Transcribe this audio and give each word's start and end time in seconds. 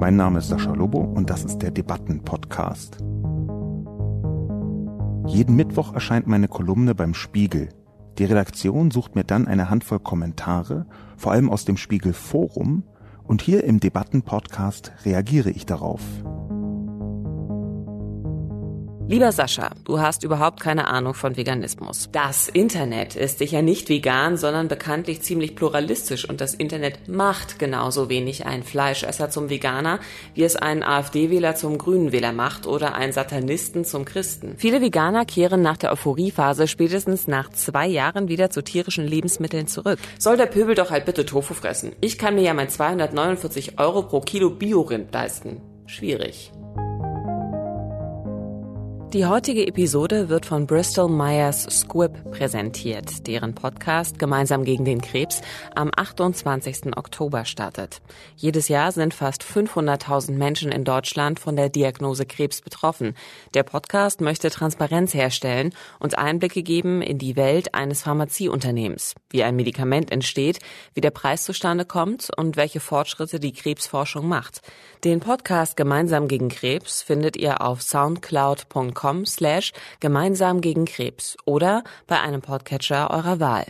Mein 0.00 0.16
Name 0.16 0.38
ist 0.38 0.48
Sascha 0.48 0.72
Lobo 0.72 1.00
und 1.00 1.28
das 1.28 1.44
ist 1.44 1.58
der 1.58 1.72
Debatten-Podcast. 1.72 2.96
Jeden 5.26 5.56
Mittwoch 5.56 5.92
erscheint 5.92 6.26
meine 6.26 6.48
Kolumne 6.48 6.94
beim 6.94 7.12
Spiegel. 7.12 7.68
Die 8.16 8.24
Redaktion 8.24 8.90
sucht 8.90 9.14
mir 9.14 9.24
dann 9.24 9.46
eine 9.46 9.68
Handvoll 9.68 9.98
Kommentare, 9.98 10.86
vor 11.18 11.32
allem 11.32 11.50
aus 11.50 11.66
dem 11.66 11.76
Spiegel 11.76 12.14
Forum, 12.14 12.84
und 13.24 13.42
hier 13.42 13.62
im 13.64 13.78
Debatten-Podcast 13.78 14.90
reagiere 15.04 15.50
ich 15.50 15.66
darauf. 15.66 16.00
Lieber 19.10 19.32
Sascha, 19.32 19.70
du 19.82 19.98
hast 19.98 20.22
überhaupt 20.22 20.60
keine 20.60 20.86
Ahnung 20.86 21.14
von 21.14 21.36
Veganismus. 21.36 22.08
Das 22.12 22.48
Internet 22.48 23.16
ist 23.16 23.38
sicher 23.38 23.60
nicht 23.60 23.88
vegan, 23.88 24.36
sondern 24.36 24.68
bekanntlich 24.68 25.20
ziemlich 25.22 25.56
pluralistisch 25.56 26.28
und 26.28 26.40
das 26.40 26.54
Internet 26.54 27.08
macht 27.08 27.58
genauso 27.58 28.08
wenig 28.08 28.46
einen 28.46 28.62
Fleischesser 28.62 29.28
zum 29.28 29.50
Veganer, 29.50 29.98
wie 30.34 30.44
es 30.44 30.54
einen 30.54 30.84
AfD-Wähler 30.84 31.56
zum 31.56 31.76
Grünen-Wähler 31.76 32.32
macht 32.32 32.68
oder 32.68 32.94
einen 32.94 33.12
Satanisten 33.12 33.84
zum 33.84 34.04
Christen. 34.04 34.54
Viele 34.58 34.80
Veganer 34.80 35.24
kehren 35.24 35.60
nach 35.60 35.76
der 35.76 35.90
Euphoriephase 35.90 36.68
spätestens 36.68 37.26
nach 37.26 37.50
zwei 37.50 37.88
Jahren 37.88 38.28
wieder 38.28 38.50
zu 38.50 38.62
tierischen 38.62 39.08
Lebensmitteln 39.08 39.66
zurück. 39.66 39.98
Soll 40.20 40.36
der 40.36 40.46
Pöbel 40.46 40.76
doch 40.76 40.92
halt 40.92 41.04
bitte 41.04 41.26
Tofu 41.26 41.54
fressen. 41.54 41.96
Ich 42.00 42.16
kann 42.16 42.36
mir 42.36 42.42
ja 42.42 42.54
mein 42.54 42.68
249 42.68 43.80
Euro 43.80 44.04
pro 44.04 44.20
Kilo 44.20 44.50
Biorind 44.50 45.12
leisten. 45.12 45.60
Schwierig. 45.86 46.52
Die 49.12 49.26
heutige 49.26 49.66
Episode 49.66 50.28
wird 50.28 50.46
von 50.46 50.68
Bristol 50.68 51.08
Myers 51.08 51.66
Squibb 51.68 52.30
präsentiert, 52.30 53.26
deren 53.26 53.56
Podcast 53.56 54.20
Gemeinsam 54.20 54.62
gegen 54.62 54.84
den 54.84 55.00
Krebs 55.00 55.40
am 55.74 55.90
28. 55.96 56.96
Oktober 56.96 57.44
startet. 57.44 58.02
Jedes 58.36 58.68
Jahr 58.68 58.92
sind 58.92 59.12
fast 59.12 59.42
500.000 59.42 60.34
Menschen 60.34 60.70
in 60.70 60.84
Deutschland 60.84 61.40
von 61.40 61.56
der 61.56 61.70
Diagnose 61.70 62.24
Krebs 62.24 62.60
betroffen. 62.60 63.16
Der 63.52 63.64
Podcast 63.64 64.20
möchte 64.20 64.48
Transparenz 64.48 65.12
herstellen 65.12 65.74
und 65.98 66.16
Einblicke 66.16 66.62
geben 66.62 67.02
in 67.02 67.18
die 67.18 67.34
Welt 67.34 67.74
eines 67.74 68.02
Pharmazieunternehmens, 68.02 69.16
wie 69.28 69.42
ein 69.42 69.56
Medikament 69.56 70.12
entsteht, 70.12 70.60
wie 70.94 71.00
der 71.00 71.10
Preis 71.10 71.42
zustande 71.42 71.84
kommt 71.84 72.30
und 72.36 72.56
welche 72.56 72.78
Fortschritte 72.78 73.40
die 73.40 73.52
Krebsforschung 73.52 74.28
macht. 74.28 74.62
Den 75.04 75.20
Podcast 75.20 75.78
Gemeinsam 75.78 76.28
gegen 76.28 76.50
Krebs 76.50 77.00
findet 77.00 77.38
ihr 77.38 77.62
auf 77.62 77.80
soundcloud.com 77.80 79.24
slash 79.24 79.72
gemeinsam 79.98 80.60
gegen 80.60 80.84
Krebs 80.84 81.38
oder 81.46 81.84
bei 82.06 82.20
einem 82.20 82.42
Podcatcher 82.42 83.10
eurer 83.10 83.40
Wahl. 83.40 83.64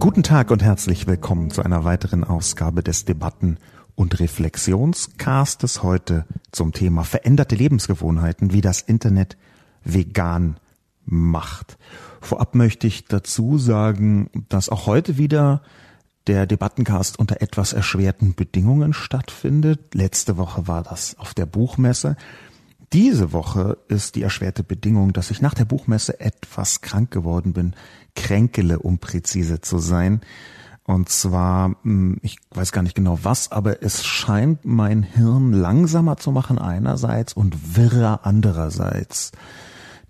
Guten 0.00 0.22
Tag 0.22 0.50
und 0.50 0.62
herzlich 0.62 1.06
willkommen 1.06 1.50
zu 1.50 1.62
einer 1.62 1.84
weiteren 1.84 2.24
Ausgabe 2.24 2.82
des 2.82 3.04
Debatten- 3.04 3.58
und 3.94 4.18
Reflexionscastes 4.20 5.82
heute 5.82 6.24
zum 6.50 6.72
Thema 6.72 7.04
veränderte 7.04 7.56
Lebensgewohnheiten, 7.56 8.54
wie 8.54 8.62
das 8.62 8.80
Internet 8.80 9.36
vegan 9.84 10.56
macht. 11.04 11.76
Vorab 12.22 12.54
möchte 12.54 12.86
ich 12.86 13.04
dazu 13.04 13.58
sagen, 13.58 14.30
dass 14.48 14.70
auch 14.70 14.86
heute 14.86 15.18
wieder 15.18 15.60
der 16.28 16.46
Debattencast 16.46 17.18
unter 17.18 17.40
etwas 17.40 17.72
erschwerten 17.72 18.34
Bedingungen 18.34 18.92
stattfindet. 18.92 19.94
Letzte 19.94 20.36
Woche 20.36 20.68
war 20.68 20.82
das 20.82 21.18
auf 21.18 21.32
der 21.32 21.46
Buchmesse. 21.46 22.16
Diese 22.92 23.32
Woche 23.32 23.78
ist 23.88 24.14
die 24.14 24.22
erschwerte 24.22 24.62
Bedingung, 24.62 25.12
dass 25.14 25.30
ich 25.30 25.40
nach 25.40 25.54
der 25.54 25.64
Buchmesse 25.64 26.20
etwas 26.20 26.82
krank 26.82 27.10
geworden 27.10 27.54
bin, 27.54 27.74
kränkele, 28.14 28.78
um 28.78 28.98
präzise 28.98 29.60
zu 29.62 29.78
sein. 29.78 30.20
Und 30.84 31.08
zwar, 31.08 31.76
hm, 31.82 32.18
ich 32.22 32.38
weiß 32.50 32.72
gar 32.72 32.82
nicht 32.82 32.94
genau 32.94 33.18
was, 33.22 33.50
aber 33.50 33.82
es 33.82 34.04
scheint 34.04 34.64
mein 34.64 35.02
Hirn 35.02 35.52
langsamer 35.52 36.18
zu 36.18 36.30
machen 36.30 36.58
einerseits 36.58 37.32
und 37.32 37.76
wirrer 37.76 38.20
andererseits. 38.24 39.32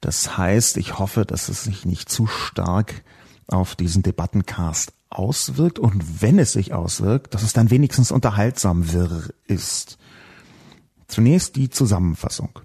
Das 0.01 0.37
heißt, 0.37 0.77
ich 0.77 0.99
hoffe, 0.99 1.25
dass 1.25 1.49
es 1.49 1.65
sich 1.65 1.85
nicht 1.85 2.09
zu 2.09 2.27
stark 2.27 3.03
auf 3.49 3.75
diesen 3.75 4.03
Debattencast 4.03 4.93
auswirkt 5.11 5.79
und 5.79 6.23
wenn 6.23 6.39
es 6.39 6.53
sich 6.53 6.73
auswirkt, 6.73 7.35
dass 7.35 7.43
es 7.43 7.53
dann 7.53 7.71
wenigstens 7.71 8.13
unterhaltsam 8.13 8.93
wirr 8.93 9.31
ist. 9.47 9.99
Zunächst 11.07 11.57
die 11.57 11.71
Zusammenfassung. 11.71 12.61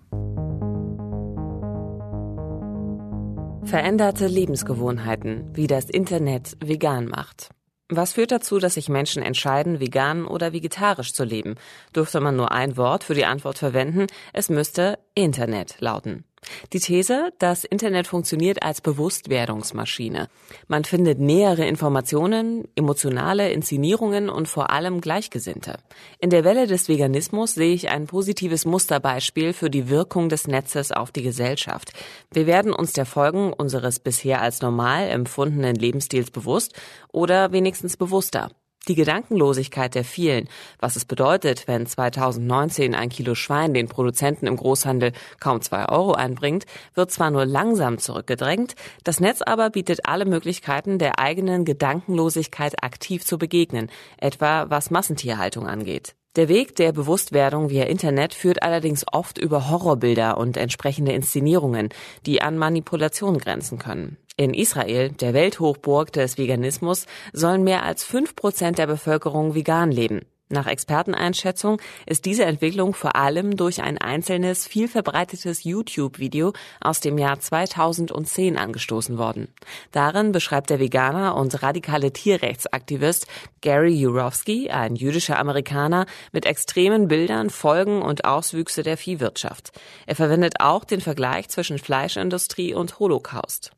Veränderte 3.64 4.28
Lebensgewohnheiten, 4.28 5.56
wie 5.56 5.68
das 5.68 5.90
Internet 5.90 6.58
vegan 6.60 7.08
macht. 7.08 7.50
Was 7.90 8.14
führt 8.14 8.32
dazu, 8.32 8.60
dass 8.60 8.74
sich 8.74 8.90
Menschen 8.90 9.22
entscheiden, 9.22 9.80
vegan 9.80 10.26
oder 10.26 10.52
vegetarisch 10.52 11.14
zu 11.14 11.24
leben? 11.24 11.56
Dürfte 11.96 12.20
man 12.20 12.36
nur 12.36 12.52
ein 12.52 12.76
Wort 12.76 13.04
für 13.04 13.14
die 13.14 13.26
Antwort 13.26 13.58
verwenden, 13.58 14.08
es 14.34 14.50
müsste 14.50 15.00
Internet 15.16 15.76
lauten. 15.80 16.26
Die 16.74 16.80
These, 16.80 17.32
das 17.40 17.64
Internet 17.64 18.08
funktioniert 18.08 18.64
als 18.64 18.82
Bewusstwerdungsmaschine. 18.82 20.28
Man 20.68 20.84
findet 20.84 21.20
nähere 21.20 21.66
Informationen, 21.66 22.68
emotionale 22.76 23.52
Inszenierungen 23.52 24.30
und 24.30 24.48
vor 24.48 24.70
allem 24.72 25.02
Gleichgesinnte. 25.02 25.78
In 26.20 26.30
der 26.30 26.44
Welle 26.44 26.68
des 26.68 26.90
Veganismus 26.90 27.54
sehe 27.54 27.74
ich 27.74 27.90
ein 27.90 28.08
positives 28.08 28.66
Musterbeispiel 28.66 29.54
für 29.54 29.70
die 29.70 29.90
Wirkung 29.90 30.30
des 30.30 30.48
Netzes 30.48 30.92
auf 30.92 31.12
die 31.12 31.24
Gesellschaft. 31.24 31.94
Wir 32.32 32.48
werden 32.48 32.74
uns 32.74 32.94
der 32.94 33.06
Folgen 33.06 33.54
unseres 33.54 34.00
bisher 34.00 34.42
als 34.42 34.62
normal 34.62 35.08
empfundenen 35.10 35.76
Lebensstils 35.76 36.32
bewusst 36.32 36.74
oder 37.12 37.52
wenigstens 37.52 37.98
bewusster. 37.98 38.50
Die 38.90 38.96
Gedankenlosigkeit 38.96 39.96
der 39.96 40.04
vielen, 40.04 40.50
was 40.78 40.98
es 40.98 41.06
bedeutet, 41.06 41.70
wenn 41.70 41.86
2019 41.86 42.96
ein 42.96 43.08
Kilo 43.08 43.34
Schwein 43.34 43.74
den 43.74 43.88
Produzenten 43.88 44.46
im 44.46 44.58
Großhandel 44.58 45.14
kaum 45.40 45.62
zwei 45.62 45.88
Euro 45.88 46.12
einbringt, 46.12 46.66
wird 46.94 47.10
zwar 47.10 47.32
nur 47.32 47.46
langsam 47.46 47.98
zurückgedrängt, 47.98 48.76
das 49.06 49.22
Netz 49.22 49.42
aber 49.42 49.70
bietet 49.70 50.06
alle 50.06 50.26
Möglichkeiten, 50.26 51.00
der 51.00 51.18
eigenen 51.18 51.64
Gedankenlosigkeit 51.64 52.84
aktiv 52.84 53.26
zu 53.26 53.38
begegnen, 53.38 53.90
etwa 54.18 54.70
was 54.70 54.92
Massentierhaltung 54.92 55.66
angeht. 55.66 56.16
Der 56.36 56.50
Weg 56.50 56.76
der 56.76 56.92
Bewusstwerdung 56.92 57.70
via 57.70 57.84
Internet 57.84 58.34
führt 58.34 58.64
allerdings 58.64 59.06
oft 59.10 59.38
über 59.38 59.70
Horrorbilder 59.70 60.38
und 60.38 60.58
entsprechende 60.58 61.14
Inszenierungen, 61.14 61.90
die 62.26 62.42
an 62.42 62.58
Manipulation 62.58 63.38
grenzen 63.38 63.78
können. 63.78 64.18
In 64.36 64.56
Israel, 64.56 65.12
der 65.12 65.36
Welthochburg 65.36 66.12
des 66.12 66.40
Veganismus, 66.40 67.06
sollen 67.34 67.64
mehr 67.64 67.84
als 67.84 68.04
fünf 68.04 68.36
Prozent 68.36 68.80
der 68.80 68.88
Bevölkerung 68.88 69.54
vegan 69.54 69.92
leben. 69.92 70.22
Nach 70.50 70.66
Experteneinschätzung 70.66 71.80
ist 72.08 72.26
diese 72.26 72.46
Entwicklung 72.46 72.96
vor 72.96 73.16
allem 73.16 73.56
durch 73.58 73.84
ein 73.84 74.00
einzelnes, 74.00 74.68
viel 74.68 74.88
verbreitetes 74.88 75.64
YouTube-Video 75.64 76.54
aus 76.82 77.00
dem 77.00 77.20
Jahr 77.20 77.40
2010 77.40 78.58
angestoßen 78.58 79.20
worden. 79.20 79.54
Darin 79.92 80.32
beschreibt 80.32 80.72
der 80.72 80.80
Veganer 80.80 81.36
und 81.36 81.62
radikale 81.62 82.12
Tierrechtsaktivist 82.12 83.28
Gary 83.62 83.94
Jurowski, 83.94 84.72
ein 84.72 84.96
jüdischer 84.96 85.38
Amerikaner, 85.38 86.08
mit 86.32 86.48
extremen 86.48 87.08
Bildern 87.08 87.52
Folgen 87.52 88.02
und 88.02 88.26
Auswüchse 88.26 88.82
der 88.82 88.98
Viehwirtschaft. 88.98 89.72
Er 90.08 90.16
verwendet 90.16 90.56
auch 90.60 90.86
den 90.86 91.02
Vergleich 91.02 91.50
zwischen 91.50 91.78
Fleischindustrie 91.78 92.74
und 92.74 92.98
Holocaust. 92.98 93.72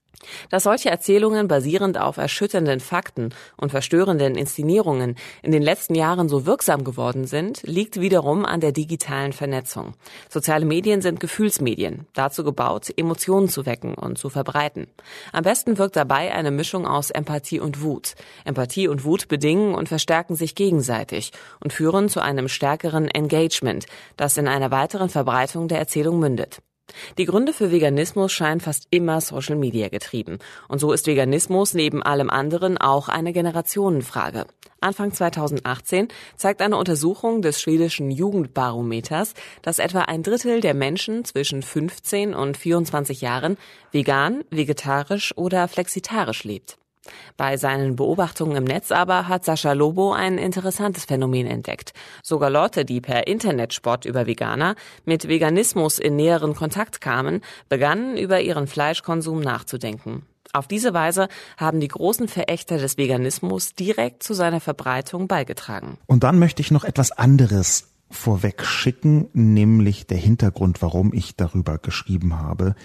Dass 0.50 0.64
solche 0.64 0.90
Erzählungen 0.90 1.48
basierend 1.48 2.00
auf 2.00 2.18
erschütternden 2.18 2.80
Fakten 2.80 3.30
und 3.58 3.72
verstörenden 3.72 4.36
Inszenierungen 4.36 5.16
in 5.42 5.52
den 5.52 5.62
letzten 5.62 5.96
Jahren 5.96 6.30
so 6.30 6.46
wirksam 6.46 6.84
geworden 6.84 7.26
sind, 7.26 7.62
liegt 7.64 8.00
wiederum 8.00 8.46
an 8.46 8.60
der 8.60 8.72
digitalen 8.72 9.34
Vernetzung. 9.34 9.94
Soziale 10.30 10.66
Medien 10.66 11.02
sind 11.02 11.20
Gefühlsmedien, 11.20 12.08
dazu 12.14 12.44
gebaut, 12.44 12.92
Emotionen 12.96 13.50
zu 13.50 13.66
wecken 13.66 13.94
und 13.94 14.18
zu 14.18 14.30
verbreiten. 14.30 14.88
Am 15.32 15.44
besten 15.44 15.78
wirkt 15.78 15.96
dabei 15.96 16.34
eine 16.34 16.52
Mischung 16.52 16.86
aus 16.88 17.12
Empathie 17.12 17.60
und 17.60 17.82
Wut. 17.82 18.16
Empathie 18.44 18.88
und 18.88 19.04
Wut 19.04 19.28
bedingen 19.28 19.76
und 19.76 19.90
verstärken 19.90 20.36
sich 20.36 20.56
gegenseitig 20.56 21.32
und 21.60 21.74
führen 21.74 22.10
zu 22.10 22.22
einem 22.22 22.48
stärkeren 22.48 23.08
Engagement, 23.08 23.86
das 24.18 24.38
in 24.38 24.48
einer 24.48 24.72
weiteren 24.72 25.10
Verbreitung 25.10 25.68
der 25.68 25.80
Erzählung 25.80 26.20
mündet. 26.20 26.60
Die 27.18 27.26
Gründe 27.26 27.54
für 27.54 27.72
Veganismus 27.72 28.32
scheinen 28.32 28.60
fast 28.60 28.88
immer 28.90 29.22
Social 29.22 29.56
Media 29.56 29.90
getrieben. 29.90 30.40
Und 30.68 30.80
so 30.80 30.92
ist 30.92 31.08
Veganismus 31.08 31.74
neben 31.74 32.04
allem 32.04 32.30
anderen 32.30 32.78
auch 32.78 33.10
eine 33.10 33.34
Generationenfrage. 33.34 34.46
Anfang 34.82 35.12
2018 35.12 36.10
zeigt 36.36 36.62
eine 36.62 36.78
Untersuchung 36.78 37.42
des 37.42 37.60
schwedischen 37.60 38.12
Jugendbarometers, 38.12 39.34
dass 39.62 39.80
etwa 39.80 40.02
ein 40.02 40.22
Drittel 40.22 40.62
der 40.62 40.74
Menschen 40.74 41.26
zwischen 41.26 41.64
15 41.64 42.36
und 42.36 42.58
24 42.58 43.22
Jahren 43.22 43.58
vegan, 43.92 44.44
vegetarisch 44.52 45.36
oder 45.38 45.68
flexitarisch 45.68 46.44
lebt. 46.44 46.78
Bei 47.38 47.58
seinen 47.58 47.96
Beobachtungen 47.96 48.56
im 48.56 48.64
Netz 48.64 48.92
aber 48.92 49.28
hat 49.28 49.46
Sascha 49.46 49.74
Lobo 49.74 50.14
ein 50.14 50.38
interessantes 50.38 51.06
Phänomen 51.06 51.48
entdeckt. 51.48 51.94
Sogar 52.24 52.50
Leute, 52.50 52.86
die 52.86 53.02
per 53.02 53.28
Internetsport 53.28 54.06
über 54.06 54.28
Veganer 54.28 54.76
mit 55.06 55.28
Veganismus 55.28 56.00
in 56.00 56.16
näheren 56.16 56.56
Kontakt 56.56 57.02
kamen, 57.02 57.42
begannen 57.70 58.18
über 58.18 58.42
ihren 58.42 58.68
Fleischkonsum 58.68 59.40
nachzudenken. 59.40 60.26
Auf 60.54 60.68
diese 60.68 60.94
Weise 60.94 61.28
haben 61.58 61.82
die 61.82 61.90
großen 61.90 62.30
Verächter 62.30 62.78
des 62.78 62.98
Veganismus 62.98 63.74
direkt 63.74 64.24
zu 64.24 64.34
seiner 64.34 64.62
Verbreitung 64.62 65.28
beigetragen. 65.28 65.98
Und 66.06 66.24
dann 66.24 66.40
möchte 66.40 66.62
ich 66.62 66.72
noch 66.72 66.86
etwas 66.86 67.12
anderes 67.12 67.90
vorweg 68.10 68.64
schicken, 68.64 69.28
nämlich 69.34 70.08
der 70.08 70.18
Hintergrund, 70.18 70.82
warum 70.82 71.14
ich 71.14 71.36
darüber 71.36 71.78
geschrieben 71.78 72.40
habe. 72.40 72.76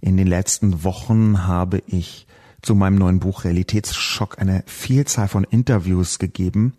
In 0.00 0.16
den 0.16 0.26
letzten 0.26 0.84
Wochen 0.84 1.46
habe 1.46 1.82
ich 1.86 2.26
zu 2.62 2.76
meinem 2.76 2.94
neuen 2.94 3.18
Buch 3.18 3.44
Realitätsschock 3.44 4.38
eine 4.38 4.62
Vielzahl 4.66 5.28
von 5.28 5.44
Interviews 5.44 6.18
gegeben. 6.18 6.74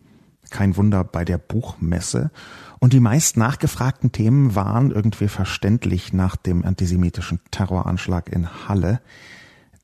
Kein 0.50 0.78
Wunder 0.78 1.04
bei 1.04 1.26
der 1.26 1.38
Buchmesse. 1.38 2.32
Und 2.80 2.94
die 2.94 3.00
meist 3.00 3.38
nachgefragten 3.38 4.12
Themen 4.12 4.56
waren 4.56 4.92
irgendwie 4.92 5.28
verständlich 5.28 6.14
nach 6.14 6.36
dem 6.36 6.66
antisemitischen 6.66 7.40
Terroranschlag 7.52 8.30
in 8.30 8.68
Halle, 8.68 9.02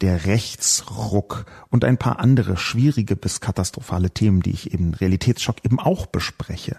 der 0.02 0.26
Rechtsruck 0.26 1.46
und 1.70 1.84
ein 1.84 1.98
paar 1.98 2.20
andere 2.20 2.56
schwierige 2.56 3.16
bis 3.16 3.42
katastrophale 3.42 4.12
Themen, 4.12 4.42
die 4.42 4.52
ich 4.52 4.74
eben 4.74 4.94
Realitätsschock 4.94 5.66
eben 5.66 5.80
auch 5.80 6.06
bespreche. 6.06 6.78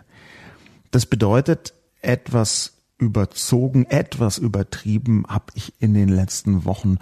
Das 0.91 1.05
bedeutet, 1.05 1.75
etwas 2.01 2.75
überzogen, 2.99 3.85
etwas 3.87 4.39
übertrieben 4.39 5.25
habe 5.29 5.53
ich 5.55 5.75
in 5.81 5.95
den 5.95 6.09
letzten 6.09 6.65
Wochen 6.65 6.99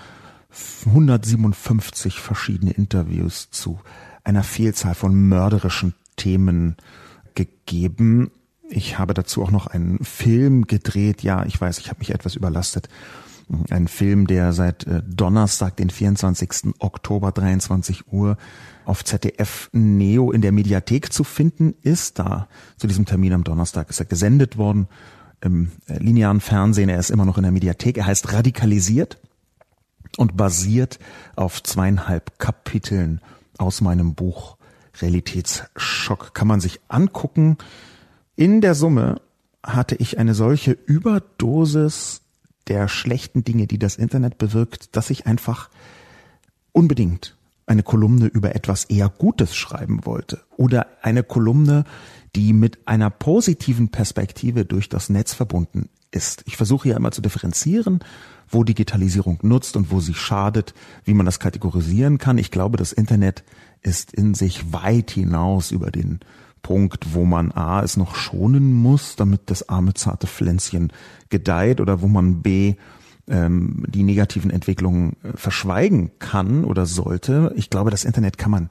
157 0.86 2.20
verschiedene 2.20 2.72
Interviews 2.72 3.50
zu 3.50 3.78
einer 4.24 4.42
Vielzahl 4.42 4.94
von 4.94 5.14
mörderischen 5.14 5.94
Themen 6.16 6.76
gegeben. 7.34 8.30
Ich 8.68 8.98
habe 8.98 9.14
dazu 9.14 9.42
auch 9.42 9.50
noch 9.50 9.66
einen 9.66 10.04
Film 10.04 10.66
gedreht. 10.66 11.22
Ja, 11.22 11.44
ich 11.46 11.60
weiß, 11.60 11.78
ich 11.78 11.88
habe 11.88 12.00
mich 12.00 12.10
etwas 12.10 12.34
überlastet. 12.34 12.88
Ein 13.70 13.88
Film, 13.88 14.26
der 14.26 14.52
seit 14.52 14.86
äh, 14.86 15.02
Donnerstag, 15.06 15.76
den 15.76 15.88
24. 15.88 16.74
Oktober, 16.80 17.32
23 17.32 18.12
Uhr 18.12 18.36
auf 18.84 19.04
ZDF 19.04 19.70
Neo 19.72 20.32
in 20.32 20.42
der 20.42 20.52
Mediathek 20.52 21.12
zu 21.12 21.24
finden 21.24 21.74
ist. 21.82 22.18
Da 22.18 22.48
zu 22.76 22.86
diesem 22.86 23.06
Termin 23.06 23.32
am 23.32 23.44
Donnerstag 23.44 23.88
ist 23.88 24.00
er 24.00 24.06
gesendet 24.06 24.58
worden 24.58 24.88
im 25.40 25.70
äh, 25.86 25.98
linearen 25.98 26.40
Fernsehen. 26.40 26.90
Er 26.90 26.98
ist 26.98 27.10
immer 27.10 27.24
noch 27.24 27.38
in 27.38 27.44
der 27.44 27.52
Mediathek. 27.52 27.96
Er 27.96 28.06
heißt 28.06 28.34
Radikalisiert 28.34 29.18
und 30.18 30.36
basiert 30.36 30.98
auf 31.36 31.62
zweieinhalb 31.62 32.38
Kapiteln 32.38 33.20
aus 33.56 33.80
meinem 33.80 34.14
Buch 34.14 34.56
Realitätsschock. 35.00 36.34
Kann 36.34 36.48
man 36.48 36.60
sich 36.60 36.80
angucken. 36.88 37.56
In 38.34 38.60
der 38.60 38.74
Summe 38.74 39.20
hatte 39.62 39.94
ich 39.94 40.18
eine 40.18 40.34
solche 40.34 40.72
Überdosis 40.72 42.22
der 42.66 42.88
schlechten 42.88 43.44
Dinge, 43.44 43.66
die 43.66 43.78
das 43.78 43.96
Internet 43.96 44.38
bewirkt, 44.38 44.96
dass 44.96 45.10
ich 45.10 45.26
einfach 45.26 45.70
unbedingt 46.72 47.36
eine 47.66 47.82
Kolumne 47.82 48.26
über 48.26 48.54
etwas 48.54 48.84
eher 48.84 49.08
Gutes 49.08 49.54
schreiben 49.54 50.04
wollte 50.04 50.40
oder 50.56 50.86
eine 51.02 51.22
Kolumne, 51.22 51.84
die 52.34 52.52
mit 52.52 52.88
einer 52.88 53.10
positiven 53.10 53.90
Perspektive 53.90 54.64
durch 54.64 54.88
das 54.88 55.10
Netz 55.10 55.32
verbunden 55.32 55.88
ist. 56.10 56.42
Ich 56.46 56.56
versuche 56.56 56.88
ja 56.88 56.96
immer 56.96 57.12
zu 57.12 57.20
differenzieren, 57.20 58.00
wo 58.48 58.64
Digitalisierung 58.64 59.38
nutzt 59.42 59.76
und 59.76 59.90
wo 59.90 60.00
sie 60.00 60.14
schadet, 60.14 60.74
wie 61.04 61.14
man 61.14 61.26
das 61.26 61.40
kategorisieren 61.40 62.18
kann. 62.18 62.38
Ich 62.38 62.50
glaube, 62.50 62.76
das 62.76 62.92
Internet 62.92 63.44
ist 63.82 64.12
in 64.12 64.34
sich 64.34 64.72
weit 64.72 65.10
hinaus 65.10 65.70
über 65.70 65.90
den 65.90 66.20
Punkt, 66.62 67.14
wo 67.14 67.24
man 67.24 67.52
A 67.52 67.82
es 67.82 67.96
noch 67.96 68.14
schonen 68.14 68.72
muss, 68.72 69.16
damit 69.16 69.42
das 69.46 69.68
arme 69.68 69.94
zarte 69.94 70.26
Pflänzchen 70.26 70.92
gedeiht 71.30 71.80
oder 71.80 72.02
wo 72.02 72.08
man 72.08 72.42
B 72.42 72.74
ähm, 73.28 73.84
die 73.88 74.02
negativen 74.02 74.50
Entwicklungen 74.50 75.16
äh, 75.22 75.36
verschweigen 75.36 76.10
kann 76.18 76.64
oder 76.64 76.86
sollte. 76.86 77.52
Ich 77.56 77.70
glaube, 77.70 77.90
das 77.90 78.04
Internet 78.04 78.38
kann 78.38 78.50
man 78.50 78.68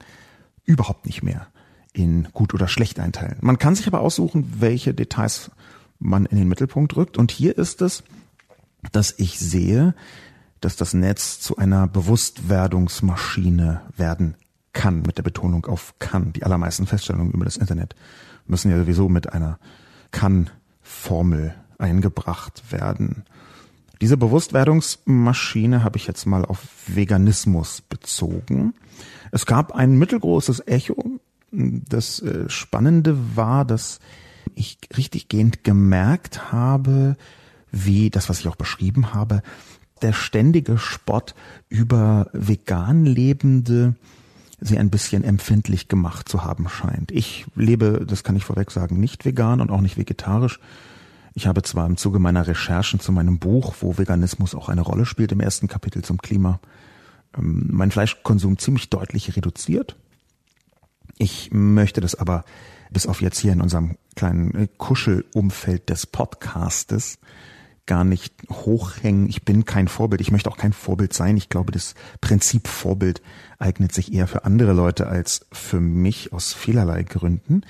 überhaupt 0.64 1.06
nicht 1.06 1.22
mehr 1.22 1.46
in 1.92 2.28
gut 2.32 2.54
oder 2.54 2.68
schlecht 2.68 3.00
einteilen. 3.00 3.38
Man 3.40 3.58
kann 3.58 3.74
sich 3.74 3.86
aber 3.86 4.00
aussuchen, 4.00 4.52
welche 4.58 4.94
Details 4.94 5.50
man 5.98 6.26
in 6.26 6.36
den 6.36 6.48
Mittelpunkt 6.48 6.96
rückt. 6.96 7.16
Und 7.16 7.32
hier 7.32 7.56
ist 7.56 7.82
es, 7.82 8.04
dass 8.92 9.14
ich 9.18 9.38
sehe, 9.38 9.94
dass 10.60 10.76
das 10.76 10.94
Netz 10.94 11.40
zu 11.40 11.56
einer 11.56 11.86
Bewusstwerdungsmaschine 11.86 13.82
werden 13.96 14.34
kann, 14.72 15.02
mit 15.02 15.18
der 15.18 15.22
Betonung 15.22 15.66
auf 15.66 15.94
kann. 15.98 16.32
Die 16.32 16.44
allermeisten 16.44 16.86
Feststellungen 16.86 17.32
über 17.32 17.44
das 17.44 17.56
Internet 17.56 17.94
müssen 18.46 18.70
ja 18.70 18.78
sowieso 18.78 19.08
mit 19.08 19.32
einer 19.32 19.58
kann-Formel 20.10 21.54
eingebracht 21.78 22.72
werden. 22.72 23.24
Diese 24.00 24.16
Bewusstwerdungsmaschine 24.16 25.82
habe 25.82 25.96
ich 25.96 26.06
jetzt 26.06 26.26
mal 26.26 26.44
auf 26.44 26.60
Veganismus 26.86 27.80
bezogen. 27.80 28.74
Es 29.32 29.44
gab 29.46 29.72
ein 29.72 29.98
mittelgroßes 29.98 30.66
Echo. 30.66 31.20
Das 31.50 32.20
äh, 32.20 32.48
Spannende 32.48 33.36
war, 33.36 33.64
dass 33.64 33.98
ich 34.54 34.78
richtig 34.96 35.28
gehend 35.28 35.64
gemerkt 35.64 36.52
habe, 36.52 37.16
wie 37.70 38.10
das, 38.10 38.28
was 38.28 38.40
ich 38.40 38.48
auch 38.48 38.56
beschrieben 38.56 39.14
habe, 39.14 39.42
der 40.02 40.12
ständige 40.12 40.78
Spott 40.78 41.34
über 41.68 42.28
vegan 42.32 43.04
Lebende 43.04 43.96
sie 44.60 44.78
ein 44.78 44.90
bisschen 44.90 45.22
empfindlich 45.24 45.88
gemacht 45.88 46.28
zu 46.28 46.44
haben 46.44 46.68
scheint. 46.68 47.12
Ich 47.12 47.46
lebe, 47.54 48.04
das 48.06 48.24
kann 48.24 48.36
ich 48.36 48.44
vorweg 48.44 48.70
sagen, 48.70 48.98
nicht 48.98 49.24
vegan 49.24 49.60
und 49.60 49.70
auch 49.70 49.80
nicht 49.80 49.96
vegetarisch. 49.96 50.58
Ich 51.34 51.46
habe 51.46 51.62
zwar 51.62 51.86
im 51.86 51.96
Zuge 51.96 52.18
meiner 52.18 52.46
Recherchen 52.46 52.98
zu 52.98 53.12
meinem 53.12 53.38
Buch, 53.38 53.76
wo 53.80 53.96
Veganismus 53.96 54.54
auch 54.54 54.68
eine 54.68 54.80
Rolle 54.80 55.06
spielt, 55.06 55.30
im 55.30 55.40
ersten 55.40 55.68
Kapitel 55.68 56.02
zum 56.02 56.18
Klima, 56.18 56.58
ähm, 57.36 57.68
meinen 57.70 57.92
Fleischkonsum 57.92 58.58
ziemlich 58.58 58.90
deutlich 58.90 59.36
reduziert. 59.36 59.96
Ich 61.18 61.50
möchte 61.52 62.00
das 62.00 62.16
aber 62.16 62.44
bis 62.90 63.06
auf 63.06 63.20
jetzt 63.20 63.38
hier 63.38 63.52
in 63.52 63.60
unserem 63.60 63.96
kleinen 64.16 64.68
Kuschelumfeld 64.78 65.88
des 65.88 66.06
Podcastes 66.06 67.18
gar 67.88 68.04
nicht 68.04 68.32
hochhängen. 68.48 69.28
Ich 69.28 69.44
bin 69.44 69.64
kein 69.64 69.88
Vorbild. 69.88 70.20
Ich 70.20 70.30
möchte 70.30 70.48
auch 70.48 70.56
kein 70.56 70.72
Vorbild 70.72 71.12
sein. 71.12 71.36
Ich 71.36 71.48
glaube, 71.48 71.72
das 71.72 71.94
Prinzip 72.20 72.68
Vorbild 72.68 73.20
eignet 73.58 73.92
sich 73.92 74.12
eher 74.12 74.28
für 74.28 74.44
andere 74.44 74.72
Leute 74.72 75.08
als 75.08 75.46
für 75.50 75.80
mich 75.80 76.32
aus 76.32 76.52
vielerlei 76.52 77.02
Gründen. 77.02 77.62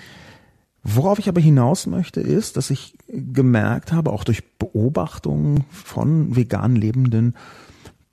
Worauf 0.83 1.19
ich 1.19 1.29
aber 1.29 1.41
hinaus 1.41 1.87
möchte, 1.87 2.21
ist, 2.21 2.57
dass 2.57 2.71
ich 2.71 2.97
gemerkt 3.09 3.93
habe, 3.93 4.13
auch 4.13 4.25
durch 4.25 4.59
Beobachtungen 4.59 5.65
von 5.71 6.37
vegan 6.37 6.77
Lebenden, 6.77 7.35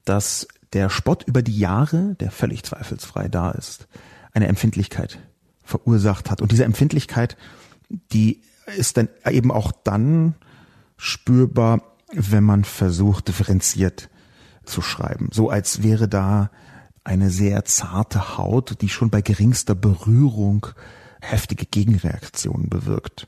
dass 0.05 0.47
der 0.73 0.89
Spott 0.89 1.23
über 1.27 1.41
die 1.41 1.57
Jahre, 1.57 2.15
der 2.19 2.31
völlig 2.31 2.63
zweifelsfrei 2.63 3.27
da 3.27 3.51
ist, 3.51 3.87
eine 4.31 4.47
Empfindlichkeit 4.47 5.19
verursacht 5.63 6.29
hat. 6.29 6.41
Und 6.41 6.51
diese 6.51 6.65
Empfindlichkeit, 6.65 7.37
die 8.11 8.41
ist 8.77 8.97
dann 8.97 9.09
eben 9.29 9.51
auch 9.51 9.71
dann 9.71 10.35
spürbar, 10.97 11.94
wenn 12.15 12.43
man 12.43 12.63
versucht, 12.63 13.27
differenziert 13.27 14.09
zu 14.65 14.81
schreiben. 14.81 15.29
So 15.31 15.49
als 15.49 15.83
wäre 15.83 16.07
da 16.07 16.49
eine 17.03 17.29
sehr 17.29 17.65
zarte 17.65 18.37
Haut, 18.37 18.81
die 18.81 18.89
schon 18.89 19.09
bei 19.09 19.21
geringster 19.21 19.75
Berührung 19.75 20.67
heftige 21.21 21.65
Gegenreaktionen 21.65 22.69
bewirkt. 22.69 23.27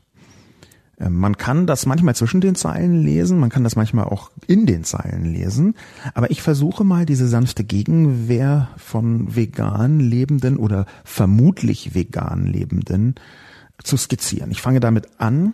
Ähm, 1.00 1.15
man 1.17 1.38
kann 1.38 1.67
das 1.67 1.86
manchmal 1.86 2.15
zwischen 2.15 2.41
den 2.41 2.56
Zeilen 2.56 3.03
lesen, 3.03 3.39
man 3.39 3.50
kann 3.50 3.63
das 3.63 3.75
manchmal 3.75 4.06
auch 4.06 4.32
in 4.48 4.65
den 4.65 4.84
Zeilen 4.84 5.25
lesen, 5.25 5.75
aber 6.13 6.32
ich 6.32 6.41
versuche 6.41 6.84
mal 6.84 7.06
diese 7.06 7.27
sanfte 7.27 7.63
Gegenwehr 7.63 8.70
von 8.77 9.36
vegan 9.36 10.00
Lebenden 10.00 10.58
oder 10.58 10.86
vermutlich 11.03 11.94
vegan 11.94 12.46
Lebenden 12.46 13.15
zu 13.84 13.96
skizzieren. 13.96 14.51
Ich 14.51 14.62
fange 14.62 14.79
damit 14.79 15.20
an, 15.20 15.53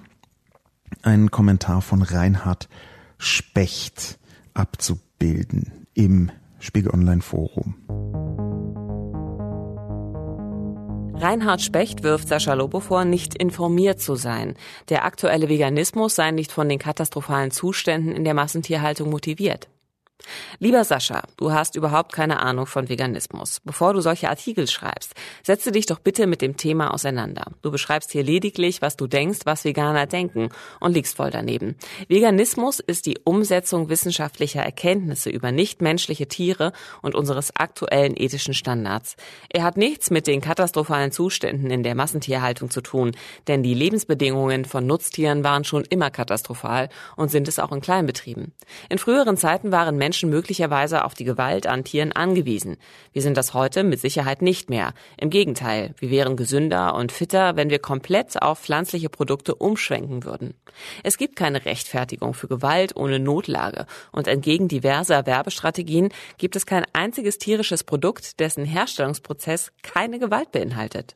einen 1.01 1.31
Kommentar 1.31 1.81
von 1.81 2.01
Reinhard 2.03 2.69
Specht 3.25 4.19
abzubilden 4.53 5.87
im 5.93 6.29
Spiegel 6.59 6.91
Online 6.91 7.21
Forum. 7.21 7.75
Reinhard 11.15 11.61
Specht 11.61 12.03
wirft 12.03 12.27
Sascha 12.27 12.53
Lobo 12.53 12.81
vor, 12.81 13.05
nicht 13.05 13.33
informiert 13.35 14.01
zu 14.01 14.15
sein. 14.15 14.55
Der 14.89 15.05
aktuelle 15.05 15.47
Veganismus 15.47 16.15
sei 16.15 16.31
nicht 16.31 16.51
von 16.51 16.67
den 16.67 16.79
katastrophalen 16.79 17.51
Zuständen 17.51 18.11
in 18.11 18.25
der 18.25 18.33
Massentierhaltung 18.33 19.09
motiviert. 19.09 19.69
Lieber 20.59 20.83
Sascha, 20.83 21.23
du 21.37 21.51
hast 21.51 21.75
überhaupt 21.75 22.13
keine 22.13 22.39
Ahnung 22.39 22.65
von 22.65 22.89
Veganismus. 22.89 23.59
Bevor 23.63 23.93
du 23.93 24.01
solche 24.01 24.29
Artikel 24.29 24.67
schreibst, 24.67 25.13
setze 25.43 25.71
dich 25.71 25.85
doch 25.85 25.99
bitte 25.99 26.27
mit 26.27 26.41
dem 26.41 26.57
Thema 26.57 26.93
auseinander. 26.93 27.51
Du 27.61 27.71
beschreibst 27.71 28.11
hier 28.11 28.23
lediglich, 28.23 28.81
was 28.81 28.95
du 28.95 29.07
denkst, 29.07 29.39
was 29.45 29.65
Veganer 29.65 30.05
denken 30.05 30.49
und 30.79 30.93
liegst 30.93 31.17
voll 31.17 31.31
daneben. 31.31 31.75
Veganismus 32.07 32.79
ist 32.79 33.05
die 33.05 33.19
Umsetzung 33.23 33.89
wissenschaftlicher 33.89 34.61
Erkenntnisse 34.61 35.29
über 35.29 35.51
nichtmenschliche 35.51 36.27
Tiere 36.27 36.71
und 37.01 37.15
unseres 37.15 37.55
aktuellen 37.55 38.15
ethischen 38.15 38.53
Standards. 38.53 39.15
Er 39.49 39.63
hat 39.63 39.77
nichts 39.77 40.09
mit 40.09 40.27
den 40.27 40.41
katastrophalen 40.41 41.11
Zuständen 41.11 41.69
in 41.69 41.83
der 41.83 41.95
Massentierhaltung 41.95 42.69
zu 42.69 42.81
tun, 42.81 43.11
denn 43.47 43.63
die 43.63 43.73
Lebensbedingungen 43.73 44.65
von 44.65 44.85
Nutztieren 44.85 45.43
waren 45.43 45.63
schon 45.63 45.83
immer 45.83 46.11
katastrophal 46.11 46.89
und 47.15 47.29
sind 47.29 47.47
es 47.47 47.59
auch 47.59 47.71
in 47.71 47.81
Kleinbetrieben. 47.81 48.53
In 48.89 48.97
früheren 48.97 49.37
Zeiten 49.37 49.71
waren 49.71 49.97
Menschen 49.97 50.12
möglicherweise 50.21 51.03
auf 51.05 51.15
die 51.15 51.23
Gewalt 51.23 51.65
an 51.65 51.83
Tieren 51.83 52.11
angewiesen. 52.11 52.77
Wir 53.13 53.23
sind 53.23 53.35
das 53.35 53.55
heute 53.55 53.83
mit 53.83 53.99
Sicherheit 53.99 54.43
nicht 54.43 54.69
mehr. 54.69 54.93
Im 55.17 55.31
Gegenteil, 55.31 55.95
wir 55.97 56.11
wären 56.11 56.37
gesünder 56.37 56.93
und 56.93 57.11
fitter, 57.11 57.55
wenn 57.55 57.71
wir 57.71 57.79
komplett 57.79 58.39
auf 58.41 58.59
pflanzliche 58.59 59.09
Produkte 59.09 59.55
umschwenken 59.55 60.23
würden. 60.23 60.53
Es 61.01 61.17
gibt 61.17 61.35
keine 61.35 61.65
Rechtfertigung 61.65 62.35
für 62.35 62.47
Gewalt 62.47 62.95
ohne 62.95 63.17
Notlage 63.17 63.87
und 64.11 64.27
entgegen 64.27 64.67
diverser 64.67 65.25
Werbestrategien 65.25 66.09
gibt 66.37 66.55
es 66.55 66.65
kein 66.67 66.85
einziges 66.93 67.39
tierisches 67.39 67.83
Produkt, 67.83 68.39
dessen 68.39 68.65
Herstellungsprozess 68.65 69.71
keine 69.81 70.19
Gewalt 70.19 70.51
beinhaltet. 70.51 71.15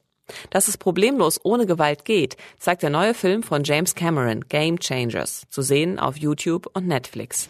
Dass 0.49 0.67
es 0.67 0.77
problemlos 0.77 1.39
ohne 1.43 1.65
Gewalt 1.65 2.05
geht, 2.05 2.37
zeigt 2.59 2.83
der 2.83 2.89
neue 2.89 3.13
Film 3.13 3.43
von 3.43 3.63
James 3.63 3.95
Cameron, 3.95 4.41
Game 4.49 4.79
Changers, 4.79 5.43
zu 5.49 5.61
sehen 5.61 5.99
auf 5.99 6.17
YouTube 6.17 6.69
und 6.73 6.87
Netflix. 6.87 7.49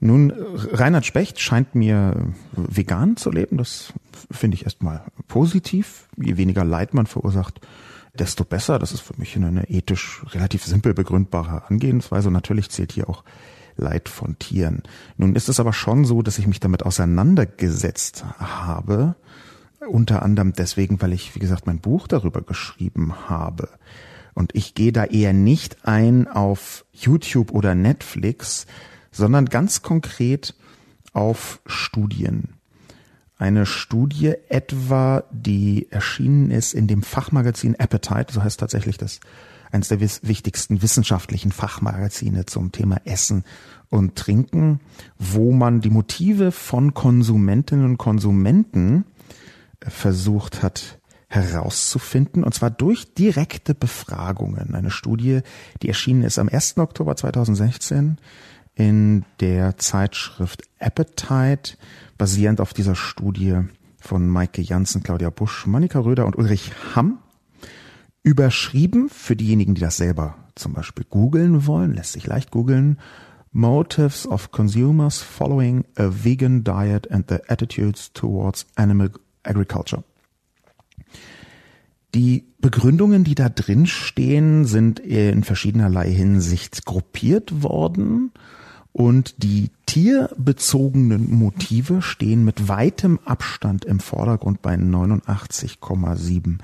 Nun, 0.00 0.32
Reinhard 0.72 1.04
Specht 1.04 1.40
scheint 1.40 1.74
mir 1.74 2.32
vegan 2.52 3.16
zu 3.16 3.30
leben. 3.30 3.58
Das 3.58 3.92
finde 4.30 4.56
ich 4.56 4.64
erstmal 4.64 5.02
positiv. 5.28 6.08
Je 6.16 6.36
weniger 6.36 6.64
Leid 6.64 6.94
man 6.94 7.06
verursacht, 7.06 7.60
desto 8.18 8.44
besser. 8.44 8.78
Das 8.78 8.92
ist 8.92 9.00
für 9.00 9.18
mich 9.18 9.36
eine 9.36 9.68
ethisch 9.68 10.22
relativ 10.30 10.64
simpel 10.64 10.94
begründbare 10.94 11.68
Angehensweise. 11.68 12.28
Und 12.28 12.34
natürlich 12.34 12.70
zählt 12.70 12.92
hier 12.92 13.10
auch 13.10 13.24
Leid 13.76 14.08
von 14.08 14.38
Tieren. 14.38 14.82
Nun 15.16 15.36
ist 15.36 15.48
es 15.48 15.60
aber 15.60 15.72
schon 15.72 16.04
so, 16.04 16.22
dass 16.22 16.38
ich 16.38 16.46
mich 16.46 16.60
damit 16.60 16.84
auseinandergesetzt 16.84 18.24
habe 18.38 19.16
unter 19.88 20.22
anderem 20.22 20.52
deswegen, 20.52 21.00
weil 21.00 21.12
ich, 21.12 21.34
wie 21.34 21.38
gesagt, 21.38 21.66
mein 21.66 21.80
Buch 21.80 22.06
darüber 22.06 22.42
geschrieben 22.42 23.28
habe. 23.28 23.68
Und 24.34 24.54
ich 24.54 24.74
gehe 24.74 24.92
da 24.92 25.04
eher 25.04 25.32
nicht 25.32 25.86
ein 25.86 26.28
auf 26.28 26.84
YouTube 26.92 27.52
oder 27.52 27.74
Netflix, 27.74 28.66
sondern 29.10 29.46
ganz 29.46 29.82
konkret 29.82 30.54
auf 31.12 31.60
Studien. 31.66 32.54
Eine 33.38 33.64
Studie 33.64 34.34
etwa, 34.48 35.24
die 35.30 35.90
erschienen 35.90 36.50
ist 36.50 36.74
in 36.74 36.86
dem 36.86 37.02
Fachmagazin 37.02 37.74
Appetite, 37.78 38.32
so 38.32 38.42
heißt 38.42 38.60
tatsächlich 38.60 38.98
das 38.98 39.20
eines 39.72 39.88
der 39.88 40.00
wichtigsten 40.00 40.82
wissenschaftlichen 40.82 41.52
Fachmagazine 41.52 42.44
zum 42.46 42.72
Thema 42.72 43.00
Essen 43.04 43.44
und 43.88 44.16
Trinken, 44.16 44.80
wo 45.18 45.52
man 45.52 45.80
die 45.80 45.90
Motive 45.90 46.52
von 46.52 46.92
Konsumentinnen 46.92 47.84
und 47.84 47.98
Konsumenten 47.98 49.04
versucht 49.80 50.62
hat 50.62 50.98
herauszufinden, 51.28 52.42
und 52.42 52.52
zwar 52.54 52.70
durch 52.70 53.14
direkte 53.14 53.72
Befragungen. 53.72 54.74
Eine 54.74 54.90
Studie, 54.90 55.42
die 55.80 55.88
erschienen 55.88 56.24
ist 56.24 56.40
am 56.40 56.48
1. 56.48 56.78
Oktober 56.78 57.14
2016 57.14 58.18
in 58.80 59.26
der 59.40 59.76
Zeitschrift 59.76 60.62
Appetite, 60.78 61.76
basierend 62.16 62.62
auf 62.62 62.72
dieser 62.72 62.94
Studie 62.94 63.58
von 63.98 64.26
Maike 64.26 64.62
Janssen, 64.62 65.02
Claudia 65.02 65.28
Busch, 65.28 65.66
Monika 65.66 65.98
Röder 65.98 66.24
und 66.24 66.38
Ulrich 66.38 66.72
Hamm. 66.94 67.18
Überschrieben, 68.22 69.10
für 69.10 69.36
diejenigen, 69.36 69.74
die 69.74 69.82
das 69.82 69.98
selber 69.98 70.36
zum 70.54 70.72
Beispiel 70.72 71.04
googeln 71.04 71.66
wollen, 71.66 71.92
lässt 71.92 72.12
sich 72.12 72.26
leicht 72.26 72.50
googeln, 72.50 72.98
Motives 73.52 74.26
of 74.26 74.50
Consumers 74.50 75.18
Following 75.18 75.84
a 75.96 76.08
Vegan 76.08 76.64
Diet 76.64 77.10
and 77.10 77.28
the 77.28 77.38
Attitudes 77.48 78.14
Towards 78.14 78.66
Animal 78.76 79.10
Agriculture. 79.42 80.04
Die 82.14 82.46
Begründungen, 82.60 83.24
die 83.24 83.34
da 83.34 83.50
drin 83.50 83.84
stehen, 83.84 84.64
sind 84.64 85.00
in 85.00 85.44
verschiedenerlei 85.44 86.10
Hinsicht 86.10 86.86
gruppiert 86.86 87.62
worden 87.62 88.32
und 88.92 89.42
die 89.42 89.70
tierbezogenen 89.86 91.30
Motive 91.30 92.02
stehen 92.02 92.44
mit 92.44 92.68
weitem 92.68 93.18
Abstand 93.24 93.84
im 93.84 94.00
Vordergrund 94.00 94.62
bei 94.62 94.74
89,7 94.74 96.58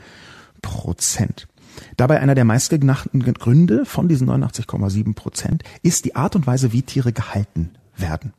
Prozent. 0.62 1.48
Dabei 1.96 2.20
einer 2.20 2.34
der 2.34 2.44
meistgenannten 2.44 3.20
Gründe 3.20 3.84
von 3.84 4.08
diesen 4.08 4.28
89,7 4.30 5.14
Prozent 5.14 5.62
ist 5.82 6.04
die 6.04 6.16
Art 6.16 6.36
und 6.36 6.46
Weise, 6.46 6.72
wie 6.72 6.82
Tiere 6.82 7.12
gehalten 7.12 7.72
werden. 7.96 8.32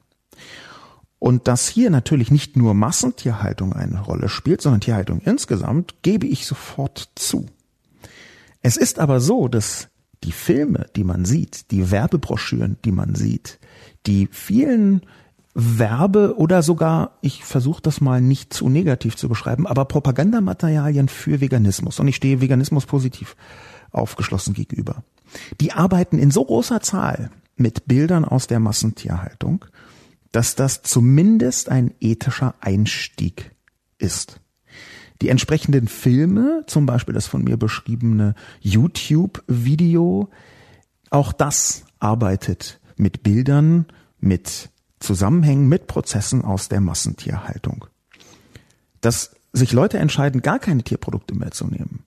Und 1.20 1.48
dass 1.48 1.68
hier 1.68 1.90
natürlich 1.90 2.30
nicht 2.30 2.56
nur 2.56 2.74
Massentierhaltung 2.74 3.74
eine 3.74 4.02
Rolle 4.02 4.30
spielt, 4.30 4.62
sondern 4.62 4.82
Tierhaltung 4.82 5.20
insgesamt, 5.22 5.96
gebe 6.04 6.28
ich 6.28 6.46
sofort 6.46 7.10
zu. 7.16 7.48
Es 8.62 8.78
ist 8.78 9.00
aber 9.00 9.20
so, 9.20 9.48
dass 9.48 9.88
die 10.24 10.32
Filme, 10.32 10.88
die 10.96 11.04
man 11.04 11.26
sieht, 11.26 11.72
die 11.72 11.92
Werbebroschüren, 11.92 12.78
die 12.84 12.92
man 12.92 13.16
sieht, 13.16 13.60
die 14.06 14.28
vielen 14.32 15.02
Werbe 15.54 16.38
oder 16.38 16.62
sogar, 16.62 17.18
ich 17.22 17.44
versuche 17.44 17.82
das 17.82 18.00
mal 18.00 18.22
nicht 18.22 18.54
zu 18.54 18.70
negativ 18.70 19.16
zu 19.16 19.28
beschreiben, 19.28 19.66
aber 19.66 19.86
Propagandamaterialien 19.86 21.08
für 21.10 21.42
Veganismus. 21.42 22.00
Und 22.00 22.08
ich 22.08 22.16
stehe 22.16 22.42
Veganismus 22.42 22.86
positiv 22.86 23.36
aufgeschlossen 23.92 24.54
gegenüber. 24.54 25.04
Die 25.60 25.74
arbeiten 25.74 26.20
in 26.20 26.30
so 26.30 26.46
großer 26.46 26.82
Zahl 26.82 27.32
mit 27.56 27.88
Bildern 27.88 28.24
aus 28.24 28.46
der 28.46 28.60
Massentierhaltung, 28.60 29.66
dass 30.32 30.56
das 30.56 30.84
zumindest 30.84 31.70
ein 31.70 31.94
ethischer 32.00 32.54
Einstieg 32.60 33.52
ist. 33.98 34.40
Die 35.22 35.30
entsprechenden 35.30 35.88
Filme, 35.88 36.64
zum 36.68 36.86
Beispiel 36.86 37.14
das 37.14 37.28
von 37.28 37.44
mir 37.44 37.58
beschriebene 37.58 38.36
YouTube-Video, 38.62 40.30
auch 41.10 41.34
das 41.34 41.86
arbeitet 42.00 42.80
mit 42.98 43.24
Bildern, 43.24 43.86
mit 44.20 44.70
Zusammenhängen, 45.00 45.68
mit 45.70 45.88
Prozessen 45.88 46.44
aus 46.44 46.70
der 46.70 46.82
Massentierhaltung. 46.82 47.86
Dass 49.02 49.36
sich 49.54 49.72
Leute 49.72 49.98
entscheiden, 50.00 50.42
gar 50.42 50.60
keine 50.60 50.84
Tierprodukte 50.84 51.36
mehr 51.36 51.52
zu 51.52 51.66
nehmen, 51.68 52.04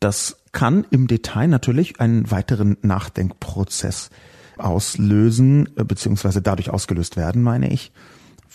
das 0.00 0.42
kann 0.50 0.84
im 0.90 1.06
Detail 1.06 1.46
natürlich 1.46 2.00
einen 2.00 2.30
weiteren 2.30 2.76
Nachdenkprozess 2.82 4.10
auslösen, 4.58 5.68
äh, 5.76 5.84
beziehungsweise 5.84 6.42
dadurch 6.42 6.70
ausgelöst 6.70 7.16
werden, 7.16 7.42
meine 7.42 7.72
ich, 7.72 7.92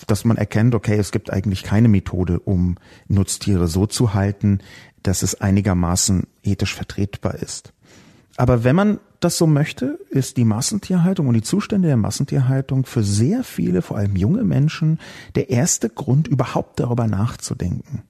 dass 0.05 0.25
man 0.25 0.37
erkennt, 0.37 0.75
okay, 0.75 0.97
es 0.97 1.11
gibt 1.11 1.31
eigentlich 1.31 1.63
keine 1.63 1.87
Methode, 1.87 2.39
um 2.39 2.75
Nutztiere 3.07 3.67
so 3.67 3.85
zu 3.85 4.13
halten, 4.13 4.59
dass 5.03 5.23
es 5.23 5.41
einigermaßen 5.41 6.27
ethisch 6.43 6.75
vertretbar 6.75 7.35
ist. 7.35 7.73
Aber 8.35 8.63
wenn 8.63 8.75
man 8.75 8.99
das 9.19 9.37
so 9.37 9.47
möchte, 9.47 9.99
ist 10.09 10.37
die 10.37 10.45
Massentierhaltung 10.45 11.27
und 11.27 11.33
die 11.33 11.41
Zustände 11.41 11.87
der 11.87 11.97
Massentierhaltung 11.97 12.85
für 12.85 13.03
sehr 13.03 13.43
viele, 13.43 13.81
vor 13.81 13.97
allem 13.97 14.15
junge 14.15 14.43
Menschen, 14.43 14.99
der 15.35 15.49
erste 15.49 15.89
Grund, 15.89 16.27
überhaupt 16.27 16.79
darüber 16.79 17.07
nachzudenken. 17.07 18.03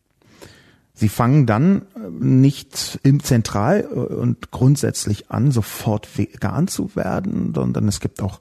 Sie 0.93 1.09
fangen 1.09 1.45
dann 1.45 1.83
äh, 1.95 2.09
nicht 2.09 2.99
im 3.03 3.21
Zentral 3.21 3.81
äh, 3.81 3.95
und 3.95 4.51
grundsätzlich 4.51 5.29
an, 5.29 5.51
sofort 5.51 6.17
vegan 6.17 6.67
zu 6.67 6.95
werden, 6.95 7.53
sondern 7.53 7.87
es 7.87 7.99
gibt 7.99 8.21
auch 8.21 8.39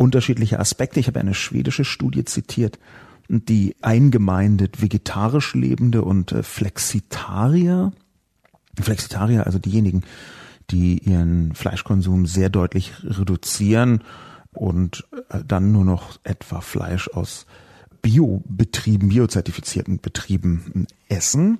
unterschiedliche 0.00 0.58
Aspekte. 0.58 0.98
Ich 0.98 1.08
habe 1.08 1.20
eine 1.20 1.34
schwedische 1.34 1.84
Studie 1.84 2.24
zitiert, 2.24 2.78
die 3.28 3.76
eingemeindet 3.82 4.80
vegetarisch 4.80 5.54
lebende 5.54 6.02
und 6.02 6.32
äh, 6.32 6.42
Flexitarier, 6.42 7.92
Flexitarier, 8.80 9.44
also 9.44 9.58
diejenigen, 9.58 10.02
die 10.70 10.98
ihren 10.98 11.54
Fleischkonsum 11.54 12.26
sehr 12.26 12.48
deutlich 12.48 12.92
reduzieren 13.04 14.02
und 14.52 15.06
dann 15.46 15.72
nur 15.72 15.84
noch 15.84 16.18
etwa 16.22 16.60
Fleisch 16.60 17.08
aus 17.08 17.46
Biobetrieben, 18.02 19.10
biozertifizierten 19.10 20.00
Betrieben 20.00 20.86
essen. 21.08 21.58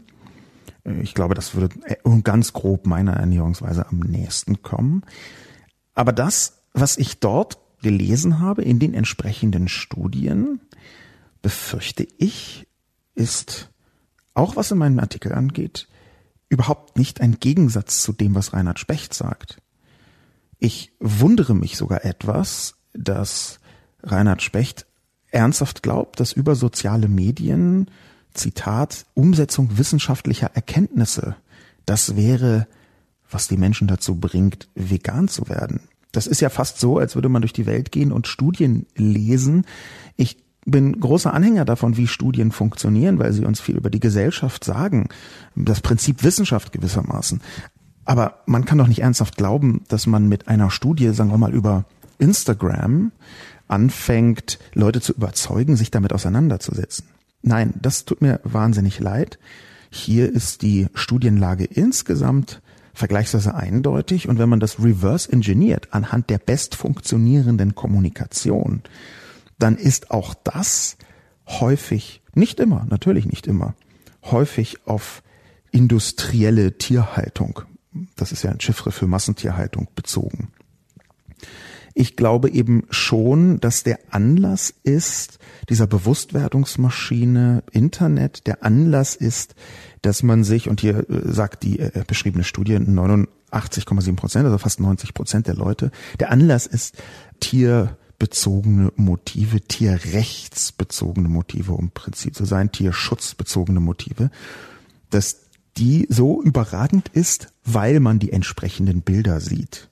Ich 1.03 1.15
glaube, 1.15 1.35
das 1.35 1.55
würde 1.55 1.77
ganz 2.23 2.53
grob 2.53 2.87
meiner 2.87 3.15
Ernährungsweise 3.15 3.87
am 3.89 3.99
nächsten 3.99 4.63
kommen. 4.63 5.03
Aber 5.95 6.13
das, 6.13 6.63
was 6.73 6.97
ich 6.97 7.21
dort 7.21 7.59
gelesen 7.83 8.39
habe 8.39 8.63
in 8.63 8.79
den 8.79 8.95
entsprechenden 8.95 9.69
Studien, 9.69 10.61
befürchte 11.43 12.07
ich, 12.19 12.67
ist 13.15 13.71
auch 14.35 14.57
was 14.57 14.71
in 14.71 14.79
meinem 14.79 14.99
Artikel 14.99 15.33
angeht, 15.33 15.89
überhaupt 16.49 16.99
nicht 16.99 17.21
ein 17.21 17.39
Gegensatz 17.41 18.03
zu 18.03 18.13
dem, 18.13 18.35
was 18.35 18.53
Reinhard 18.53 18.79
Specht 18.79 19.15
sagt. 19.15 19.63
Ich 20.59 20.93
wundere 21.01 21.55
mich 21.55 21.77
sogar 21.77 22.05
etwas, 22.05 22.75
dass 22.93 23.61
Reinhard 24.03 24.43
Specht 24.43 24.87
ernsthaft 25.31 25.83
glaubt, 25.83 26.21
dass 26.21 26.33
über 26.33 26.55
soziale 26.55 27.09
Medien 27.09 27.91
Zitat, 28.35 29.07
Umsetzung 29.15 29.79
wissenschaftlicher 29.79 30.51
Erkenntnisse. 30.55 31.37
Das 31.87 32.17
wäre, 32.17 32.67
was 33.31 33.49
die 33.49 33.57
Menschen 33.57 33.89
dazu 33.89 34.17
bringt, 34.17 34.69
vegan 34.75 35.29
zu 35.29 35.49
werden. 35.49 35.89
Das 36.13 36.27
ist 36.27 36.41
ja 36.41 36.49
fast 36.49 36.81
so, 36.81 36.99
als 36.99 37.15
würde 37.15 37.29
man 37.29 37.43
durch 37.43 37.53
die 37.53 37.67
Welt 37.67 37.93
gehen 37.93 38.13
und 38.13 38.27
Studien 38.27 38.87
lesen. 38.97 39.65
Ich 40.17 40.39
bin 40.67 40.99
großer 41.01 41.33
Anhänger 41.33 41.65
davon, 41.65 41.97
wie 41.97 42.07
Studien 42.07 42.53
funktionieren, 42.53 43.19
weil 43.19 43.33
sie 43.33 43.45
uns 43.45 43.61
viel 43.61 43.77
über 43.77 43.91
die 43.91 44.01
Gesellschaft 44.01 44.65
sagen. 44.65 45.09
Das 45.57 45.81
Prinzip 45.81 46.23
Wissenschaft 46.23 46.73
gewissermaßen. 46.73 47.41
Aber 48.05 48.43
man 48.47 48.65
kann 48.65 48.79
doch 48.79 48.89
nicht 48.89 49.03
ernsthaft 49.03 49.37
glauben, 49.37 49.85
dass 49.89 50.07
man 50.07 50.29
mit 50.29 50.49
einer 50.49 50.71
Studie, 50.71 51.11
sagen 51.11 51.31
wir 51.31 51.39
mal, 51.39 51.55
über 51.55 51.85
Instagram 52.19 53.13
anfängt, 53.69 54.59
Leute 54.75 55.01
zu 55.01 55.13
überzeugen, 55.13 55.77
sich 55.77 55.91
damit 55.91 56.13
auseinanderzusetzen. 56.13 57.07
Nein, 57.43 57.73
das 57.81 58.05
tut 58.05 58.21
mir 58.21 58.41
wahnsinnig 58.43 58.99
leid. 58.99 59.39
Hier 59.91 60.31
ist 60.31 60.63
die 60.63 60.89
Studienlage 60.95 61.65
insgesamt 61.65 62.61
vergleichsweise 63.01 63.55
eindeutig 63.55 64.29
und 64.29 64.39
wenn 64.39 64.49
man 64.49 64.61
das 64.61 64.79
reverse 64.79 65.33
engineert 65.33 65.89
anhand 65.93 66.31
der 66.31 66.39
best 66.39 66.77
funktionierenden 66.77 67.75
Kommunikation, 67.75 68.83
dann 69.59 69.77
ist 69.77 70.11
auch 70.11 70.35
das 70.45 70.97
häufig, 71.47 72.23
nicht 72.35 72.61
immer, 72.61 72.87
natürlich 72.89 73.27
nicht 73.27 73.47
immer, 73.47 73.75
häufig 74.23 74.87
auf 74.87 75.23
industrielle 75.73 76.79
Tierhaltung, 76.79 77.63
das 78.17 78.33
ist 78.33 78.43
ja 78.43 78.51
ein 78.51 78.61
Chiffre 78.61 78.93
für 78.93 79.07
Massentierhaltung 79.07 79.89
bezogen. 79.95 80.53
Ich 81.95 82.17
glaube 82.17 82.51
eben 82.51 82.85
schon, 82.91 83.59
dass 83.61 83.83
der 83.83 83.99
Anlass 84.11 84.73
ist, 84.85 85.39
dieser 85.69 85.87
Bewusstwerdungsmaschine 85.87 87.65
Internet, 87.73 88.47
der 88.47 88.63
Anlass 88.63 89.17
ist, 89.17 89.55
dass 90.03 90.23
man 90.23 90.45
sich, 90.45 90.69
und 90.69 90.81
hier 90.81 91.09
äh, 91.11 91.33
sagt 91.33 91.63
die 91.63 91.79
äh, 91.79 92.05
beschriebene 92.07 92.45
Studie 92.45 92.77
89,7 92.77 94.17
Prozent, 94.17 94.47
also 94.47 94.59
fast 94.59 94.81
90 94.81 95.15
Prozent 95.15 95.47
der 95.47 95.55
Leute, 95.55 95.91
der 96.19 96.31
Anlass 96.31 96.67
ist, 96.67 96.97
tierbezogene 97.41 98.93
Motive, 98.97 99.61
tierrechtsbezogene 99.61 101.29
Motive, 101.29 101.73
um 101.73 101.91
Prinzip 101.91 102.35
zu 102.35 102.45
sein, 102.45 102.73
tierschutzbezogene 102.73 103.81
Motive, 103.81 104.31
dass 105.11 105.37
die 105.77 106.07
so 106.09 106.43
überragend 106.43 107.09
ist, 107.09 107.53
weil 107.65 108.01
man 108.01 108.19
die 108.19 108.33
entsprechenden 108.33 109.03
Bilder 109.03 109.41
sieht 109.41 109.91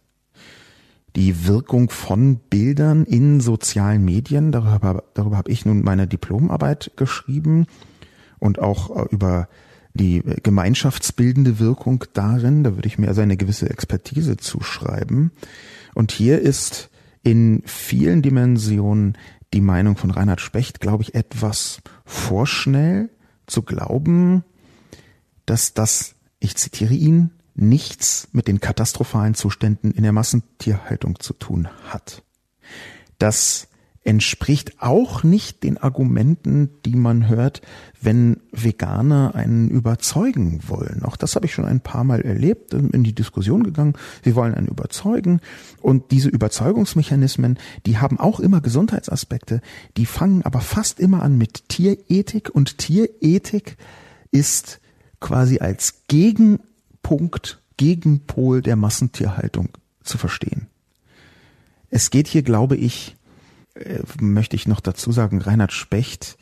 die 1.18 1.46
Wirkung 1.46 1.90
von 1.90 2.36
Bildern 2.36 3.04
in 3.04 3.40
sozialen 3.40 4.04
Medien. 4.04 4.52
Darüber, 4.52 5.02
darüber 5.14 5.36
habe 5.36 5.50
ich 5.50 5.64
nun 5.64 5.82
meine 5.82 6.06
Diplomarbeit 6.06 6.92
geschrieben 6.94 7.66
und 8.38 8.60
auch 8.60 8.94
äh, 8.96 9.08
über 9.10 9.48
die 9.98 10.22
gemeinschaftsbildende 10.42 11.58
Wirkung 11.58 12.04
darin. 12.12 12.64
Da 12.64 12.76
würde 12.76 12.88
ich 12.88 12.98
mir 12.98 13.08
also 13.08 13.20
eine 13.20 13.36
gewisse 13.36 13.68
Expertise 13.68 14.36
zuschreiben. 14.36 15.32
Und 15.94 16.12
hier 16.12 16.40
ist 16.40 16.90
in 17.22 17.62
vielen 17.66 18.22
Dimensionen 18.22 19.18
die 19.52 19.60
Meinung 19.60 19.96
von 19.96 20.10
Reinhard 20.10 20.40
Specht, 20.40 20.80
glaube 20.80 21.02
ich, 21.02 21.14
etwas 21.14 21.80
vorschnell 22.04 23.10
zu 23.46 23.62
glauben, 23.62 24.44
dass 25.46 25.74
das, 25.74 26.14
ich 26.38 26.56
zitiere 26.56 26.94
ihn, 26.94 27.30
nichts 27.54 28.28
mit 28.32 28.46
den 28.46 28.60
katastrophalen 28.60 29.34
Zuständen 29.34 29.90
in 29.90 30.02
der 30.02 30.12
Massentierhaltung 30.12 31.18
zu 31.18 31.32
tun 31.32 31.68
hat. 31.88 32.22
Das 33.18 33.67
entspricht 34.08 34.80
auch 34.80 35.22
nicht 35.22 35.62
den 35.64 35.76
Argumenten, 35.76 36.70
die 36.86 36.96
man 36.96 37.28
hört, 37.28 37.60
wenn 38.00 38.40
Veganer 38.52 39.34
einen 39.34 39.68
überzeugen 39.68 40.60
wollen. 40.66 41.02
Auch 41.02 41.16
das 41.16 41.36
habe 41.36 41.44
ich 41.44 41.52
schon 41.52 41.66
ein 41.66 41.82
paar 41.82 42.04
Mal 42.04 42.22
erlebt, 42.22 42.72
in 42.72 43.04
die 43.04 43.14
Diskussion 43.14 43.64
gegangen. 43.64 43.92
Sie 44.24 44.34
wollen 44.34 44.54
einen 44.54 44.68
überzeugen 44.68 45.40
und 45.82 46.10
diese 46.10 46.30
Überzeugungsmechanismen, 46.30 47.58
die 47.84 47.98
haben 47.98 48.18
auch 48.18 48.40
immer 48.40 48.62
Gesundheitsaspekte, 48.62 49.60
die 49.98 50.06
fangen 50.06 50.40
aber 50.42 50.62
fast 50.62 51.00
immer 51.00 51.22
an 51.22 51.36
mit 51.36 51.68
Tierethik 51.68 52.48
und 52.48 52.78
Tierethik 52.78 53.76
ist 54.30 54.80
quasi 55.20 55.58
als 55.58 56.04
Gegen 56.08 56.60
Punkt 57.02 57.60
Gegenpol 57.76 58.62
der 58.62 58.76
Massentierhaltung 58.76 59.68
zu 60.02 60.16
verstehen. 60.16 60.66
Es 61.90 62.10
geht 62.10 62.26
hier, 62.26 62.42
glaube 62.42 62.76
ich, 62.76 63.17
äh, 63.78 64.02
möchte 64.20 64.56
ich 64.56 64.66
noch 64.66 64.80
dazu 64.80 65.12
sagen, 65.12 65.40
Reinhard 65.40 65.72
Specht 65.72 66.38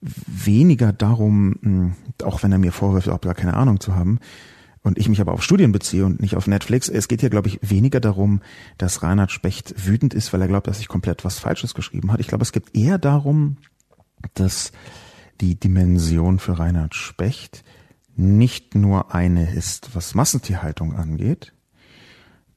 weniger 0.00 0.92
darum, 0.92 1.56
hm, 1.62 1.92
auch 2.22 2.42
wenn 2.42 2.52
er 2.52 2.58
mir 2.58 2.72
vorwirft, 2.72 3.06
überhaupt 3.06 3.24
gar 3.24 3.34
keine 3.34 3.54
Ahnung 3.54 3.80
zu 3.80 3.94
haben, 3.94 4.20
und 4.82 4.96
ich 4.96 5.08
mich 5.08 5.20
aber 5.20 5.32
auf 5.32 5.42
Studien 5.42 5.72
beziehe 5.72 6.06
und 6.06 6.20
nicht 6.20 6.36
auf 6.36 6.46
Netflix. 6.46 6.88
Es 6.88 7.08
geht 7.08 7.20
hier, 7.20 7.30
glaube 7.30 7.48
ich, 7.48 7.58
weniger 7.62 8.00
darum, 8.00 8.40
dass 8.78 9.02
Reinhard 9.02 9.30
Specht 9.30 9.86
wütend 9.86 10.14
ist, 10.14 10.32
weil 10.32 10.40
er 10.40 10.48
glaubt, 10.48 10.66
dass 10.66 10.80
ich 10.80 10.88
komplett 10.88 11.24
was 11.24 11.38
Falsches 11.38 11.74
geschrieben 11.74 12.12
hat. 12.12 12.20
Ich 12.20 12.28
glaube, 12.28 12.42
es 12.42 12.52
geht 12.52 12.74
eher 12.74 12.96
darum, 12.96 13.56
dass 14.34 14.72
die 15.40 15.58
Dimension 15.58 16.38
für 16.38 16.58
Reinhard 16.58 16.94
Specht 16.94 17.64
nicht 18.16 18.74
nur 18.74 19.14
eine 19.14 19.52
ist, 19.52 19.94
was 19.94 20.14
Massentierhaltung 20.14 20.94
angeht. 20.94 21.52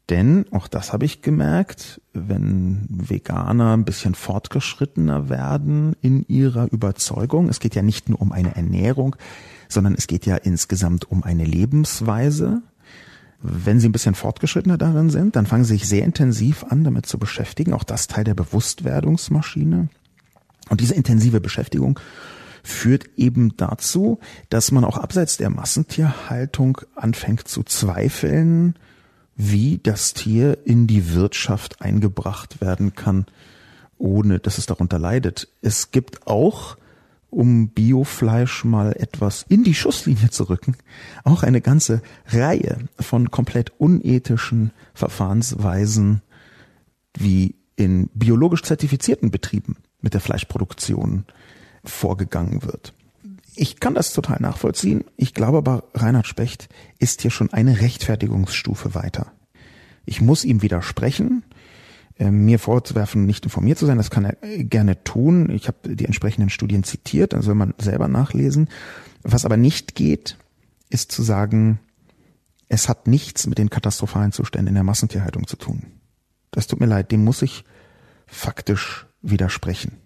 Denn, 0.09 0.45
auch 0.51 0.67
das 0.67 0.91
habe 0.91 1.05
ich 1.05 1.21
gemerkt, 1.21 2.01
wenn 2.13 2.85
Veganer 2.89 3.73
ein 3.73 3.85
bisschen 3.85 4.15
fortgeschrittener 4.15 5.29
werden 5.29 5.95
in 6.01 6.25
ihrer 6.27 6.71
Überzeugung, 6.71 7.47
es 7.47 7.59
geht 7.59 7.75
ja 7.75 7.81
nicht 7.81 8.09
nur 8.09 8.21
um 8.21 8.31
eine 8.31 8.55
Ernährung, 8.55 9.15
sondern 9.69 9.93
es 9.93 10.07
geht 10.07 10.25
ja 10.25 10.35
insgesamt 10.35 11.09
um 11.09 11.23
eine 11.23 11.45
Lebensweise. 11.45 12.61
Wenn 13.41 13.79
sie 13.79 13.89
ein 13.89 13.93
bisschen 13.93 14.15
fortgeschrittener 14.15 14.77
darin 14.77 15.09
sind, 15.09 15.35
dann 15.35 15.45
fangen 15.45 15.63
sie 15.63 15.73
sich 15.73 15.87
sehr 15.87 16.03
intensiv 16.03 16.65
an, 16.65 16.83
damit 16.83 17.05
zu 17.05 17.17
beschäftigen. 17.17 17.73
Auch 17.73 17.83
das 17.83 18.07
Teil 18.07 18.23
der 18.23 18.35
Bewusstwerdungsmaschine. 18.35 19.89
Und 20.69 20.81
diese 20.81 20.93
intensive 20.93 21.41
Beschäftigung 21.41 21.99
führt 22.63 23.09
eben 23.17 23.55
dazu, 23.57 24.19
dass 24.49 24.71
man 24.71 24.83
auch 24.83 24.97
abseits 24.97 25.37
der 25.37 25.49
Massentierhaltung 25.49 26.81
anfängt 26.95 27.47
zu 27.47 27.63
zweifeln, 27.63 28.75
wie 29.43 29.79
das 29.81 30.13
Tier 30.13 30.59
in 30.65 30.85
die 30.85 31.15
Wirtschaft 31.15 31.81
eingebracht 31.81 32.61
werden 32.61 32.93
kann, 32.93 33.25
ohne 33.97 34.37
dass 34.37 34.59
es 34.59 34.67
darunter 34.67 34.99
leidet. 34.99 35.47
Es 35.63 35.89
gibt 35.89 36.27
auch, 36.27 36.77
um 37.31 37.69
Biofleisch 37.69 38.65
mal 38.65 38.93
etwas 38.93 39.43
in 39.49 39.63
die 39.63 39.73
Schusslinie 39.73 40.29
zu 40.29 40.43
rücken, 40.43 40.75
auch 41.23 41.41
eine 41.41 41.59
ganze 41.59 42.03
Reihe 42.27 42.87
von 42.99 43.31
komplett 43.31 43.71
unethischen 43.79 44.69
Verfahrensweisen, 44.93 46.21
wie 47.17 47.55
in 47.75 48.09
biologisch 48.13 48.61
zertifizierten 48.61 49.31
Betrieben 49.31 49.77
mit 50.01 50.13
der 50.13 50.21
Fleischproduktion 50.21 51.25
vorgegangen 51.83 52.61
wird. 52.61 52.93
Ich 53.55 53.79
kann 53.79 53.93
das 53.93 54.13
total 54.13 54.37
nachvollziehen. 54.39 55.03
Ich 55.17 55.33
glaube 55.33 55.57
aber, 55.57 55.83
Reinhard 55.93 56.27
Specht 56.27 56.69
ist 56.99 57.21
hier 57.21 57.31
schon 57.31 57.51
eine 57.51 57.81
Rechtfertigungsstufe 57.81 58.95
weiter. 58.95 59.33
Ich 60.05 60.21
muss 60.21 60.45
ihm 60.45 60.61
widersprechen, 60.61 61.43
äh, 62.17 62.31
mir 62.31 62.59
vorzuwerfen, 62.59 63.25
nicht 63.25 63.43
informiert 63.43 63.77
zu 63.77 63.85
sein, 63.85 63.97
das 63.97 64.09
kann 64.09 64.25
er 64.25 64.41
äh, 64.43 64.63
gerne 64.63 65.03
tun. 65.03 65.49
Ich 65.49 65.67
habe 65.67 65.93
die 65.93 66.05
entsprechenden 66.05 66.49
Studien 66.49 66.83
zitiert, 66.83 67.33
dann 67.33 67.41
soll 67.41 67.55
man 67.55 67.73
selber 67.77 68.07
nachlesen. 68.07 68.69
Was 69.21 69.45
aber 69.45 69.57
nicht 69.57 69.95
geht, 69.95 70.37
ist 70.89 71.11
zu 71.11 71.21
sagen, 71.21 71.79
es 72.69 72.87
hat 72.87 73.05
nichts 73.07 73.47
mit 73.47 73.57
den 73.57 73.69
katastrophalen 73.69 74.31
Zuständen 74.31 74.69
in 74.69 74.75
der 74.75 74.83
Massentierhaltung 74.83 75.45
zu 75.45 75.57
tun. 75.57 75.87
Das 76.51 76.67
tut 76.67 76.79
mir 76.79 76.85
leid, 76.85 77.11
dem 77.11 77.23
muss 77.23 77.41
ich 77.41 77.65
faktisch 78.27 79.07
widersprechen 79.21 80.00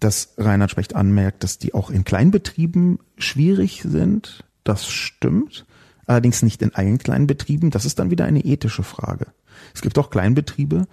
dass 0.00 0.34
Reinhard 0.38 0.70
Specht 0.70 0.94
anmerkt, 0.94 1.44
dass 1.44 1.58
die 1.58 1.74
auch 1.74 1.90
in 1.90 2.04
Kleinbetrieben 2.04 2.98
schwierig 3.16 3.82
sind. 3.82 4.44
Das 4.64 4.86
stimmt. 4.86 5.66
Allerdings 6.06 6.42
nicht 6.42 6.62
in 6.62 6.74
allen 6.74 6.98
Kleinbetrieben. 6.98 7.70
Das 7.70 7.84
ist 7.84 7.98
dann 7.98 8.10
wieder 8.10 8.24
eine 8.24 8.44
ethische 8.44 8.82
Frage. 8.82 9.26
Es 9.74 9.82
gibt 9.82 9.98
auch 9.98 10.10
Kleinbetriebe, 10.10 10.86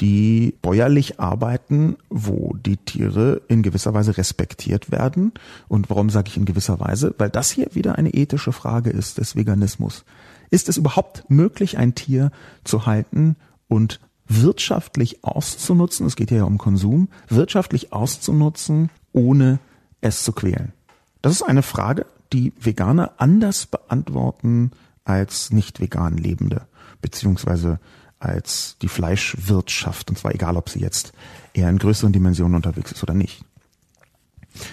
die 0.00 0.54
bäuerlich 0.62 1.20
arbeiten, 1.20 1.96
wo 2.08 2.54
die 2.54 2.78
Tiere 2.78 3.42
in 3.48 3.62
gewisser 3.62 3.92
Weise 3.92 4.16
respektiert 4.16 4.90
werden. 4.90 5.32
Und 5.68 5.90
warum 5.90 6.08
sage 6.10 6.28
ich 6.28 6.36
in 6.36 6.46
gewisser 6.46 6.80
Weise? 6.80 7.14
Weil 7.18 7.30
das 7.30 7.50
hier 7.50 7.68
wieder 7.74 7.96
eine 7.96 8.14
ethische 8.14 8.52
Frage 8.52 8.90
ist 8.90 9.18
des 9.18 9.36
Veganismus. 9.36 10.04
Ist 10.50 10.68
es 10.68 10.78
überhaupt 10.78 11.24
möglich, 11.28 11.78
ein 11.78 11.94
Tier 11.94 12.32
zu 12.64 12.86
halten 12.86 13.36
und 13.68 14.00
wirtschaftlich 14.30 15.24
auszunutzen, 15.24 16.06
es 16.06 16.16
geht 16.16 16.30
ja 16.30 16.44
um 16.44 16.56
Konsum, 16.56 17.08
wirtschaftlich 17.28 17.92
auszunutzen, 17.92 18.90
ohne 19.12 19.58
es 20.00 20.22
zu 20.22 20.32
quälen? 20.32 20.72
Das 21.20 21.32
ist 21.32 21.42
eine 21.42 21.62
Frage, 21.62 22.06
die 22.32 22.52
Veganer 22.58 23.12
anders 23.18 23.66
beantworten 23.66 24.70
als 25.04 25.50
nicht 25.50 25.80
vegan 25.80 26.16
Lebende, 26.16 26.62
beziehungsweise 27.02 27.80
als 28.20 28.76
die 28.82 28.88
Fleischwirtschaft, 28.88 30.10
und 30.10 30.16
zwar 30.16 30.34
egal, 30.34 30.56
ob 30.56 30.68
sie 30.68 30.80
jetzt 30.80 31.12
eher 31.52 31.68
in 31.68 31.78
größeren 31.78 32.12
Dimensionen 32.12 32.54
unterwegs 32.54 32.92
ist 32.92 33.02
oder 33.02 33.14
nicht. 33.14 33.44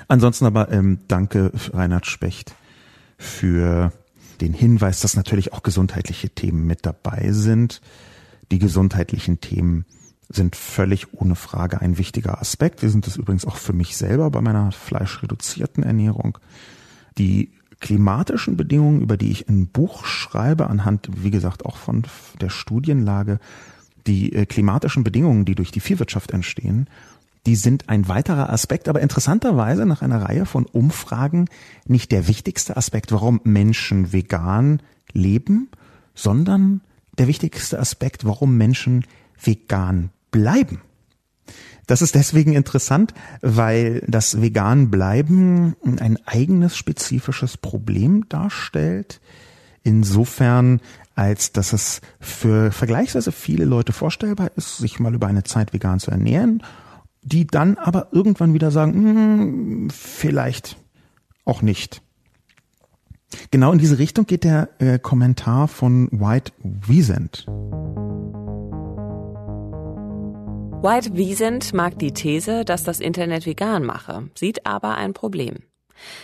Ansonsten 0.07 0.45
aber 0.45 0.71
ähm, 0.71 0.99
danke 1.07 1.51
Reinhard 1.73 2.05
Specht 2.05 2.53
für 3.17 3.91
den 4.41 4.53
Hinweis, 4.53 4.99
dass 4.99 5.15
natürlich 5.15 5.53
auch 5.53 5.63
gesundheitliche 5.63 6.29
Themen 6.29 6.67
mit 6.67 6.85
dabei 6.85 7.31
sind. 7.31 7.81
Die 8.51 8.59
gesundheitlichen 8.59 9.41
Themen 9.41 9.85
sind 10.29 10.55
völlig 10.55 11.13
ohne 11.13 11.35
Frage 11.35 11.81
ein 11.81 11.97
wichtiger 11.97 12.41
Aspekt. 12.41 12.81
Wir 12.81 12.89
sind 12.89 13.07
es 13.07 13.17
übrigens 13.17 13.45
auch 13.45 13.55
für 13.55 13.73
mich 13.73 13.95
selber 13.95 14.29
bei 14.29 14.41
meiner 14.41 14.71
fleischreduzierten 14.71 15.83
Ernährung. 15.83 16.37
Die 17.17 17.51
klimatischen 17.79 18.57
Bedingungen, 18.57 19.01
über 19.01 19.17
die 19.17 19.31
ich 19.31 19.47
ein 19.47 19.67
Buch 19.67 20.05
schreibe, 20.05 20.67
anhand, 20.67 21.09
wie 21.23 21.31
gesagt, 21.31 21.65
auch 21.65 21.77
von 21.77 22.03
der 22.41 22.49
Studienlage, 22.49 23.39
Die 24.07 24.31
äh, 24.33 24.45
klimatischen 24.45 25.03
Bedingungen, 25.03 25.43
die 25.43 25.55
durch 25.55 25.71
die 25.71 25.81
Viehwirtschaft 25.81 26.31
entstehen, 26.31 26.87
die 27.45 27.55
sind 27.55 27.89
ein 27.89 28.07
weiterer 28.07 28.49
Aspekt, 28.51 28.89
aber 28.89 29.01
interessanterweise 29.01 29.85
nach 29.85 30.01
einer 30.01 30.21
Reihe 30.21 30.45
von 30.45 30.65
Umfragen 30.65 31.49
nicht 31.85 32.11
der 32.11 32.27
wichtigste 32.27 32.77
Aspekt, 32.77 33.11
warum 33.11 33.39
Menschen 33.43 34.11
vegan 34.11 34.81
leben, 35.13 35.69
sondern 36.13 36.81
der 37.17 37.27
wichtigste 37.27 37.79
Aspekt, 37.79 38.25
warum 38.25 38.57
Menschen 38.57 39.05
vegan 39.41 40.11
bleiben. 40.31 40.81
Das 41.87 42.01
ist 42.01 42.15
deswegen 42.15 42.53
interessant, 42.53 43.13
weil 43.41 44.03
das 44.07 44.41
vegan 44.41 44.91
bleiben 44.91 45.75
ein 45.99 46.17
eigenes 46.25 46.75
spezifisches 46.75 47.55
Problem 47.57 48.27
darstellt. 48.27 49.21
Insofern, 49.83 50.81
als 51.15 51.53
dass 51.53 51.71
es 51.71 52.01
für 52.19 52.73
vergleichsweise 52.73 53.31
viele 53.31 53.63
Leute 53.63 53.93
vorstellbar 53.93 54.51
ist, 54.57 54.77
sich 54.77 54.99
mal 54.99 55.15
über 55.15 55.27
eine 55.27 55.43
Zeit 55.43 55.71
vegan 55.71 56.01
zu 56.01 56.11
ernähren, 56.11 56.61
die 57.21 57.47
dann 57.47 57.77
aber 57.77 58.09
irgendwann 58.11 58.53
wieder 58.53 58.69
sagen, 58.69 58.93
hm, 58.93 59.89
vielleicht 59.89 60.77
auch 61.45 61.61
nicht. 61.61 62.01
Genau 63.51 63.71
in 63.71 63.79
diese 63.79 63.99
Richtung 63.99 64.25
geht 64.25 64.43
der 64.43 64.69
äh, 64.79 64.99
Kommentar 64.99 65.67
von 65.67 66.09
White 66.11 66.51
Wiesent. 66.63 67.45
White 70.81 71.15
Wiesent 71.15 71.73
mag 71.73 71.97
die 71.99 72.13
These, 72.13 72.63
dass 72.63 72.83
das 72.83 72.99
Internet 72.99 73.45
vegan 73.45 73.83
mache, 73.83 74.29
sieht 74.35 74.65
aber 74.65 74.95
ein 74.95 75.13
Problem. 75.13 75.66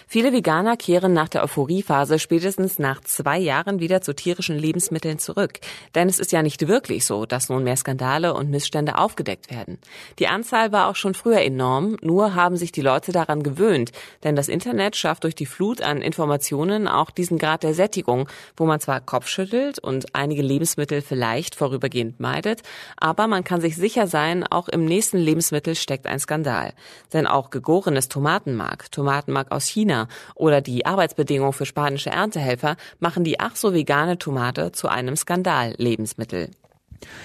Viele 0.08 0.34
Veganer 0.34 0.78
kehren 0.78 1.14
nach 1.14 1.30
der 1.30 1.44
Euphoriephase 1.44 2.20
spätestens 2.20 2.80
nach 2.80 3.02
zwei 3.02 3.38
Jahren 3.38 3.80
wieder 3.80 4.02
zu 4.02 4.14
tierischen 4.14 4.58
Lebensmitteln 4.58 5.20
zurück. 5.20 5.60
Denn 5.96 6.10
es 6.10 6.20
ist 6.20 6.32
ja 6.32 6.42
nicht 6.42 6.68
wirklich 6.68 7.06
so, 7.06 7.26
dass 7.26 7.50
nun 7.50 7.64
mehr 7.64 7.78
Skandale 7.78 8.34
und 8.34 8.50
Missstände 8.50 8.98
aufgedeckt 8.98 9.52
werden. 9.52 9.80
Die 10.20 10.28
Anzahl 10.28 10.72
war 10.72 10.88
auch 10.88 10.96
schon 10.96 11.14
früher 11.14 11.42
enorm, 11.42 11.98
nur 12.02 12.36
haben 12.36 12.58
sich 12.58 12.72
die 12.72 12.82
Leute 12.82 13.12
daran 13.12 13.44
gewöhnt. 13.44 13.92
Denn 14.24 14.36
das 14.36 14.48
Internet 14.48 14.96
schafft 14.96 15.24
durch 15.24 15.36
die 15.36 15.46
Flut 15.46 15.82
an 15.82 16.02
Informationen 16.02 16.88
auch 16.88 17.12
diesen 17.12 17.38
Grad 17.38 17.64
der 17.64 17.74
Sättigung, 17.74 18.28
wo 18.58 18.66
man 18.66 18.80
zwar 18.80 19.02
Kopfschüttelt 19.02 19.80
und 19.80 20.16
einige 20.16 20.42
Lebensmittel 20.42 21.02
vielleicht 21.02 21.56
vorübergehend 21.56 22.20
meidet, 22.20 22.62
aber 22.98 23.28
man 23.28 23.44
kann 23.44 23.62
sich 23.62 23.76
sicher 23.76 24.08
sein, 24.08 24.46
auch 24.46 24.70
im 24.70 24.86
nächsten 24.86 25.18
Lebensmittel 25.18 25.76
steckt 25.76 26.08
ein 26.08 26.20
Skandal. 26.20 26.74
Denn 27.14 27.28
auch 27.28 27.50
gegorenes 27.50 28.10
Tomatenmark, 28.10 28.92
Tomatenmark 28.92 29.52
aus 29.52 29.63
aus 29.64 29.68
China 29.68 30.08
oder 30.36 30.62
die 30.62 30.86
Arbeitsbedingungen 30.86 31.54
für 31.54 31.66
spanische 31.66 32.10
Erntehelfer 32.10 32.76
machen 33.00 33.24
die 33.24 33.40
ach 33.40 33.56
so 33.56 33.74
vegane 33.74 34.18
Tomate 34.18 34.72
zu 34.72 34.90
einem 34.90 35.16
Skandal-Lebensmittel. 35.16 36.52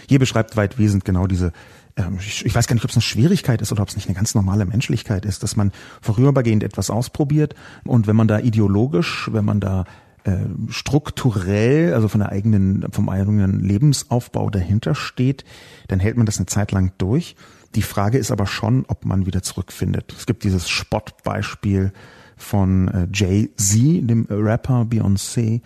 Hier 0.09 0.19
beschreibt 0.19 0.57
Weidwesend 0.57 1.05
genau 1.05 1.27
diese 1.27 1.53
ähm, 1.97 2.19
ich 2.21 2.55
weiß 2.55 2.67
gar 2.67 2.75
nicht, 2.75 2.85
ob 2.85 2.91
es 2.91 2.97
eine 2.97 3.03
Schwierigkeit 3.03 3.61
ist 3.61 3.73
oder 3.73 3.83
ob 3.83 3.89
es 3.89 3.97
nicht 3.97 4.07
eine 4.07 4.15
ganz 4.15 4.35
normale 4.35 4.65
Menschlichkeit 4.67 5.25
ist, 5.25 5.43
dass 5.43 5.57
man 5.57 5.73
vorübergehend 6.01 6.63
etwas 6.63 6.91
ausprobiert 6.91 7.55
und 7.85 8.07
wenn 8.07 8.17
man 8.17 8.29
da 8.29 8.39
ideologisch, 8.39 9.29
wenn 9.33 9.45
man 9.45 9.61
da 9.61 9.85
äh, 10.25 10.37
strukturell, 10.69 11.95
also 11.95 12.09
von 12.09 12.21
der 12.21 12.31
eigenen, 12.31 12.87
vom 12.93 13.09
eigenen 13.09 13.61
Lebensaufbau 13.61 14.51
dahinter 14.51 14.95
steht, 14.95 15.45
dann 15.89 16.01
hält 16.01 16.17
man 16.17 16.27
das 16.27 16.39
eine 16.39 16.47
Zeit 16.47 16.73
lang 16.73 16.93
durch. 16.99 17.37
Die 17.75 17.83
Frage 17.83 18.19
ist 18.19 18.31
aber 18.31 18.47
schon, 18.47 18.85
ob 18.89 19.05
man 19.05 19.27
wieder 19.27 19.43
zurückfindet. 19.43 20.15
Es 20.17 20.27
gibt 20.27 20.45
dieses 20.45 20.69
Spottbeispiel 20.69 21.93
von 22.39 22.89
äh, 22.89 23.09
Jay-Z, 23.13 24.09
dem 24.09 24.27
Rapper 24.31 24.83
Beyoncé, 24.83 25.61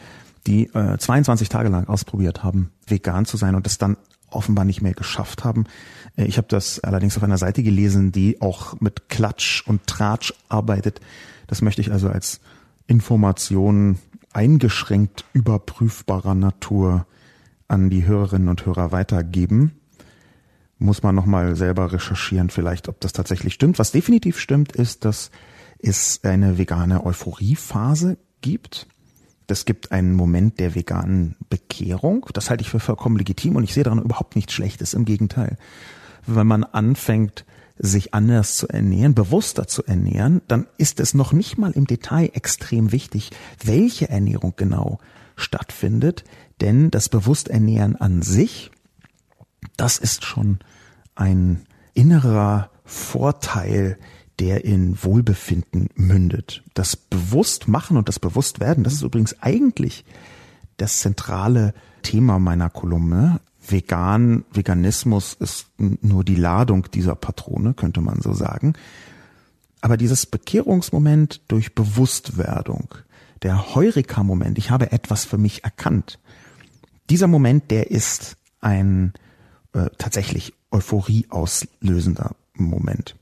die 0.47 0.65
äh, 0.75 0.99
22 0.99 1.49
Tage 1.49 1.69
lang 1.69 1.87
ausprobiert 1.87 2.43
haben, 2.43 2.71
vegan 2.87 3.25
zu 3.25 3.37
sein 3.37 3.55
und 3.55 3.67
das 3.67 3.79
dann 3.79 3.97
offenbar 4.31 4.65
nicht 4.65 4.83
mehr 4.83 4.95
geschafft 4.95 5.45
haben. 5.45 5.65
Äh, 6.17 6.25
ich 6.25 6.39
habe 6.39 6.49
das 6.49 6.81
allerdings 6.81 7.17
auf 7.17 7.23
einer 7.23 7.39
Seite 7.39 7.63
gelesen, 7.63 8.13
die 8.13 8.41
auch 8.41 8.81
mit 8.81 9.09
Klatsch 9.09 9.63
und 9.67 9.87
Tratsch 9.87 10.33
arbeitet. 10.49 11.01
Das 11.47 11.63
möchte 11.63 11.81
ich 11.81 11.93
also 11.93 12.09
als 12.09 12.41
Information 12.87 13.99
eingeschränkt 14.33 15.25
überprüfbarer 15.33 16.35
Natur 16.35 17.07
an 17.69 17.91
die 17.91 18.07
Hörerinnen 18.07 18.49
und 18.49 18.67
Hörer 18.67 18.93
weitergeben. 18.93 19.73
Muss 20.79 21.03
man 21.03 21.15
nochmal 21.15 21.55
selber 21.55 21.93
recherchieren, 21.93 22.51
vielleicht, 22.51 22.89
ob 22.89 23.01
das 23.01 23.13
tatsächlich 23.13 23.55
stimmt. 23.55 23.79
Was 23.79 23.93
definitiv 23.93 24.39
stimmt, 24.39 24.73
ist, 24.73 25.05
dass 25.05 25.31
es 25.83 26.21
eine 26.23 26.59
vegane 26.59 27.05
Euphoriephase 27.05 28.17
gibt. 28.41 28.87
Das 29.47 29.65
gibt 29.65 29.93
einen 29.93 30.15
Moment 30.15 30.61
der 30.61 30.75
veganen 30.75 31.37
Bekehrung. 31.51 32.27
Das 32.33 32.49
halte 32.49 32.63
ich 32.63 32.71
für 32.71 32.81
vollkommen 32.81 33.17
legitim 33.17 33.57
und 33.57 33.65
ich 33.65 33.75
sehe 33.75 33.83
daran 33.83 34.03
überhaupt 34.03 34.37
nichts 34.37 34.53
Schlechtes. 34.53 34.95
Im 34.95 35.05
Gegenteil. 35.05 35.59
Wenn 36.27 36.47
man 36.47 36.65
anfängt, 36.65 37.45
sich 37.79 38.15
anders 38.15 38.57
zu 38.57 38.69
ernähren, 38.69 39.15
bewusster 39.15 39.67
zu 39.67 39.85
ernähren, 39.85 40.41
dann 40.47 40.67
ist 40.79 41.01
es 41.01 41.15
noch 41.15 41.33
nicht 41.33 41.59
mal 41.59 41.73
im 41.73 41.87
Detail 41.87 42.31
extrem 42.33 42.93
wichtig, 42.93 43.31
welche 43.65 44.09
Ernährung 44.09 44.55
genau 44.57 44.99
stattfindet, 45.37 46.23
denn 46.61 46.91
das 46.91 47.09
Bewussternähren 47.09 47.97
an 47.97 48.23
sich, 48.23 48.71
das 49.77 49.99
ist 49.99 50.25
schon 50.25 50.61
ein 51.15 51.63
innerer 51.95 52.71
Vorteil, 52.85 53.99
der 54.39 54.65
in 54.65 55.03
Wohlbefinden 55.03 55.89
mündet. 55.95 56.63
Das 56.75 56.97
Bewusstmachen 56.97 57.97
und 57.97 58.09
das 58.09 58.19
Bewusstwerden, 58.19 58.85
das 58.85 58.95
ist 58.95 59.03
übrigens 59.03 59.41
eigentlich 59.41 60.05
das 60.77 60.99
zentrale 60.99 61.75
Thema 62.03 62.39
meiner 62.39 62.71
Kolumne. 62.71 63.41
Vegan, 63.67 64.45
Veganismus 64.53 65.35
ist 65.35 65.67
nur 65.79 66.25
die 66.25 66.35
Ladung 66.35 66.89
dieser 66.93 67.15
Patrone, 67.15 67.75
könnte 67.75 68.01
man 68.01 68.21
so 68.21 68.33
sagen. 68.33 68.75
Aber 69.81 69.97
dieses 69.97 70.27
Bekehrungsmoment 70.27 71.43
durch 71.49 71.75
Bewusstwerdung, 71.75 72.95
der 73.43 73.75
Heureka-Moment, 73.75 74.59
ich 74.59 74.71
habe 74.71 74.93
etwas 74.93 75.25
für 75.25 75.39
mich 75.39 75.65
erkannt. 75.65 76.19
Dieser 77.11 77.27
Moment, 77.27 77.71
der 77.71 77.91
ist 77.91 78.37
ein 78.61 79.13
äh, 79.73 79.91
tatsächlich 79.99 80.55
Euphorie 80.71 81.27
auslösender 81.29 82.35
Moment. 82.55 83.17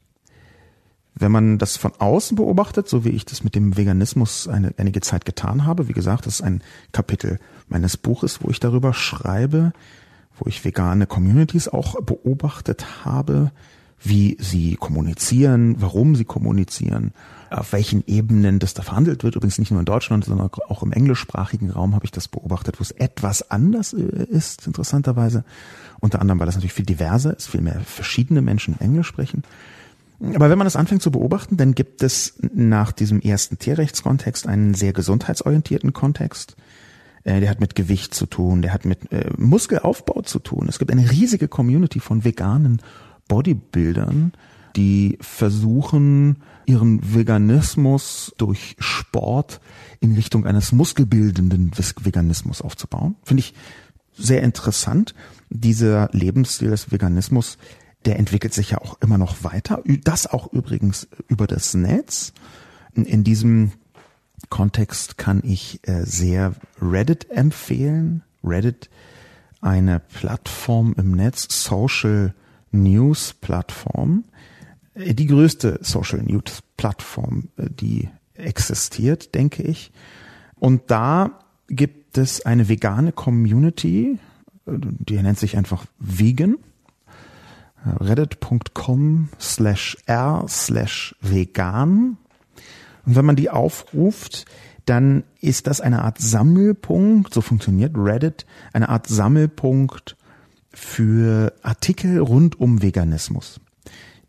Wenn 1.20 1.32
man 1.32 1.58
das 1.58 1.76
von 1.76 1.92
außen 1.98 2.34
beobachtet, 2.34 2.88
so 2.88 3.04
wie 3.04 3.10
ich 3.10 3.26
das 3.26 3.44
mit 3.44 3.54
dem 3.54 3.76
Veganismus 3.76 4.48
eine, 4.48 4.72
einige 4.78 5.02
Zeit 5.02 5.26
getan 5.26 5.66
habe, 5.66 5.86
wie 5.86 5.92
gesagt, 5.92 6.24
das 6.24 6.36
ist 6.36 6.42
ein 6.42 6.62
Kapitel 6.92 7.38
meines 7.68 7.98
Buches, 7.98 8.42
wo 8.42 8.48
ich 8.50 8.58
darüber 8.58 8.94
schreibe, 8.94 9.72
wo 10.38 10.48
ich 10.48 10.64
vegane 10.64 11.06
Communities 11.06 11.68
auch 11.68 12.00
beobachtet 12.00 13.04
habe, 13.04 13.52
wie 14.02 14.38
sie 14.40 14.76
kommunizieren, 14.76 15.76
warum 15.78 16.16
sie 16.16 16.24
kommunizieren, 16.24 17.12
auf 17.50 17.72
welchen 17.72 18.02
Ebenen 18.06 18.58
das 18.58 18.72
da 18.72 18.82
verhandelt 18.82 19.22
wird. 19.22 19.36
Übrigens 19.36 19.58
nicht 19.58 19.70
nur 19.70 19.80
in 19.80 19.84
Deutschland, 19.84 20.24
sondern 20.24 20.48
auch 20.68 20.82
im 20.82 20.92
englischsprachigen 20.92 21.70
Raum 21.70 21.94
habe 21.94 22.06
ich 22.06 22.10
das 22.12 22.28
beobachtet, 22.28 22.80
wo 22.80 22.82
es 22.82 22.92
etwas 22.92 23.50
anders 23.50 23.92
äh, 23.92 24.24
ist, 24.24 24.66
interessanterweise. 24.66 25.44
Unter 26.00 26.22
anderem, 26.22 26.38
weil 26.38 26.46
das 26.46 26.54
natürlich 26.54 26.72
viel 26.72 26.86
diverser 26.86 27.36
ist, 27.36 27.48
viel 27.48 27.60
mehr 27.60 27.80
verschiedene 27.80 28.40
Menschen 28.40 28.80
Englisch 28.80 29.08
sprechen. 29.08 29.42
Aber 30.20 30.50
wenn 30.50 30.58
man 30.58 30.66
das 30.66 30.76
anfängt 30.76 31.02
zu 31.02 31.10
beobachten, 31.10 31.56
dann 31.56 31.74
gibt 31.74 32.02
es 32.02 32.34
nach 32.52 32.92
diesem 32.92 33.20
ersten 33.20 33.58
Tierrechtskontext 33.58 34.46
einen 34.46 34.74
sehr 34.74 34.92
gesundheitsorientierten 34.92 35.92
Kontext. 35.92 36.56
Äh, 37.24 37.40
der 37.40 37.50
hat 37.50 37.60
mit 37.60 37.74
Gewicht 37.74 38.14
zu 38.14 38.26
tun, 38.26 38.62
der 38.62 38.72
hat 38.72 38.84
mit 38.84 39.10
äh, 39.12 39.30
Muskelaufbau 39.36 40.22
zu 40.22 40.38
tun. 40.38 40.66
Es 40.68 40.78
gibt 40.78 40.90
eine 40.90 41.10
riesige 41.10 41.48
Community 41.48 42.00
von 42.00 42.24
veganen 42.24 42.82
Bodybuildern, 43.28 44.32
die 44.76 45.18
versuchen, 45.20 46.42
ihren 46.66 47.14
Veganismus 47.14 48.32
durch 48.38 48.76
Sport 48.78 49.60
in 50.00 50.14
Richtung 50.14 50.46
eines 50.46 50.72
muskelbildenden 50.72 51.72
Veganismus 51.76 52.62
aufzubauen. 52.62 53.16
Finde 53.24 53.40
ich 53.40 53.54
sehr 54.12 54.42
interessant. 54.42 55.14
Dieser 55.48 56.08
Lebensstil 56.12 56.70
des 56.70 56.92
Veganismus 56.92 57.58
der 58.04 58.18
entwickelt 58.18 58.54
sich 58.54 58.70
ja 58.70 58.78
auch 58.78 59.00
immer 59.00 59.18
noch 59.18 59.44
weiter. 59.44 59.82
Das 60.04 60.26
auch 60.26 60.52
übrigens 60.52 61.08
über 61.28 61.46
das 61.46 61.74
Netz. 61.74 62.32
In 62.94 63.24
diesem 63.24 63.72
Kontext 64.48 65.18
kann 65.18 65.42
ich 65.44 65.80
äh, 65.86 66.04
sehr 66.04 66.54
Reddit 66.80 67.30
empfehlen. 67.30 68.22
Reddit, 68.42 68.88
eine 69.60 70.00
Plattform 70.00 70.94
im 70.96 71.12
Netz, 71.12 71.46
Social 71.64 72.34
News 72.72 73.34
Plattform, 73.34 74.24
äh, 74.94 75.14
die 75.14 75.26
größte 75.26 75.78
Social 75.82 76.22
News 76.22 76.62
Plattform, 76.78 77.48
äh, 77.58 77.68
die 77.68 78.08
existiert, 78.34 79.34
denke 79.34 79.62
ich. 79.62 79.92
Und 80.56 80.90
da 80.90 81.40
gibt 81.68 82.16
es 82.16 82.44
eine 82.46 82.68
vegane 82.68 83.12
Community, 83.12 84.18
die 84.66 85.22
nennt 85.22 85.38
sich 85.38 85.56
einfach 85.56 85.84
Vegan 85.98 86.56
reddit.com 87.84 89.28
slash 89.38 89.96
r 90.06 90.44
slash 90.48 91.14
vegan. 91.20 92.16
Und 93.06 93.16
wenn 93.16 93.24
man 93.24 93.36
die 93.36 93.50
aufruft, 93.50 94.44
dann 94.86 95.24
ist 95.40 95.66
das 95.66 95.80
eine 95.80 96.02
Art 96.02 96.18
Sammelpunkt, 96.18 97.32
so 97.32 97.40
funktioniert 97.40 97.92
Reddit, 97.96 98.46
eine 98.72 98.88
Art 98.88 99.06
Sammelpunkt 99.06 100.16
für 100.72 101.52
Artikel 101.62 102.18
rund 102.18 102.58
um 102.60 102.82
Veganismus. 102.82 103.60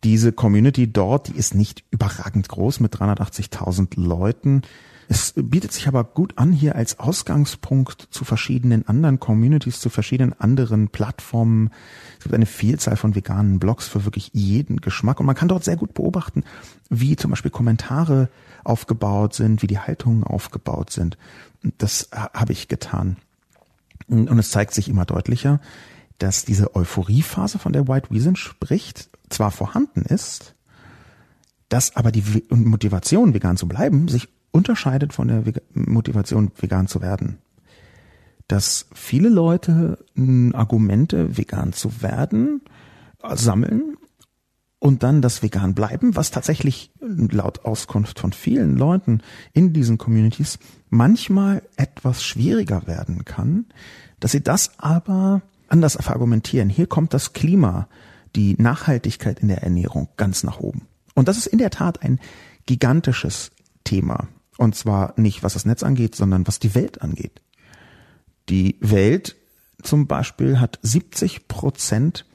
Diese 0.04 0.32
Community 0.32 0.92
dort, 0.92 1.28
die 1.28 1.36
ist 1.36 1.54
nicht 1.54 1.84
überragend 1.92 2.50
groß 2.50 2.80
mit 2.80 2.96
380.000 2.96 4.00
Leuten. 4.00 4.64
Es 5.08 5.34
bietet 5.36 5.74
sich 5.74 5.88
aber 5.88 6.04
gut 6.04 6.38
an, 6.38 6.52
hier 6.52 6.76
als 6.76 7.00
Ausgangspunkt 7.00 8.08
zu 8.12 8.24
verschiedenen 8.24 8.88
anderen 8.88 9.20
Communities, 9.20 9.80
zu 9.80 9.90
verschiedenen 9.90 10.34
anderen 10.40 10.90
Plattformen. 10.90 11.72
Es 12.18 12.24
gibt 12.24 12.36
eine 12.36 12.46
Vielzahl 12.46 12.96
von 12.96 13.16
veganen 13.16 13.60
Blogs 13.60 13.88
für 13.88 14.06
wirklich 14.06 14.32
jeden 14.34 14.80
Geschmack 14.80 15.20
und 15.20 15.26
man 15.26 15.36
kann 15.36 15.48
dort 15.48 15.64
sehr 15.64 15.76
gut 15.76 15.94
beobachten, 15.94 16.44
wie 16.90 17.16
zum 17.16 17.32
Beispiel 17.32 17.52
Kommentare 17.52 18.30
aufgebaut 18.64 19.34
sind, 19.34 19.62
wie 19.62 19.68
die 19.68 19.80
Haltungen 19.80 20.24
aufgebaut 20.24 20.92
sind. 20.92 21.18
Das 21.78 22.10
habe 22.12 22.54
ich 22.54 22.68
getan. 22.68 23.18
Und 24.08 24.38
es 24.40 24.52
zeigt 24.52 24.74
sich 24.74 24.90
immer 24.90 25.06
deutlicher, 25.06 25.60
dass 26.18 26.46
diese 26.46 26.76
Euphoriephase, 26.76 27.60
von 27.60 27.74
der 27.74 27.88
White 27.88 28.12
Reason 28.12 28.36
spricht, 28.36 29.10
zwar 29.30 29.52
vorhanden 29.52 30.02
ist, 30.02 30.56
dass 31.70 31.96
aber 31.96 32.12
die 32.12 32.44
Motivation, 32.50 33.34
vegan 33.34 33.58
zu 33.58 33.68
bleiben, 33.68 34.08
sich 34.08 34.28
unterscheidet 34.52 35.14
von 35.14 35.28
der 35.28 35.44
Motivation, 35.74 36.52
vegan 36.60 36.88
zu 36.88 37.02
werden. 37.02 37.40
Dass 38.48 38.88
viele 38.94 39.30
Leute 39.30 39.98
Argumente, 40.54 41.38
vegan 41.38 41.74
zu 41.74 42.02
werden, 42.02 42.62
sammeln 43.34 43.98
und 44.80 45.04
dann 45.04 45.22
das 45.22 45.44
vegan 45.44 45.76
bleiben, 45.76 46.16
was 46.16 46.32
tatsächlich 46.32 46.92
laut 47.00 47.66
Auskunft 47.66 48.20
von 48.20 48.34
vielen 48.34 48.78
Leuten 48.78 49.22
in 49.54 49.74
diesen 49.74 49.98
Communities 49.98 50.60
manchmal 50.90 51.62
etwas 51.78 52.24
schwieriger 52.24 52.88
werden 52.88 53.24
kann, 53.24 53.68
dass 54.20 54.32
sie 54.32 54.42
das 54.42 54.80
aber 54.80 55.44
anders 55.70 55.98
verargumentieren. 56.02 56.70
Hier 56.70 56.88
kommt 56.88 57.14
das 57.14 57.34
Klima, 57.34 57.88
die 58.36 58.56
Nachhaltigkeit 58.58 59.40
in 59.40 59.48
der 59.48 59.64
Ernährung 59.64 60.10
ganz 60.18 60.44
nach 60.44 60.60
oben. 60.60 60.88
Und 61.14 61.28
das 61.28 61.38
ist 61.38 61.48
in 61.48 61.60
der 61.60 61.70
Tat 61.70 62.02
ein 62.02 62.20
gigantisches 62.66 63.52
Thema. 63.84 64.28
Und 64.62 64.76
zwar 64.76 65.16
nicht, 65.18 65.42
was 65.42 65.54
das 65.54 65.66
Netz 65.66 65.82
angeht, 65.82 66.14
sondern 66.14 66.46
was 66.46 66.60
die 66.60 66.76
Welt 66.76 67.02
angeht. 67.02 67.42
Die 68.48 68.78
Welt 68.80 69.36
zum 69.82 70.06
Beispiel 70.06 70.60
hat 70.60 70.78
70 70.84 71.48
Prozent 71.48 72.28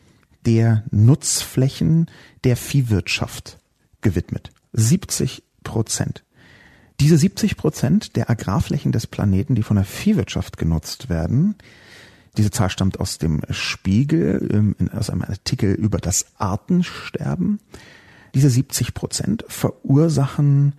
der 0.44 0.82
Nutzflächen 0.90 2.10
der 2.42 2.56
Viehwirtschaft 2.56 3.58
gewidmet. 4.00 4.50
70 4.72 5.44
Prozent. 5.62 6.24
Diese 6.98 7.16
70 7.16 7.56
Prozent 7.56 8.16
der 8.16 8.28
Agrarflächen 8.28 8.90
des 8.90 9.06
Planeten, 9.06 9.54
die 9.54 9.62
von 9.62 9.76
der 9.76 9.84
Viehwirtschaft 9.84 10.56
genutzt 10.56 11.08
werden, 11.08 11.54
diese 12.36 12.50
Zahl 12.50 12.70
stammt 12.70 12.98
aus 12.98 13.18
dem 13.18 13.42
Spiegel, 13.50 14.50
ähm, 14.52 14.74
aus 14.90 15.10
einem 15.10 15.22
Artikel 15.22 15.74
über 15.74 15.98
das 15.98 16.26
Artensterben. 16.38 17.60
Diese 18.34 18.50
70 18.50 18.94
Prozent 18.94 19.44
verursachen 19.46 20.72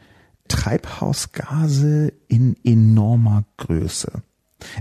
Treibhausgase 0.47 2.13
in 2.27 2.55
enormer 2.63 3.43
Größe. 3.57 4.23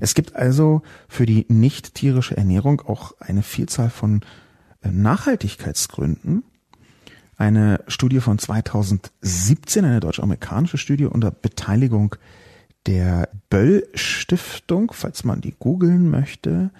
Es 0.01 0.15
gibt 0.15 0.35
also 0.37 0.83
für 1.09 1.27
die 1.27 1.47
nicht 1.49 1.95
tierische 1.95 2.37
Ernährung 2.37 2.81
auch 2.81 3.13
eine 3.21 3.43
Vielzahl 3.43 3.91
von 3.91 4.23
äh, 4.83 4.91
Nachhaltigkeitsgründen. 4.91 6.45
Eine 7.37 7.85
Studie 7.87 8.21
von 8.21 8.39
2017, 8.39 9.85
eine 9.85 10.01
deutsch-amerikanische 10.01 10.79
Studie 10.79 11.05
unter 11.05 11.31
Beteiligung 11.31 12.17
der 12.87 13.29
Böll 13.51 13.87
Stiftung, 13.95 14.93
falls 14.95 15.25
man 15.25 15.43
die 15.43 15.55
googeln 15.59 16.09
möchte, 16.09 16.71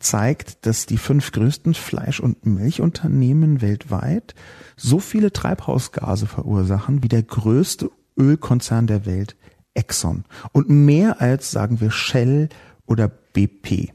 zeigt, 0.00 0.66
dass 0.66 0.86
die 0.86 0.98
fünf 0.98 1.32
größten 1.32 1.74
Fleisch- 1.74 2.20
und 2.20 2.44
Milchunternehmen 2.44 3.62
weltweit 3.62 4.34
so 4.76 4.98
viele 4.98 5.32
Treibhausgase 5.32 6.26
verursachen 6.26 7.02
wie 7.02 7.08
der 7.08 7.22
größte 7.22 7.90
Ölkonzern 8.18 8.86
der 8.86 9.06
Welt, 9.06 9.36
Exxon. 9.74 10.24
Und 10.52 10.68
mehr 10.68 11.20
als, 11.20 11.50
sagen 11.50 11.80
wir, 11.80 11.90
Shell 11.90 12.48
oder 12.86 13.08
BP. 13.08 13.92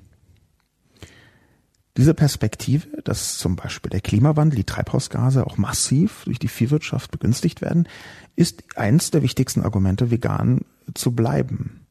Diese 1.97 2.13
Perspektive, 2.13 3.01
dass 3.03 3.39
zum 3.39 3.55
Beispiel 3.55 3.89
der 3.89 4.01
Klimawandel, 4.01 4.57
die 4.57 4.63
Treibhausgase 4.65 5.45
auch 5.47 5.57
massiv 5.57 6.25
durch 6.25 6.37
die 6.37 6.47
Viehwirtschaft 6.47 7.09
begünstigt 7.09 7.61
werden, 7.61 7.87
ist 8.35 8.77
eines 8.77 9.09
der 9.09 9.23
wichtigsten 9.23 9.63
Argumente, 9.63 10.11
vegan 10.11 10.61
zu 10.93 11.13
bleiben. 11.13 11.87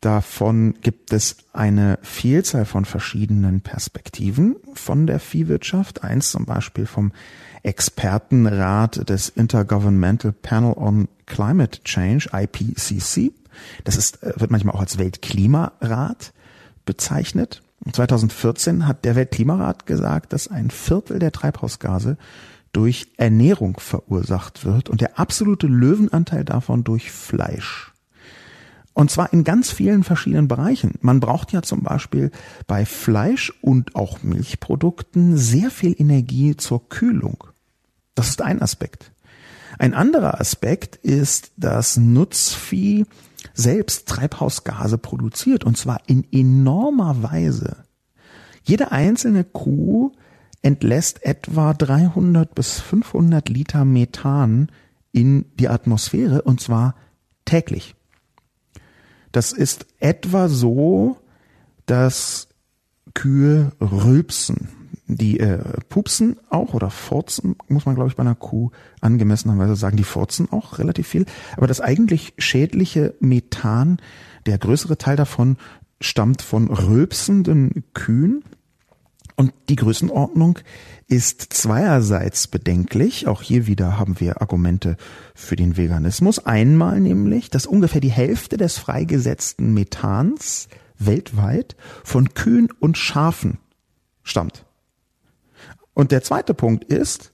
Davon 0.00 0.74
gibt 0.82 1.12
es 1.12 1.38
eine 1.54 1.98
Vielzahl 2.02 2.66
von 2.66 2.84
verschiedenen 2.84 3.62
Perspektiven 3.62 4.56
von 4.74 5.06
der 5.06 5.18
Viehwirtschaft. 5.18 6.04
Eins 6.04 6.30
zum 6.30 6.44
Beispiel 6.44 6.86
vom 6.86 7.10
Expertenrat 7.64 9.08
des 9.08 9.30
Intergovernmental 9.30 10.32
Panel 10.32 10.74
on 10.76 11.08
Climate 11.26 11.82
Change, 11.82 12.28
IPCC. 12.32 13.32
Das 13.82 13.96
ist, 13.96 14.22
äh, 14.22 14.34
wird 14.36 14.50
manchmal 14.50 14.76
auch 14.76 14.80
als 14.80 14.98
Weltklimarat 14.98 16.32
bezeichnet. 16.84 17.62
2014 17.90 18.86
hat 18.86 19.04
der 19.04 19.16
Weltklimarat 19.16 19.86
gesagt, 19.86 20.32
dass 20.32 20.48
ein 20.48 20.70
Viertel 20.70 21.18
der 21.18 21.32
Treibhausgase 21.32 22.16
durch 22.72 23.08
Ernährung 23.16 23.78
verursacht 23.78 24.64
wird 24.64 24.88
und 24.88 25.00
der 25.00 25.18
absolute 25.18 25.66
Löwenanteil 25.66 26.44
davon 26.44 26.84
durch 26.84 27.10
Fleisch. 27.10 27.92
Und 28.94 29.10
zwar 29.10 29.32
in 29.32 29.42
ganz 29.42 29.70
vielen 29.70 30.04
verschiedenen 30.04 30.48
Bereichen. 30.48 30.94
Man 31.00 31.20
braucht 31.20 31.52
ja 31.52 31.62
zum 31.62 31.82
Beispiel 31.82 32.30
bei 32.66 32.86
Fleisch 32.86 33.52
und 33.60 33.96
auch 33.96 34.22
Milchprodukten 34.22 35.36
sehr 35.36 35.70
viel 35.70 35.94
Energie 35.98 36.56
zur 36.56 36.88
Kühlung. 36.88 37.44
Das 38.14 38.28
ist 38.28 38.42
ein 38.42 38.62
Aspekt. 38.62 39.12
Ein 39.78 39.94
anderer 39.94 40.40
Aspekt 40.40 40.96
ist, 40.96 41.52
dass 41.56 41.96
Nutzvieh 41.96 43.06
selbst 43.54 44.08
Treibhausgase 44.08 44.98
produziert 44.98 45.64
und 45.64 45.76
zwar 45.76 46.00
in 46.06 46.24
enormer 46.32 47.22
Weise. 47.22 47.84
Jede 48.62 48.92
einzelne 48.92 49.44
Kuh 49.44 50.12
entlässt 50.62 51.24
etwa 51.24 51.74
300 51.74 52.54
bis 52.54 52.80
500 52.80 53.48
Liter 53.48 53.84
Methan 53.84 54.70
in 55.12 55.44
die 55.58 55.68
Atmosphäre 55.68 56.42
und 56.42 56.60
zwar 56.60 56.94
täglich. 57.44 57.94
Das 59.30 59.52
ist 59.52 59.86
etwa 59.98 60.48
so, 60.48 61.18
dass 61.86 62.48
Kühe 63.12 63.72
rülpsen. 63.80 64.83
Die 65.06 65.38
äh, 65.38 65.58
pupsen 65.90 66.36
auch 66.48 66.72
oder 66.72 66.88
furzen, 66.88 67.56
muss 67.68 67.84
man 67.84 67.94
glaube 67.94 68.08
ich 68.08 68.16
bei 68.16 68.22
einer 68.22 68.34
Kuh 68.34 68.70
angemessenerweise 69.00 69.76
sagen, 69.76 69.98
die 69.98 70.04
furzen 70.04 70.50
auch 70.50 70.78
relativ 70.78 71.08
viel. 71.08 71.26
Aber 71.56 71.66
das 71.66 71.82
eigentlich 71.82 72.32
schädliche 72.38 73.14
Methan, 73.20 73.98
der 74.46 74.56
größere 74.58 74.96
Teil 74.96 75.16
davon 75.16 75.58
stammt 76.00 76.42
von 76.42 76.68
rülpsenden 76.68 77.84
Kühen. 77.92 78.44
Und 79.36 79.52
die 79.68 79.76
Größenordnung 79.76 80.60
ist 81.08 81.52
zweierseits 81.52 82.46
bedenklich. 82.46 83.26
Auch 83.26 83.42
hier 83.42 83.66
wieder 83.66 83.98
haben 83.98 84.20
wir 84.20 84.40
Argumente 84.40 84.96
für 85.34 85.56
den 85.56 85.76
Veganismus. 85.76 86.46
Einmal 86.46 87.00
nämlich, 87.00 87.50
dass 87.50 87.66
ungefähr 87.66 88.00
die 88.00 88.12
Hälfte 88.12 88.56
des 88.56 88.78
freigesetzten 88.78 89.74
Methans 89.74 90.68
weltweit 90.98 91.76
von 92.04 92.32
Kühen 92.34 92.68
und 92.78 92.96
Schafen 92.96 93.58
stammt. 94.22 94.64
Und 95.94 96.12
der 96.12 96.22
zweite 96.22 96.54
Punkt 96.54 96.84
ist, 96.84 97.32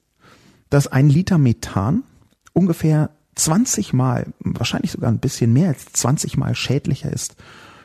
dass 0.68 0.86
ein 0.86 1.08
Liter 1.08 1.38
Methan 1.38 2.04
ungefähr 2.52 3.10
20 3.34 3.92
Mal, 3.92 4.26
wahrscheinlich 4.40 4.92
sogar 4.92 5.10
ein 5.10 5.18
bisschen 5.18 5.52
mehr 5.52 5.68
als 5.68 5.86
20 5.92 6.36
Mal 6.36 6.54
schädlicher 6.54 7.12
ist 7.12 7.36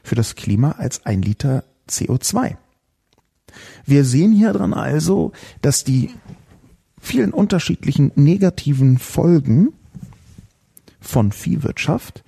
für 0.03 0.15
das 0.15 0.35
Klima 0.35 0.71
als 0.73 1.05
ein 1.05 1.21
Liter 1.21 1.63
CO2. 1.89 2.57
Wir 3.85 4.03
sehen 4.03 4.33
hier 4.33 4.53
dran 4.53 4.73
also, 4.73 5.31
dass 5.61 5.83
die 5.83 6.11
vielen 6.99 7.31
unterschiedlichen 7.31 8.11
negativen 8.15 8.97
Folgen 8.97 9.73
von 10.99 11.31
Viehwirtschaft 11.31 12.23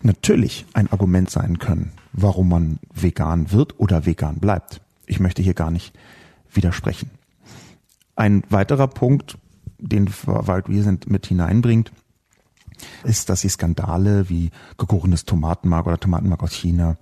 natürlich 0.00 0.64
ein 0.72 0.90
Argument 0.90 1.30
sein 1.30 1.58
können, 1.58 1.92
warum 2.12 2.48
man 2.48 2.78
vegan 2.94 3.52
wird 3.52 3.78
oder 3.78 4.06
vegan 4.06 4.36
bleibt. 4.36 4.80
Ich 5.06 5.20
möchte 5.20 5.42
hier 5.42 5.54
gar 5.54 5.70
nicht 5.70 5.92
widersprechen. 6.52 7.10
Ein 8.16 8.42
weiterer 8.48 8.88
Punkt, 8.88 9.38
den 9.78 10.08
Wald 10.26 10.68
Wiesent 10.68 11.10
mit 11.10 11.26
hineinbringt, 11.26 11.92
ist, 13.04 13.28
dass 13.28 13.42
die 13.42 13.48
Skandale 13.48 14.28
wie 14.28 14.50
gekochenes 14.76 15.24
Tomatenmark 15.24 15.86
oder 15.86 15.98
Tomatenmark 15.98 16.42
aus 16.42 16.52
China 16.52 16.96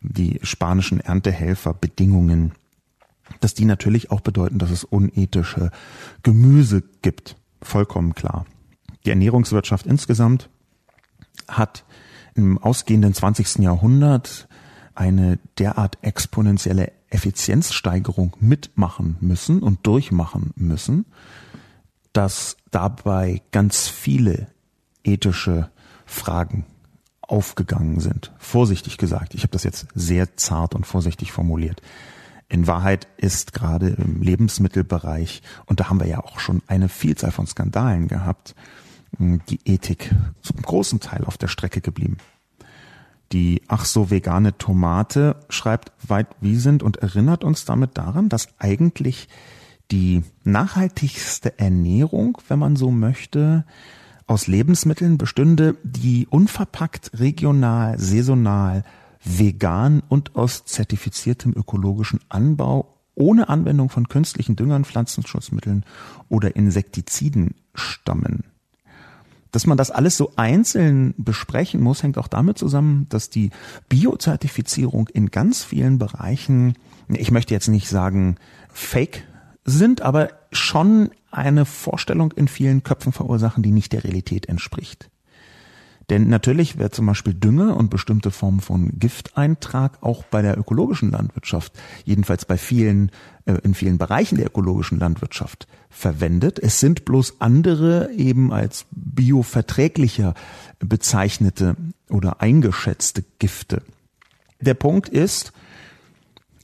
die 0.00 0.40
spanischen 0.42 1.00
Erntehelferbedingungen, 1.00 2.52
dass 3.40 3.54
die 3.54 3.64
natürlich 3.64 4.10
auch 4.10 4.20
bedeuten, 4.20 4.58
dass 4.58 4.70
es 4.70 4.84
unethische 4.84 5.70
Gemüse 6.22 6.82
gibt. 7.02 7.36
Vollkommen 7.62 8.14
klar. 8.14 8.46
Die 9.04 9.10
Ernährungswirtschaft 9.10 9.86
insgesamt 9.86 10.50
hat 11.48 11.84
im 12.34 12.58
ausgehenden 12.58 13.14
20. 13.14 13.58
Jahrhundert 13.58 14.48
eine 14.94 15.38
derart 15.58 15.98
exponentielle 16.02 16.92
Effizienzsteigerung 17.12 18.36
mitmachen 18.40 19.16
müssen 19.20 19.62
und 19.62 19.86
durchmachen 19.86 20.52
müssen, 20.56 21.06
dass 22.12 22.56
dabei 22.70 23.42
ganz 23.52 23.88
viele 23.88 24.48
ethische 25.04 25.70
Fragen 26.06 26.66
aufgegangen 27.20 28.00
sind. 28.00 28.32
Vorsichtig 28.38 28.98
gesagt. 28.98 29.34
Ich 29.34 29.42
habe 29.42 29.52
das 29.52 29.64
jetzt 29.64 29.86
sehr 29.94 30.36
zart 30.36 30.74
und 30.74 30.86
vorsichtig 30.86 31.32
formuliert. 31.32 31.80
In 32.48 32.66
Wahrheit 32.66 33.08
ist 33.16 33.54
gerade 33.54 33.88
im 33.88 34.20
Lebensmittelbereich, 34.20 35.42
und 35.64 35.80
da 35.80 35.88
haben 35.88 36.00
wir 36.00 36.06
ja 36.06 36.22
auch 36.22 36.38
schon 36.38 36.60
eine 36.66 36.90
Vielzahl 36.90 37.30
von 37.30 37.46
Skandalen 37.46 38.08
gehabt, 38.08 38.54
die 39.18 39.60
Ethik 39.64 40.14
zum 40.42 40.60
großen 40.60 41.00
Teil 41.00 41.24
auf 41.24 41.38
der 41.38 41.48
Strecke 41.48 41.80
geblieben. 41.80 42.18
Die 43.32 43.62
ach 43.66 43.86
so 43.86 44.10
vegane 44.10 44.58
Tomate 44.58 45.36
schreibt 45.48 45.92
weit 46.06 46.28
Wiesent 46.40 46.82
und 46.82 46.98
erinnert 46.98 47.44
uns 47.44 47.64
damit 47.64 47.96
daran, 47.96 48.28
dass 48.28 48.48
eigentlich 48.58 49.28
die 49.90 50.22
nachhaltigste 50.44 51.58
Ernährung, 51.58 52.38
wenn 52.48 52.58
man 52.58 52.76
so 52.76 52.90
möchte, 52.90 53.64
aus 54.26 54.46
Lebensmitteln 54.46 55.18
bestünde, 55.18 55.76
die 55.82 56.26
unverpackt, 56.28 57.18
regional, 57.18 57.98
saisonal, 57.98 58.84
vegan 59.24 60.02
und 60.08 60.36
aus 60.36 60.64
zertifiziertem 60.64 61.52
ökologischen 61.54 62.20
Anbau 62.28 62.98
ohne 63.14 63.48
Anwendung 63.48 63.88
von 63.90 64.08
künstlichen 64.08 64.56
Düngern, 64.56 64.84
Pflanzenschutzmitteln 64.84 65.84
oder 66.28 66.56
Insektiziden 66.56 67.54
stammen. 67.74 68.44
Dass 69.52 69.66
man 69.66 69.76
das 69.76 69.90
alles 69.90 70.16
so 70.16 70.32
einzeln 70.36 71.14
besprechen 71.18 71.80
muss, 71.80 72.02
hängt 72.02 72.18
auch 72.18 72.28
damit 72.28 72.58
zusammen, 72.58 73.06
dass 73.10 73.30
die 73.30 73.50
Biozertifizierung 73.88 75.08
in 75.08 75.30
ganz 75.30 75.62
vielen 75.62 75.98
Bereichen, 75.98 76.74
ich 77.08 77.30
möchte 77.30 77.54
jetzt 77.54 77.68
nicht 77.68 77.88
sagen 77.88 78.36
fake 78.72 79.24
sind, 79.64 80.02
aber 80.02 80.30
schon 80.50 81.10
eine 81.30 81.64
Vorstellung 81.64 82.32
in 82.32 82.48
vielen 82.48 82.82
Köpfen 82.82 83.12
verursachen, 83.12 83.62
die 83.62 83.72
nicht 83.72 83.92
der 83.92 84.04
Realität 84.04 84.48
entspricht. 84.48 85.11
Denn 86.12 86.28
natürlich 86.28 86.76
wird 86.76 86.94
zum 86.94 87.06
Beispiel 87.06 87.32
Dünger 87.32 87.74
und 87.74 87.88
bestimmte 87.88 88.30
Formen 88.30 88.60
von 88.60 88.98
Gifteintrag 88.98 89.96
auch 90.02 90.24
bei 90.24 90.42
der 90.42 90.58
ökologischen 90.58 91.10
Landwirtschaft, 91.10 91.72
jedenfalls 92.04 92.44
bei 92.44 92.58
vielen, 92.58 93.10
äh, 93.46 93.54
in 93.62 93.72
vielen 93.72 93.96
Bereichen 93.96 94.36
der 94.36 94.44
ökologischen 94.44 94.98
Landwirtschaft 94.98 95.66
verwendet. 95.88 96.58
Es 96.58 96.80
sind 96.80 97.06
bloß 97.06 97.36
andere 97.40 98.12
eben 98.12 98.52
als 98.52 98.84
bioverträglicher 98.90 100.34
bezeichnete 100.80 101.76
oder 102.10 102.42
eingeschätzte 102.42 103.24
Gifte. 103.38 103.80
Der 104.60 104.74
Punkt 104.74 105.08
ist, 105.08 105.54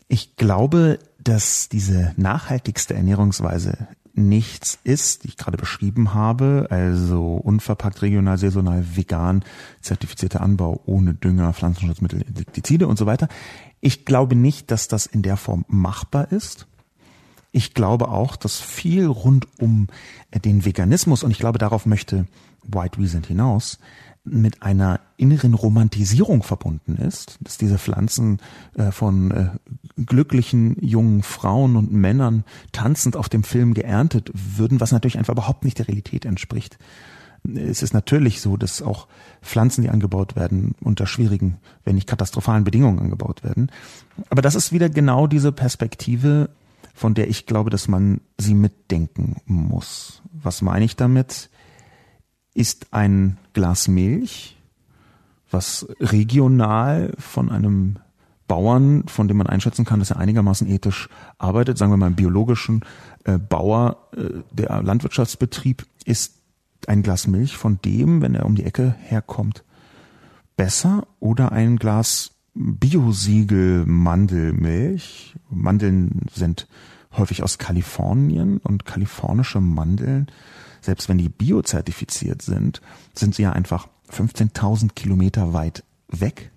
ich 0.08 0.36
glaube, 0.36 0.98
dass 1.18 1.70
diese 1.70 2.12
nachhaltigste 2.18 2.92
Ernährungsweise 2.92 3.88
nichts 4.18 4.78
ist, 4.84 5.24
die 5.24 5.28
ich 5.28 5.36
gerade 5.36 5.56
beschrieben 5.56 6.14
habe, 6.14 6.66
also 6.70 7.34
unverpackt, 7.36 8.02
regional, 8.02 8.36
saisonal, 8.36 8.84
vegan, 8.96 9.44
zertifizierter 9.80 10.40
Anbau 10.40 10.80
ohne 10.86 11.14
Dünger, 11.14 11.52
Pflanzenschutzmittel, 11.52 12.22
Insektizide 12.22 12.86
und 12.86 12.98
so 12.98 13.06
weiter. 13.06 13.28
Ich 13.80 14.04
glaube 14.04 14.34
nicht, 14.34 14.70
dass 14.70 14.88
das 14.88 15.06
in 15.06 15.22
der 15.22 15.36
Form 15.36 15.64
machbar 15.68 16.32
ist. 16.32 16.66
Ich 17.52 17.74
glaube 17.74 18.08
auch, 18.08 18.36
dass 18.36 18.60
viel 18.60 19.06
rund 19.06 19.46
um 19.58 19.86
den 20.44 20.64
Veganismus, 20.64 21.22
und 21.22 21.30
ich 21.30 21.38
glaube, 21.38 21.58
darauf 21.58 21.86
möchte 21.86 22.26
White 22.64 22.98
Wiesent 23.00 23.26
hinaus, 23.26 23.78
mit 24.32 24.62
einer 24.62 25.00
inneren 25.16 25.54
Romantisierung 25.54 26.42
verbunden 26.42 26.96
ist, 26.96 27.38
dass 27.40 27.58
diese 27.58 27.78
Pflanzen 27.78 28.38
äh, 28.74 28.92
von 28.92 29.30
äh, 29.30 29.48
glücklichen 29.96 30.76
jungen 30.80 31.22
Frauen 31.22 31.76
und 31.76 31.92
Männern 31.92 32.44
tanzend 32.72 33.16
auf 33.16 33.28
dem 33.28 33.42
Film 33.42 33.74
geerntet 33.74 34.30
würden, 34.34 34.80
was 34.80 34.92
natürlich 34.92 35.18
einfach 35.18 35.32
überhaupt 35.32 35.64
nicht 35.64 35.78
der 35.78 35.88
Realität 35.88 36.24
entspricht. 36.24 36.78
Es 37.54 37.82
ist 37.82 37.94
natürlich 37.94 38.40
so, 38.40 38.56
dass 38.56 38.82
auch 38.82 39.06
Pflanzen, 39.42 39.82
die 39.82 39.90
angebaut 39.90 40.36
werden, 40.36 40.74
unter 40.80 41.06
schwierigen, 41.06 41.58
wenn 41.84 41.94
nicht 41.94 42.08
katastrophalen 42.08 42.64
Bedingungen 42.64 42.98
angebaut 42.98 43.44
werden. 43.44 43.70
Aber 44.28 44.42
das 44.42 44.54
ist 44.54 44.72
wieder 44.72 44.88
genau 44.88 45.26
diese 45.26 45.52
Perspektive, 45.52 46.50
von 46.94 47.14
der 47.14 47.28
ich 47.28 47.46
glaube, 47.46 47.70
dass 47.70 47.86
man 47.86 48.20
sie 48.38 48.54
mitdenken 48.54 49.36
muss. 49.46 50.22
Was 50.32 50.62
meine 50.62 50.84
ich 50.84 50.96
damit? 50.96 51.48
Ist 52.58 52.88
ein 52.90 53.38
Glas 53.52 53.86
Milch, 53.86 54.56
was 55.48 55.86
regional 56.00 57.14
von 57.16 57.50
einem 57.50 57.98
Bauern, 58.48 59.04
von 59.06 59.28
dem 59.28 59.36
man 59.36 59.46
einschätzen 59.46 59.84
kann, 59.84 60.00
dass 60.00 60.10
er 60.10 60.16
einigermaßen 60.16 60.66
ethisch 60.66 61.08
arbeitet, 61.38 61.78
sagen 61.78 61.92
wir 61.92 61.96
mal 61.96 62.06
einen 62.06 62.16
biologischen 62.16 62.84
äh, 63.24 63.38
Bauer, 63.38 64.08
äh, 64.16 64.40
der 64.50 64.82
Landwirtschaftsbetrieb, 64.82 65.86
ist 66.04 66.34
ein 66.88 67.04
Glas 67.04 67.28
Milch 67.28 67.56
von 67.56 67.78
dem, 67.84 68.22
wenn 68.22 68.34
er 68.34 68.44
um 68.44 68.56
die 68.56 68.64
Ecke 68.64 68.96
herkommt, 68.98 69.62
besser 70.56 71.06
oder 71.20 71.52
ein 71.52 71.76
Glas 71.76 72.32
Biosiegel 72.54 73.86
Mandelmilch. 73.86 75.36
Mandeln 75.48 76.22
sind 76.34 76.66
häufig 77.12 77.44
aus 77.44 77.58
Kalifornien 77.58 78.58
und 78.58 78.84
kalifornische 78.84 79.60
Mandeln 79.60 80.26
selbst 80.80 81.08
wenn 81.08 81.18
die 81.18 81.28
biozertifiziert 81.28 82.42
sind, 82.42 82.80
sind 83.14 83.34
sie 83.34 83.42
ja 83.42 83.52
einfach 83.52 83.88
15.000 84.10 84.94
Kilometer 84.94 85.52
weit 85.52 85.84
weg 86.08 86.50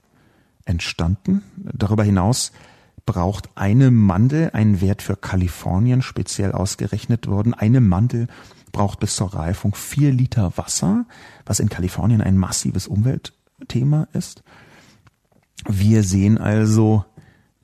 entstanden. 0.65 1.43
Darüber 1.57 2.03
hinaus 2.03 2.51
braucht 3.05 3.49
eine 3.55 3.91
Mandel 3.91 4.51
einen 4.53 4.81
Wert 4.81 5.01
für 5.01 5.15
Kalifornien 5.15 6.01
speziell 6.01 6.51
ausgerechnet 6.51 7.27
worden. 7.27 7.53
Eine 7.53 7.81
Mandel 7.81 8.27
braucht 8.71 8.99
bis 8.99 9.15
zur 9.15 9.33
Reifung 9.33 9.75
vier 9.75 10.11
Liter 10.11 10.53
Wasser, 10.55 11.05
was 11.45 11.59
in 11.59 11.69
Kalifornien 11.69 12.21
ein 12.21 12.37
massives 12.37 12.87
Umweltthema 12.87 14.07
ist. 14.13 14.43
Wir 15.67 16.03
sehen 16.03 16.37
also, 16.37 17.05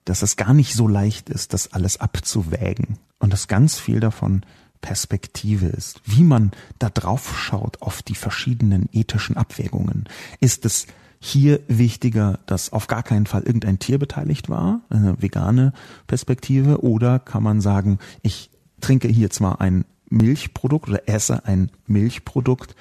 dass 0.06 0.22
es 0.22 0.36
gar 0.36 0.54
nicht 0.54 0.74
so 0.74 0.88
leicht 0.88 1.30
ist, 1.30 1.54
das 1.54 1.74
alles 1.74 2.00
abzuwägen 2.00 2.98
und 3.20 3.34
dass 3.34 3.48
ganz 3.48 3.80
viel 3.80 4.00
davon 4.00 4.42
Perspektive 4.82 5.68
ist, 5.68 6.02
wie 6.06 6.24
man 6.24 6.52
da 6.80 6.90
drauf 6.90 7.38
schaut 7.38 7.82
auf 7.82 8.02
die 8.02 8.16
verschiedenen 8.16 8.90
ethischen 8.92 9.38
Abwägungen. 9.38 10.06
Ist 10.40 10.66
es 10.66 10.88
hier 11.20 11.60
wichtiger, 11.68 12.40
dass 12.46 12.72
auf 12.72 12.88
gar 12.88 13.04
keinen 13.04 13.26
Fall 13.26 13.44
irgendein 13.44 13.80
Tier 13.80 13.98
beteiligt 13.98 14.50
war, 14.50 14.82
eine 14.90 15.22
vegane 15.22 15.74
Perspektive, 16.06 16.84
oder 16.84 17.20
kann 17.20 17.44
man 17.44 17.62
sagen, 17.62 18.00
ich 18.22 18.52
trinke 18.82 19.08
hier 19.08 19.30
zwar 19.30 19.60
ein 19.60 19.86
Milchprodukt 20.10 20.90
oder 20.90 21.10
esse 21.10 21.46
ein 21.46 21.72
Milchprodukt, 21.88 22.76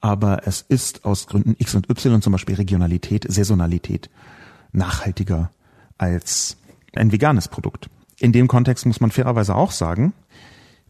aber 0.00 0.46
es 0.46 0.62
ist 0.62 1.04
aus 1.04 1.26
Gründen 1.26 1.56
X 1.58 1.74
und 1.74 1.90
Y, 1.90 2.22
zum 2.22 2.32
Beispiel 2.32 2.54
Regionalität, 2.54 3.26
Saisonalität, 3.30 4.08
nachhaltiger 4.72 5.50
als 5.98 6.56
ein 6.94 7.12
veganes 7.12 7.48
Produkt. 7.48 7.90
In 8.18 8.32
dem 8.32 8.48
Kontext 8.48 8.86
muss 8.86 9.00
man 9.00 9.10
fairerweise 9.10 9.54
auch 9.54 9.72
sagen, 9.72 10.12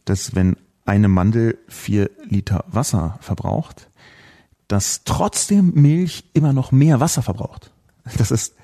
dass 0.04 0.34
wenn 0.34 0.56
eine 0.84 1.08
Mandel 1.08 1.58
vier 1.68 2.10
Liter 2.24 2.64
Wasser 2.68 3.18
verbraucht, 3.20 3.90
dass 4.68 5.02
trotzdem 5.04 5.72
Milch 5.74 6.24
immer 6.32 6.52
noch 6.52 6.72
mehr 6.72 7.00
Wasser 7.00 7.22
verbraucht. 7.22 7.72
Das 8.16 8.30
ist 8.30 8.54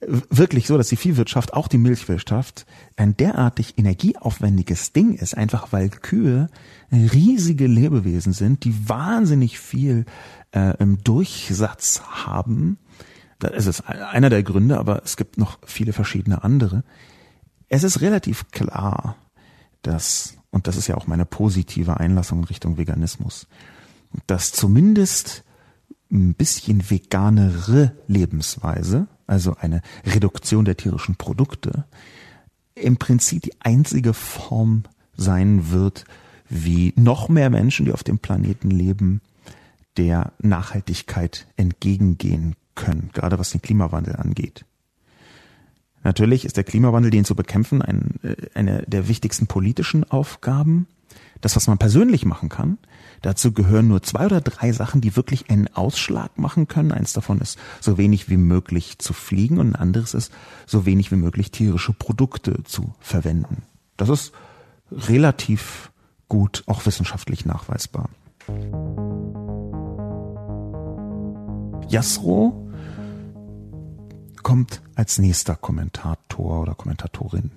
wirklich 0.00 0.66
so, 0.66 0.76
dass 0.76 0.88
die 0.88 0.96
Viehwirtschaft, 0.96 1.54
auch 1.54 1.68
die 1.68 1.78
Milchwirtschaft, 1.78 2.66
ein 2.96 3.16
derartig 3.16 3.78
energieaufwendiges 3.78 4.92
Ding 4.92 5.14
ist, 5.14 5.36
einfach 5.36 5.72
weil 5.72 5.90
Kühe 5.90 6.48
riesige 6.90 7.66
Lebewesen 7.66 8.32
sind, 8.32 8.64
die 8.64 8.88
wahnsinnig 8.88 9.58
viel 9.58 10.04
äh, 10.52 10.76
im 10.78 11.02
Durchsatz 11.04 12.02
haben. 12.02 12.78
Das 13.38 13.66
ist 13.66 13.88
einer 13.88 14.30
der 14.30 14.42
Gründe, 14.42 14.78
aber 14.78 15.02
es 15.04 15.16
gibt 15.16 15.38
noch 15.38 15.58
viele 15.64 15.92
verschiedene 15.92 16.42
andere. 16.44 16.84
Es 17.68 17.82
ist 17.84 18.00
relativ 18.00 18.50
klar, 18.50 19.16
dass 19.82 20.36
und 20.52 20.68
das 20.68 20.76
ist 20.76 20.86
ja 20.86 20.96
auch 20.96 21.08
meine 21.08 21.24
positive 21.24 21.98
Einlassung 21.98 22.40
in 22.40 22.44
Richtung 22.44 22.78
Veganismus, 22.78 23.48
dass 24.26 24.52
zumindest 24.52 25.44
ein 26.12 26.34
bisschen 26.34 26.90
veganere 26.90 27.92
Lebensweise, 28.06 29.08
also 29.26 29.56
eine 29.58 29.80
Reduktion 30.04 30.66
der 30.66 30.76
tierischen 30.76 31.16
Produkte, 31.16 31.86
im 32.74 32.98
Prinzip 32.98 33.42
die 33.42 33.60
einzige 33.60 34.12
Form 34.12 34.84
sein 35.16 35.70
wird, 35.70 36.04
wie 36.48 36.92
noch 36.96 37.30
mehr 37.30 37.48
Menschen, 37.48 37.86
die 37.86 37.92
auf 37.92 38.04
dem 38.04 38.18
Planeten 38.18 38.70
leben, 38.70 39.22
der 39.96 40.32
Nachhaltigkeit 40.38 41.46
entgegengehen 41.56 42.56
können, 42.74 43.10
gerade 43.14 43.38
was 43.38 43.50
den 43.50 43.62
Klimawandel 43.62 44.16
angeht. 44.16 44.66
Natürlich 46.04 46.44
ist 46.44 46.56
der 46.56 46.64
Klimawandel, 46.64 47.10
den 47.10 47.24
zu 47.24 47.34
bekämpfen, 47.34 47.82
ein, 47.82 48.18
äh, 48.22 48.36
eine 48.54 48.82
der 48.86 49.08
wichtigsten 49.08 49.46
politischen 49.46 50.04
Aufgaben. 50.10 50.86
das, 51.40 51.56
was 51.56 51.66
man 51.66 51.76
persönlich 51.76 52.24
machen 52.24 52.48
kann. 52.48 52.78
Dazu 53.20 53.52
gehören 53.52 53.88
nur 53.88 54.02
zwei 54.02 54.26
oder 54.26 54.40
drei 54.40 54.72
Sachen, 54.72 55.00
die 55.00 55.16
wirklich 55.16 55.50
einen 55.50 55.66
Ausschlag 55.74 56.38
machen 56.38 56.68
können. 56.68 56.92
Eins 56.92 57.12
davon 57.12 57.40
ist, 57.40 57.58
so 57.80 57.98
wenig 57.98 58.30
wie 58.30 58.36
möglich 58.36 58.98
zu 58.98 59.12
fliegen 59.12 59.58
und 59.58 59.70
ein 59.70 59.76
anderes 59.76 60.14
ist, 60.14 60.32
so 60.66 60.86
wenig 60.86 61.10
wie 61.10 61.16
möglich 61.16 61.50
tierische 61.50 61.92
Produkte 61.92 62.62
zu 62.62 62.94
verwenden. 63.00 63.62
Das 63.96 64.08
ist 64.08 64.32
relativ 64.90 65.90
gut 66.28 66.62
auch 66.66 66.86
wissenschaftlich 66.86 67.44
nachweisbar. 67.44 68.08
Jasro 71.88 72.71
kommt 74.42 74.82
als 74.94 75.18
nächster 75.18 75.56
Kommentator 75.56 76.62
oder 76.62 76.74
Kommentatorin. 76.74 77.50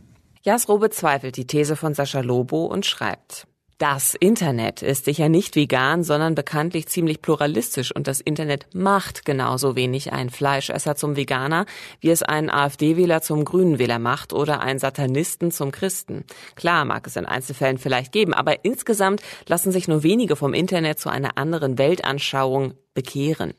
Jasro 0.44 0.78
bezweifelt 0.78 1.38
die 1.38 1.48
These 1.48 1.76
von 1.76 1.94
Sascha 1.94 2.22
Lobo 2.22 2.66
und 2.66 2.86
schreibt, 2.86 3.48
das 3.78 4.15
Internet 4.15 4.82
ist 4.82 5.03
sicher 5.03 5.28
nicht 5.28 5.57
vegan, 5.57 6.03
sondern 6.03 6.34
bekanntlich 6.34 6.88
ziemlich 6.88 7.21
pluralistisch 7.21 7.93
und 7.93 8.07
das 8.07 8.21
Internet 8.21 8.67
macht 8.73 9.26
genauso 9.26 9.76
wenig 9.76 10.13
einen 10.13 10.30
Fleischesser 10.30 10.95
zum 10.95 11.17
Veganer, 11.17 11.65
wie 11.99 12.09
es 12.09 12.23
einen 12.23 12.49
AfD-Wähler 12.49 13.21
zum 13.21 13.43
Grünenwähler 13.43 13.99
macht 13.99 14.32
oder 14.32 14.61
einen 14.61 14.80
Satanisten 14.80 15.51
zum 15.51 15.71
Christen. 15.71 16.23
Klar 16.55 16.86
mag 16.86 17.05
es 17.05 17.17
in 17.17 17.26
Einzelfällen 17.26 17.78
vielleicht 17.78 18.13
geben, 18.13 18.34
aber 18.34 18.63
insgesamt 18.63 19.21
lassen 19.47 19.73
sich 19.73 19.89
nur 19.89 20.03
wenige 20.03 20.38
vom 20.38 20.53
Internet 20.53 20.99
zu 20.99 21.09
einer 21.09 21.38
anderen 21.38 21.78
Weltanschauung 21.78 22.76
bekehren. 22.93 23.55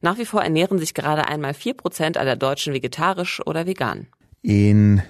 Nach 0.00 0.18
wie 0.18 0.26
vor 0.26 0.42
ernähren 0.42 0.78
sich 0.78 0.92
gerade 0.92 1.28
einmal 1.28 1.54
vier 1.54 1.74
Prozent 1.74 2.18
aller 2.18 2.34
Deutschen 2.34 2.74
vegetarisch 2.74 3.40
oder 3.46 3.64
vegan. 3.64 4.08
In 4.42 5.02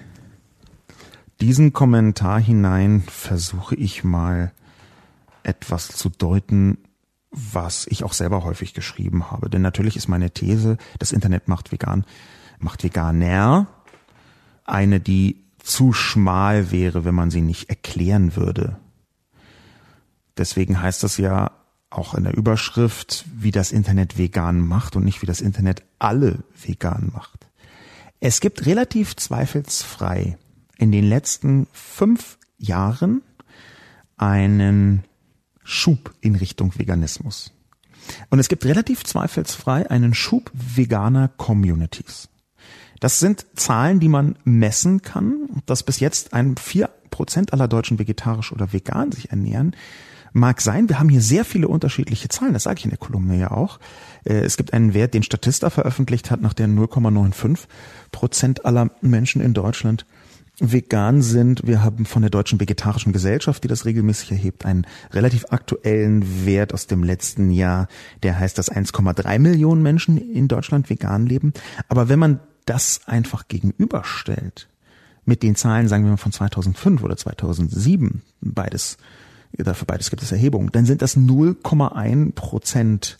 diesen 1.43 1.73
Kommentar 1.73 2.39
hinein 2.39 3.03
versuche 3.05 3.75
ich 3.75 4.05
mal 4.05 4.53
etwas 5.43 5.89
zu 5.89 6.07
deuten, 6.07 6.77
was 7.31 7.85
ich 7.85 8.05
auch 8.05 8.13
selber 8.13 8.45
häufig 8.45 8.73
geschrieben 8.73 9.29
habe. 9.29 9.49
Denn 9.49 9.61
natürlich 9.61 9.97
ist 9.97 10.07
meine 10.07 10.31
These, 10.31 10.77
das 10.99 11.11
Internet 11.11 11.49
macht 11.49 11.73
vegan, 11.73 12.05
macht 12.59 12.85
veganer, 12.85 13.67
eine, 14.63 15.01
die 15.01 15.43
zu 15.61 15.91
schmal 15.91 16.71
wäre, 16.71 17.03
wenn 17.03 17.13
man 17.13 17.29
sie 17.29 17.41
nicht 17.41 17.67
erklären 17.67 18.37
würde. 18.37 18.77
Deswegen 20.37 20.81
heißt 20.81 21.03
das 21.03 21.17
ja 21.17 21.51
auch 21.89 22.13
in 22.13 22.23
der 22.23 22.37
Überschrift, 22.37 23.25
wie 23.35 23.51
das 23.51 23.73
Internet 23.73 24.17
vegan 24.17 24.61
macht 24.61 24.95
und 24.95 25.03
nicht 25.03 25.21
wie 25.21 25.27
das 25.27 25.41
Internet 25.41 25.83
alle 25.99 26.39
vegan 26.55 27.11
macht. 27.13 27.47
Es 28.21 28.39
gibt 28.39 28.65
relativ 28.65 29.17
zweifelsfrei 29.17 30.37
in 30.83 30.91
den 30.91 31.05
letzten 31.05 31.67
fünf 31.71 32.37
Jahren 32.57 33.21
einen 34.17 35.05
Schub 35.63 36.13
in 36.19 36.35
Richtung 36.35 36.77
Veganismus. 36.77 37.53
Und 38.29 38.39
es 38.39 38.49
gibt 38.49 38.65
relativ 38.65 39.05
zweifelsfrei 39.05 39.89
einen 39.89 40.13
Schub 40.13 40.51
veganer 40.53 41.29
Communities. 41.29 42.27
Das 42.99 43.21
sind 43.21 43.45
Zahlen, 43.55 44.01
die 44.01 44.09
man 44.09 44.35
messen 44.43 45.01
kann, 45.01 45.47
dass 45.65 45.83
bis 45.83 46.01
jetzt 46.01 46.33
ein 46.33 46.57
vier 46.57 46.89
Prozent 47.11 47.53
aller 47.53 47.69
Deutschen 47.69 47.97
vegetarisch 47.97 48.51
oder 48.51 48.73
vegan 48.73 49.13
sich 49.13 49.29
ernähren. 49.29 49.77
Mag 50.33 50.59
sein, 50.59 50.89
wir 50.89 50.99
haben 50.99 51.09
hier 51.09 51.21
sehr 51.21 51.45
viele 51.45 51.69
unterschiedliche 51.69 52.27
Zahlen, 52.27 52.53
das 52.53 52.63
sage 52.63 52.79
ich 52.79 52.85
in 52.85 52.89
der 52.89 52.97
Kolumne 52.97 53.37
ja 53.37 53.51
auch. 53.51 53.79
Äh, 54.25 54.39
es 54.39 54.57
gibt 54.57 54.73
einen 54.73 54.93
Wert, 54.93 55.13
den 55.13 55.23
Statista 55.23 55.69
veröffentlicht 55.69 56.29
hat, 56.29 56.41
nach 56.41 56.53
der 56.53 56.67
0,95 56.67 57.67
Prozent 58.11 58.65
aller 58.65 58.89
Menschen 58.99 59.41
in 59.41 59.53
Deutschland 59.53 60.05
vegan 60.59 61.21
sind. 61.21 61.65
Wir 61.65 61.83
haben 61.83 62.05
von 62.05 62.21
der 62.21 62.29
Deutschen 62.29 62.59
Vegetarischen 62.59 63.11
Gesellschaft, 63.11 63.63
die 63.63 63.67
das 63.67 63.85
regelmäßig 63.85 64.31
erhebt, 64.31 64.65
einen 64.65 64.85
relativ 65.11 65.45
aktuellen 65.49 66.45
Wert 66.45 66.73
aus 66.73 66.87
dem 66.87 67.03
letzten 67.03 67.51
Jahr. 67.51 67.87
Der 68.21 68.39
heißt, 68.39 68.57
dass 68.57 68.71
1,3 68.71 69.39
Millionen 69.39 69.81
Menschen 69.81 70.17
in 70.17 70.47
Deutschland 70.47 70.89
vegan 70.89 71.25
leben. 71.25 71.53
Aber 71.87 72.09
wenn 72.09 72.19
man 72.19 72.39
das 72.65 73.01
einfach 73.05 73.47
gegenüberstellt 73.47 74.69
mit 75.25 75.43
den 75.43 75.55
Zahlen, 75.55 75.87
sagen 75.87 76.03
wir 76.03 76.11
mal 76.11 76.17
von 76.17 76.31
2005 76.31 77.03
oder 77.03 77.17
2007, 77.17 78.21
beides, 78.41 78.97
dafür 79.53 79.87
beides 79.87 80.09
gibt 80.09 80.21
es 80.21 80.31
Erhebungen, 80.31 80.69
dann 80.71 80.85
sind 80.85 81.01
das 81.01 81.17
0,1 81.17 82.33
Prozent 82.33 83.19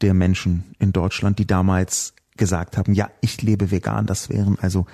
der 0.00 0.14
Menschen 0.14 0.64
in 0.78 0.92
Deutschland, 0.92 1.38
die 1.38 1.46
damals 1.46 2.14
gesagt 2.36 2.76
haben, 2.76 2.94
ja, 2.94 3.10
ich 3.20 3.42
lebe 3.42 3.70
vegan. 3.70 4.06
Das 4.06 4.28
wären 4.28 4.58
also 4.58 4.86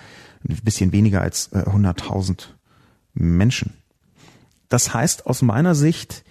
ein 0.49 0.57
bisschen 0.64 0.92
weniger 0.92 1.20
als 1.20 1.49
äh, 1.53 1.59
100.000 1.59 2.49
Menschen. 3.14 3.74
Das 4.68 4.94
heißt 4.94 5.26
aus 5.26 5.42
meiner 5.42 5.74
Sicht, 5.74 6.24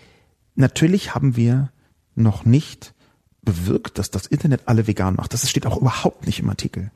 natürlich 0.55 1.15
haben 1.15 1.35
wir 1.35 1.71
noch 2.15 2.45
nicht 2.45 2.93
bewirkt, 3.41 3.97
dass 3.97 4.11
das 4.11 4.27
Internet 4.27 4.63
alle 4.65 4.87
vegan 4.87 5.15
macht. 5.15 5.33
Das 5.33 5.49
steht 5.49 5.65
auch 5.65 5.77
überhaupt 5.77 6.25
nicht 6.25 6.39
im 6.39 6.49
Artikel. 6.49 6.91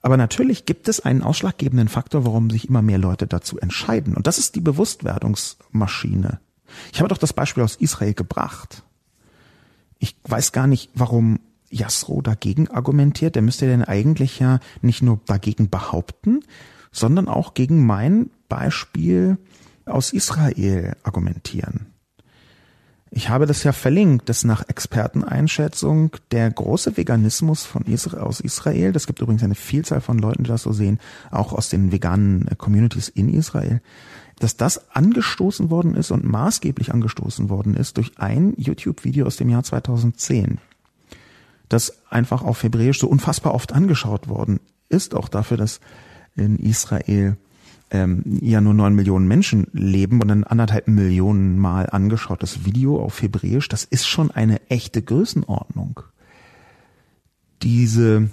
Aber 0.00 0.16
natürlich 0.16 0.64
gibt 0.64 0.88
es 0.88 1.00
einen 1.00 1.22
ausschlaggebenden 1.22 1.88
Faktor, 1.88 2.24
warum 2.24 2.50
sich 2.50 2.68
immer 2.68 2.82
mehr 2.82 2.98
Leute 2.98 3.26
dazu 3.26 3.58
entscheiden. 3.58 4.14
Und 4.14 4.26
das 4.26 4.38
ist 4.38 4.54
die 4.54 4.60
Bewusstwerdungsmaschine. 4.60 6.40
Ich 6.92 7.00
habe 7.00 7.08
doch 7.08 7.18
das 7.18 7.32
Beispiel 7.32 7.64
aus 7.64 7.76
Israel 7.76 8.14
gebracht. 8.14 8.84
Ich 9.98 10.16
weiß 10.24 10.52
gar 10.52 10.68
nicht, 10.68 10.90
warum 10.94 11.40
Jasro 11.70 12.22
dagegen 12.22 12.68
argumentiert, 12.68 13.34
der 13.34 13.42
müsste 13.42 13.66
denn 13.66 13.84
eigentlich 13.84 14.38
ja 14.38 14.60
nicht 14.82 15.02
nur 15.02 15.20
dagegen 15.26 15.70
behaupten, 15.70 16.40
sondern 16.90 17.28
auch 17.28 17.54
gegen 17.54 17.84
mein 17.84 18.30
Beispiel 18.48 19.38
aus 19.84 20.12
Israel 20.12 20.96
argumentieren. 21.02 21.86
Ich 23.10 23.30
habe 23.30 23.46
das 23.46 23.64
ja 23.64 23.72
verlinkt, 23.72 24.28
dass 24.28 24.44
nach 24.44 24.68
Experteneinschätzung. 24.68 26.10
Der 26.30 26.50
große 26.50 26.96
Veganismus 26.96 27.64
von 27.64 27.84
Israel, 27.84 28.20
aus 28.20 28.40
Israel, 28.40 28.92
das 28.92 29.06
gibt 29.06 29.20
übrigens 29.20 29.42
eine 29.42 29.54
Vielzahl 29.54 30.02
von 30.02 30.18
Leuten, 30.18 30.44
die 30.44 30.48
das 30.48 30.62
so 30.62 30.72
sehen, 30.72 30.98
auch 31.30 31.52
aus 31.54 31.70
den 31.70 31.90
veganen 31.90 32.46
Communities 32.58 33.08
in 33.08 33.32
Israel, 33.32 33.80
dass 34.38 34.56
das 34.56 34.94
angestoßen 34.94 35.70
worden 35.70 35.94
ist 35.94 36.10
und 36.10 36.24
maßgeblich 36.24 36.92
angestoßen 36.92 37.48
worden 37.48 37.74
ist 37.74 37.96
durch 37.96 38.12
ein 38.18 38.52
YouTube-Video 38.56 39.26
aus 39.26 39.36
dem 39.36 39.48
Jahr 39.48 39.64
2010 39.64 40.58
das 41.68 42.02
einfach 42.10 42.42
auf 42.42 42.62
Hebräisch 42.62 42.98
so 42.98 43.08
unfassbar 43.08 43.54
oft 43.54 43.72
angeschaut 43.72 44.28
worden 44.28 44.60
ist, 44.88 45.14
auch 45.14 45.28
dafür, 45.28 45.56
dass 45.56 45.80
in 46.36 46.56
Israel 46.56 47.36
ähm, 47.90 48.22
ja 48.40 48.60
nur 48.60 48.74
neun 48.74 48.94
Millionen 48.94 49.28
Menschen 49.28 49.66
leben 49.72 50.20
und 50.22 50.30
ein 50.30 50.44
anderthalb 50.44 50.88
Millionen 50.88 51.58
Mal 51.58 51.88
angeschautes 51.90 52.64
Video 52.64 53.00
auf 53.02 53.20
Hebräisch, 53.22 53.68
das 53.68 53.84
ist 53.84 54.06
schon 54.06 54.30
eine 54.30 54.60
echte 54.68 55.02
Größenordnung. 55.02 56.00
Diese 57.62 58.30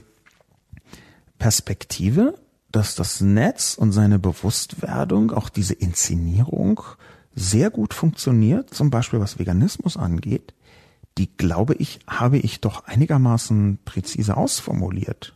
Perspektive, 1.39 2.37
dass 2.71 2.95
das 2.95 3.21
Netz 3.21 3.75
und 3.75 3.91
seine 3.91 4.19
Bewusstwerdung, 4.19 5.31
auch 5.31 5.49
diese 5.49 5.73
Inszenierung 5.73 6.81
sehr 7.33 7.69
gut 7.69 7.93
funktioniert, 7.93 8.73
zum 8.73 8.89
Beispiel 8.89 9.19
was 9.19 9.39
Veganismus 9.39 9.97
angeht, 9.97 10.53
die 11.17 11.35
glaube 11.37 11.75
ich, 11.75 11.99
habe 12.07 12.37
ich 12.37 12.61
doch 12.61 12.85
einigermaßen 12.85 13.79
präzise 13.85 14.35
ausformuliert. 14.35 15.35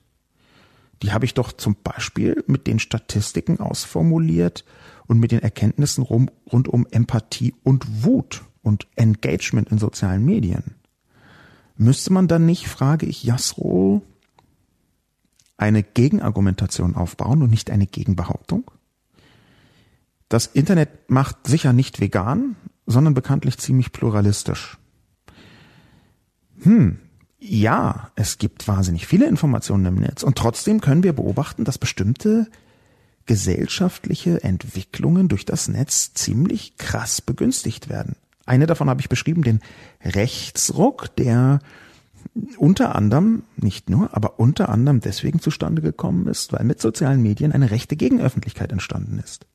Die 1.01 1.13
habe 1.13 1.25
ich 1.25 1.34
doch 1.34 1.53
zum 1.53 1.77
Beispiel 1.82 2.43
mit 2.47 2.67
den 2.67 2.80
Statistiken 2.80 3.59
ausformuliert 3.59 4.65
und 5.07 5.19
mit 5.19 5.32
den 5.32 5.39
Erkenntnissen 5.39 6.03
rum, 6.03 6.30
rund 6.51 6.67
um 6.67 6.86
Empathie 6.91 7.53
und 7.63 8.03
Wut 8.03 8.43
und 8.61 8.88
Engagement 8.95 9.69
in 9.69 9.77
sozialen 9.77 10.25
Medien. 10.25 10.75
Müsste 11.77 12.11
man 12.11 12.27
dann 12.27 12.45
nicht, 12.45 12.67
frage 12.67 13.05
ich 13.05 13.23
Jasro, 13.23 14.01
eine 15.55 15.84
Gegenargumentation 15.84 16.95
aufbauen 16.95 17.41
und 17.41 17.49
nicht 17.49 17.71
eine 17.71 17.88
Gegenbehauptung? 17.88 18.69
Das 20.27 20.45
Internet 20.45 21.09
macht 21.09 21.47
sicher 21.47 21.71
nicht 21.71 22.01
vegan, 22.01 22.57
sondern 22.86 23.13
bekanntlich 23.13 23.57
ziemlich 23.57 23.93
pluralistisch 23.93 24.78
hm, 26.62 26.99
ja, 27.39 28.12
es 28.16 28.38
gibt 28.38 28.68
wahnsinnig 28.68 29.07
viele 29.07 29.28
Informationen 29.28 29.86
im 29.86 29.95
Netz 29.95 30.24
und 30.24 30.38
trotzdem 30.38 30.82
können 30.82 31.03
wir 31.03 31.14
beobachten, 31.14 31.64
dass 31.64 31.78
bestimmte 31.78 32.47
gesellschaftliche 33.26 34.43
Entwicklungen 34.43 35.28
durch 35.28 35.45
das 35.45 35.68
Netz 35.68 36.14
ziemlich 36.14 36.78
krass 36.78 37.22
begünstigt 37.22 37.88
werden. 37.88 38.16
Eine 38.45 38.66
davon 38.66 38.89
habe 38.89 39.01
ich 39.01 39.10
beschrieben, 39.10 39.43
den 39.43 39.60
Rechtsruck, 40.03 41.16
der 41.16 41.60
unter 42.57 42.95
anderem, 42.95 43.43
nicht 43.55 43.89
nur, 43.89 44.16
aber 44.16 44.39
unter 44.39 44.70
anderem 44.70 44.99
deswegen 44.99 45.39
zustande 45.39 45.82
gekommen 45.82 46.28
ist, 46.28 46.51
weil 46.53 46.66
mit 46.66 46.82
sozialen 46.82 47.22
Medien 47.22 47.51
eine 47.51 47.72
rechte 47.72 47.95
Gegenöffentlichkeit 47.95 48.72
entstanden 48.72 49.20
ist. 49.20 49.45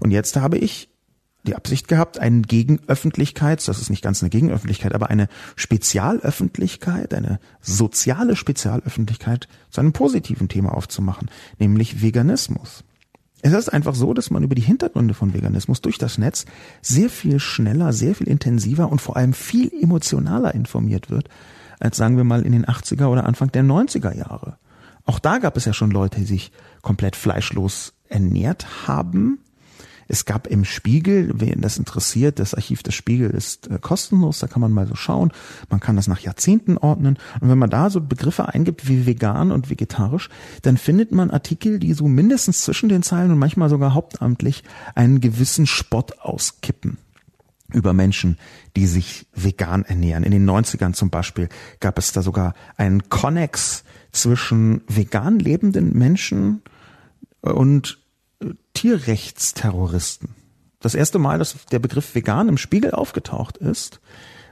Und 0.00 0.10
jetzt 0.10 0.36
habe 0.36 0.58
ich 0.58 0.88
die 1.44 1.56
Absicht 1.56 1.88
gehabt, 1.88 2.18
einen 2.18 2.42
Gegenöffentlichkeits, 2.42 3.64
das 3.64 3.80
ist 3.80 3.90
nicht 3.90 4.02
ganz 4.02 4.22
eine 4.22 4.30
Gegenöffentlichkeit, 4.30 4.94
aber 4.94 5.10
eine 5.10 5.28
Spezialöffentlichkeit, 5.56 7.14
eine 7.14 7.40
soziale 7.60 8.36
Spezialöffentlichkeit 8.36 9.48
zu 9.70 9.80
einem 9.80 9.92
positiven 9.92 10.48
Thema 10.48 10.74
aufzumachen, 10.74 11.30
nämlich 11.58 12.02
Veganismus. 12.02 12.84
Es 13.44 13.52
ist 13.52 13.70
einfach 13.70 13.96
so, 13.96 14.14
dass 14.14 14.30
man 14.30 14.44
über 14.44 14.54
die 14.54 14.62
Hintergründe 14.62 15.14
von 15.14 15.34
Veganismus 15.34 15.80
durch 15.80 15.98
das 15.98 16.16
Netz 16.16 16.46
sehr 16.80 17.10
viel 17.10 17.40
schneller, 17.40 17.92
sehr 17.92 18.14
viel 18.14 18.28
intensiver 18.28 18.90
und 18.90 19.00
vor 19.00 19.16
allem 19.16 19.32
viel 19.32 19.72
emotionaler 19.80 20.54
informiert 20.54 21.10
wird, 21.10 21.28
als 21.80 21.96
sagen 21.96 22.16
wir 22.16 22.22
mal 22.22 22.42
in 22.42 22.52
den 22.52 22.66
80er 22.66 23.06
oder 23.06 23.24
Anfang 23.24 23.50
der 23.50 23.64
90er 23.64 24.16
Jahre. 24.16 24.58
Auch 25.04 25.18
da 25.18 25.38
gab 25.38 25.56
es 25.56 25.64
ja 25.64 25.72
schon 25.72 25.90
Leute, 25.90 26.20
die 26.20 26.26
sich 26.26 26.52
komplett 26.82 27.16
fleischlos 27.16 27.94
ernährt 28.08 28.86
haben 28.86 29.40
es 30.08 30.24
gab 30.24 30.46
im 30.46 30.64
Spiegel, 30.64 31.32
wen 31.34 31.60
das 31.60 31.78
interessiert, 31.78 32.38
das 32.38 32.54
Archiv 32.54 32.82
des 32.82 32.94
Spiegel 32.94 33.30
ist 33.30 33.68
äh, 33.68 33.78
kostenlos, 33.80 34.38
da 34.38 34.46
kann 34.46 34.60
man 34.60 34.72
mal 34.72 34.86
so 34.86 34.94
schauen. 34.94 35.32
Man 35.70 35.80
kann 35.80 35.96
das 35.96 36.08
nach 36.08 36.20
Jahrzehnten 36.20 36.76
ordnen. 36.76 37.18
Und 37.40 37.48
wenn 37.48 37.58
man 37.58 37.70
da 37.70 37.90
so 37.90 38.00
Begriffe 38.00 38.48
eingibt 38.48 38.88
wie 38.88 39.06
vegan 39.06 39.52
und 39.52 39.70
vegetarisch, 39.70 40.28
dann 40.62 40.76
findet 40.76 41.12
man 41.12 41.30
Artikel, 41.30 41.78
die 41.78 41.92
so 41.94 42.08
mindestens 42.08 42.62
zwischen 42.62 42.88
den 42.88 43.02
Zeilen 43.02 43.30
und 43.30 43.38
manchmal 43.38 43.68
sogar 43.68 43.94
hauptamtlich 43.94 44.64
einen 44.94 45.20
gewissen 45.20 45.66
Spott 45.66 46.20
auskippen 46.20 46.98
über 47.72 47.92
Menschen, 47.92 48.38
die 48.76 48.86
sich 48.86 49.26
vegan 49.34 49.84
ernähren. 49.84 50.24
In 50.24 50.32
den 50.32 50.48
90ern 50.48 50.92
zum 50.92 51.10
Beispiel 51.10 51.48
gab 51.80 51.98
es 51.98 52.12
da 52.12 52.22
sogar 52.22 52.54
einen 52.76 53.08
Connex 53.08 53.84
zwischen 54.12 54.82
vegan 54.88 55.38
lebenden 55.38 55.96
Menschen 55.96 56.62
und 57.40 58.01
Tierrechtsterroristen. 58.74 60.30
Das 60.80 60.94
erste 60.94 61.18
Mal, 61.18 61.38
dass 61.38 61.56
der 61.70 61.78
Begriff 61.78 62.14
vegan 62.14 62.48
im 62.48 62.58
Spiegel 62.58 62.92
aufgetaucht 62.92 63.56
ist, 63.58 64.00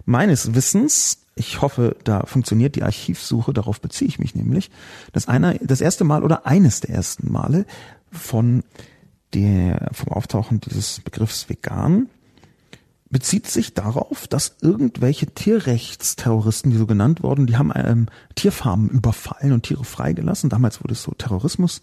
meines 0.05 0.55
Wissens, 0.55 1.27
ich 1.35 1.61
hoffe, 1.61 1.97
da 2.05 2.25
funktioniert 2.27 2.77
die 2.77 2.83
Archivsuche, 2.83 3.53
darauf 3.53 3.81
beziehe 3.81 4.09
ich 4.09 4.19
mich 4.19 4.35
nämlich, 4.35 4.71
dass 5.13 5.29
einer, 5.29 5.55
das 5.55 5.81
erste 5.81 6.05
Mal 6.05 6.23
oder 6.23 6.47
eines 6.47 6.81
der 6.81 6.91
ersten 6.91 7.31
Male 7.31 7.67
von 8.11 8.63
der, 9.33 9.91
vom 9.93 10.13
Auftauchen 10.13 10.61
dieses 10.61 11.01
Begriffs 11.01 11.49
vegan 11.49 12.09
bezieht 13.11 13.49
sich 13.49 13.75
darauf, 13.75 14.29
dass 14.29 14.57
irgendwelche 14.61 15.27
Tierrechtsterroristen, 15.27 16.71
die 16.71 16.77
so 16.77 16.87
genannt 16.87 17.25
wurden, 17.25 17.47
die 17.47 17.57
haben 17.57 17.73
ähm, 17.75 18.07
Tierfarmen 18.37 18.89
überfallen 18.89 19.53
und 19.53 19.65
Tiere 19.65 19.85
freigelassen. 19.85 20.49
Damals 20.49 20.83
wurde 20.83 20.93
es 20.93 21.03
so 21.03 21.13
Terrorismus 21.13 21.81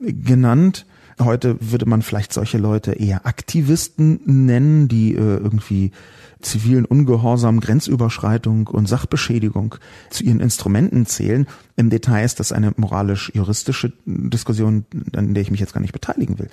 genannt 0.00 0.86
Heute 1.20 1.56
würde 1.60 1.86
man 1.86 2.02
vielleicht 2.02 2.32
solche 2.32 2.58
Leute 2.58 2.92
eher 2.92 3.26
Aktivisten 3.26 4.20
nennen, 4.24 4.88
die 4.88 5.14
äh, 5.14 5.36
irgendwie 5.36 5.92
zivilen 6.40 6.86
Ungehorsam, 6.86 7.60
Grenzüberschreitung 7.60 8.66
und 8.68 8.86
Sachbeschädigung 8.86 9.74
zu 10.08 10.24
ihren 10.24 10.40
Instrumenten 10.40 11.04
zählen. 11.04 11.46
Im 11.76 11.90
Detail 11.90 12.24
ist 12.24 12.40
das 12.40 12.52
eine 12.52 12.72
moralisch-juristische 12.76 13.92
Diskussion, 14.06 14.86
an 15.14 15.34
der 15.34 15.42
ich 15.42 15.50
mich 15.50 15.60
jetzt 15.60 15.74
gar 15.74 15.80
nicht 15.80 15.92
beteiligen 15.92 16.38
will. 16.38 16.48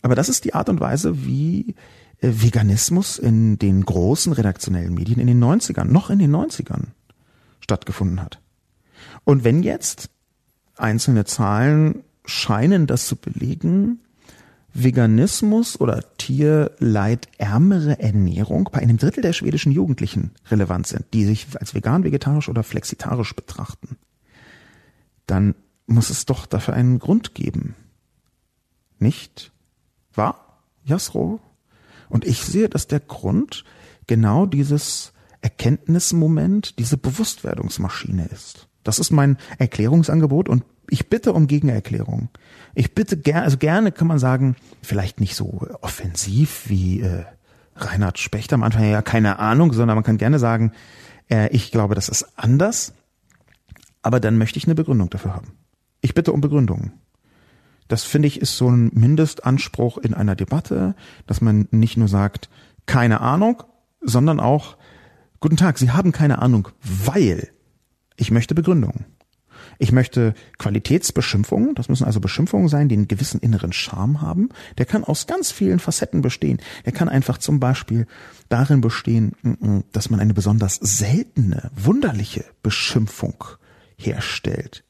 Aber 0.00 0.14
das 0.14 0.28
ist 0.28 0.44
die 0.44 0.54
Art 0.54 0.68
und 0.68 0.80
Weise, 0.80 1.26
wie 1.26 1.74
äh, 2.20 2.30
Veganismus 2.32 3.18
in 3.18 3.58
den 3.58 3.84
großen 3.84 4.32
redaktionellen 4.32 4.94
Medien 4.94 5.20
in 5.20 5.26
den 5.26 5.42
90ern, 5.42 5.84
noch 5.84 6.08
in 6.08 6.18
den 6.18 6.34
90ern 6.34 6.84
stattgefunden 7.60 8.22
hat. 8.22 8.40
Und 9.24 9.44
wenn 9.44 9.62
jetzt 9.62 10.08
einzelne 10.76 11.24
Zahlen 11.24 12.04
scheinen 12.26 12.86
das 12.86 13.06
zu 13.06 13.16
belegen, 13.16 14.00
Veganismus 14.74 15.80
oder 15.80 16.04
tierleidärmere 16.18 17.98
Ernährung 17.98 18.68
bei 18.70 18.80
einem 18.80 18.98
Drittel 18.98 19.22
der 19.22 19.32
schwedischen 19.32 19.72
Jugendlichen 19.72 20.32
relevant 20.50 20.86
sind, 20.86 21.06
die 21.14 21.24
sich 21.24 21.46
als 21.58 21.74
vegan, 21.74 22.04
vegetarisch 22.04 22.48
oder 22.48 22.62
flexitarisch 22.62 23.34
betrachten, 23.34 23.96
dann 25.26 25.54
muss 25.86 26.10
es 26.10 26.26
doch 26.26 26.46
dafür 26.46 26.74
einen 26.74 26.98
Grund 26.98 27.34
geben. 27.34 27.74
Nicht 28.98 29.52
wahr, 30.14 30.60
Jasro? 30.84 31.40
Und 32.08 32.26
ich 32.26 32.42
sehe, 32.42 32.68
dass 32.68 32.86
der 32.86 33.00
Grund 33.00 33.64
genau 34.06 34.46
dieses 34.46 35.12
Erkenntnismoment, 35.40 36.78
diese 36.78 36.96
Bewusstwerdungsmaschine 36.96 38.26
ist. 38.26 38.68
Das 38.84 38.98
ist 38.98 39.10
mein 39.10 39.36
Erklärungsangebot 39.58 40.48
und 40.48 40.64
ich 40.90 41.08
bitte 41.08 41.32
um 41.32 41.46
Gegenerklärung. 41.46 42.28
Ich 42.74 42.94
bitte 42.94 43.16
gerne, 43.16 43.42
also 43.42 43.56
gerne 43.56 43.92
kann 43.92 44.08
man 44.08 44.18
sagen, 44.18 44.56
vielleicht 44.82 45.20
nicht 45.20 45.34
so 45.34 45.66
offensiv 45.80 46.68
wie 46.68 47.00
äh, 47.00 47.24
Reinhard 47.74 48.18
Specht 48.18 48.52
am 48.52 48.62
Anfang, 48.62 48.90
ja, 48.90 49.02
keine 49.02 49.38
Ahnung, 49.38 49.72
sondern 49.72 49.96
man 49.96 50.04
kann 50.04 50.18
gerne 50.18 50.38
sagen, 50.38 50.72
äh, 51.30 51.48
ich 51.50 51.70
glaube, 51.70 51.94
das 51.94 52.08
ist 52.08 52.26
anders, 52.36 52.94
aber 54.02 54.20
dann 54.20 54.38
möchte 54.38 54.58
ich 54.58 54.66
eine 54.66 54.74
Begründung 54.74 55.10
dafür 55.10 55.34
haben. 55.34 55.52
Ich 56.00 56.14
bitte 56.14 56.32
um 56.32 56.40
Begründungen. 56.40 56.92
Das 57.88 58.02
finde 58.02 58.28
ich 58.28 58.40
ist 58.40 58.56
so 58.56 58.68
ein 58.68 58.90
Mindestanspruch 58.94 59.98
in 59.98 60.14
einer 60.14 60.34
Debatte, 60.34 60.94
dass 61.26 61.40
man 61.40 61.68
nicht 61.70 61.96
nur 61.96 62.08
sagt, 62.08 62.48
keine 62.86 63.20
Ahnung, 63.20 63.62
sondern 64.00 64.40
auch, 64.40 64.76
guten 65.40 65.56
Tag, 65.56 65.78
Sie 65.78 65.90
haben 65.90 66.12
keine 66.12 66.40
Ahnung, 66.40 66.68
weil 66.82 67.50
ich 68.16 68.30
möchte 68.30 68.54
Begründungen. 68.54 69.06
Ich 69.78 69.92
möchte 69.92 70.34
Qualitätsbeschimpfungen, 70.58 71.74
das 71.74 71.88
müssen 71.88 72.04
also 72.04 72.20
Beschimpfungen 72.20 72.68
sein, 72.68 72.88
die 72.88 72.96
einen 72.96 73.08
gewissen 73.08 73.40
inneren 73.40 73.72
Charme 73.72 74.20
haben. 74.20 74.48
Der 74.78 74.86
kann 74.86 75.04
aus 75.04 75.26
ganz 75.26 75.50
vielen 75.50 75.78
Facetten 75.78 76.22
bestehen. 76.22 76.58
Der 76.84 76.92
kann 76.92 77.08
einfach 77.08 77.38
zum 77.38 77.60
Beispiel 77.60 78.06
darin 78.48 78.80
bestehen, 78.80 79.32
mm, 79.42 79.50
mm, 79.50 79.84
dass 79.92 80.10
man 80.10 80.20
eine 80.20 80.34
besonders 80.34 80.76
seltene, 80.76 81.70
wunderliche 81.74 82.44
Beschimpfung 82.62 83.44
herstellt. 83.96 84.84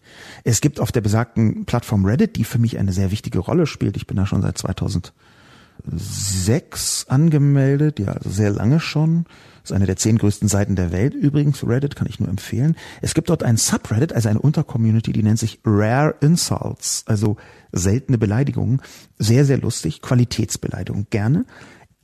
Es 0.45 0.61
gibt 0.61 0.81
auf 0.81 0.93
der 0.93 1.01
besagten 1.01 1.65
Plattform 1.65 2.05
Reddit, 2.05 2.37
die 2.37 2.45
für 2.45 2.59
mich 2.59 2.79
eine 2.79 2.93
sehr 2.93 3.11
wichtige 3.11 3.39
Rolle 3.39 3.67
spielt. 3.67 3.97
Ich 3.97 4.07
bin 4.07 4.17
da 4.17 4.27
schon 4.27 4.43
seit 4.43 4.59
2006 4.59 7.07
angemeldet, 7.09 7.99
ja, 7.99 8.13
also 8.13 8.31
sehr 8.31 8.51
lange 8.51 8.81
schon 8.81 9.27
ist 9.67 9.73
eine 9.73 9.87
der 9.87 9.97
zehn 9.97 10.19
größten 10.19 10.49
Seiten 10.49 10.77
der 10.77 10.93
Welt 10.93 11.15
übrigens. 11.15 11.67
Reddit 11.67 11.97
kann 11.97 12.09
ich 12.09 12.21
nur 12.21 12.29
empfehlen. 12.29 12.77
Es 13.03 13.15
gibt 13.15 13.31
dort 13.31 13.43
ein 13.43 13.57
Subreddit, 13.57 14.13
also 14.13 14.29
eine 14.29 14.41
Untercommunity, 14.41 15.13
die 15.13 15.23
nennt 15.23 15.39
sich 15.39 15.61
Rare 15.65 16.15
Insults, 16.21 17.05
also 17.07 17.37
seltene 17.73 18.19
Beleidigungen. 18.19 18.81
Sehr, 19.19 19.45
sehr 19.45 19.59
lustig. 19.59 20.03
Qualitätsbeleidigung 20.03 21.09
gerne. 21.11 21.45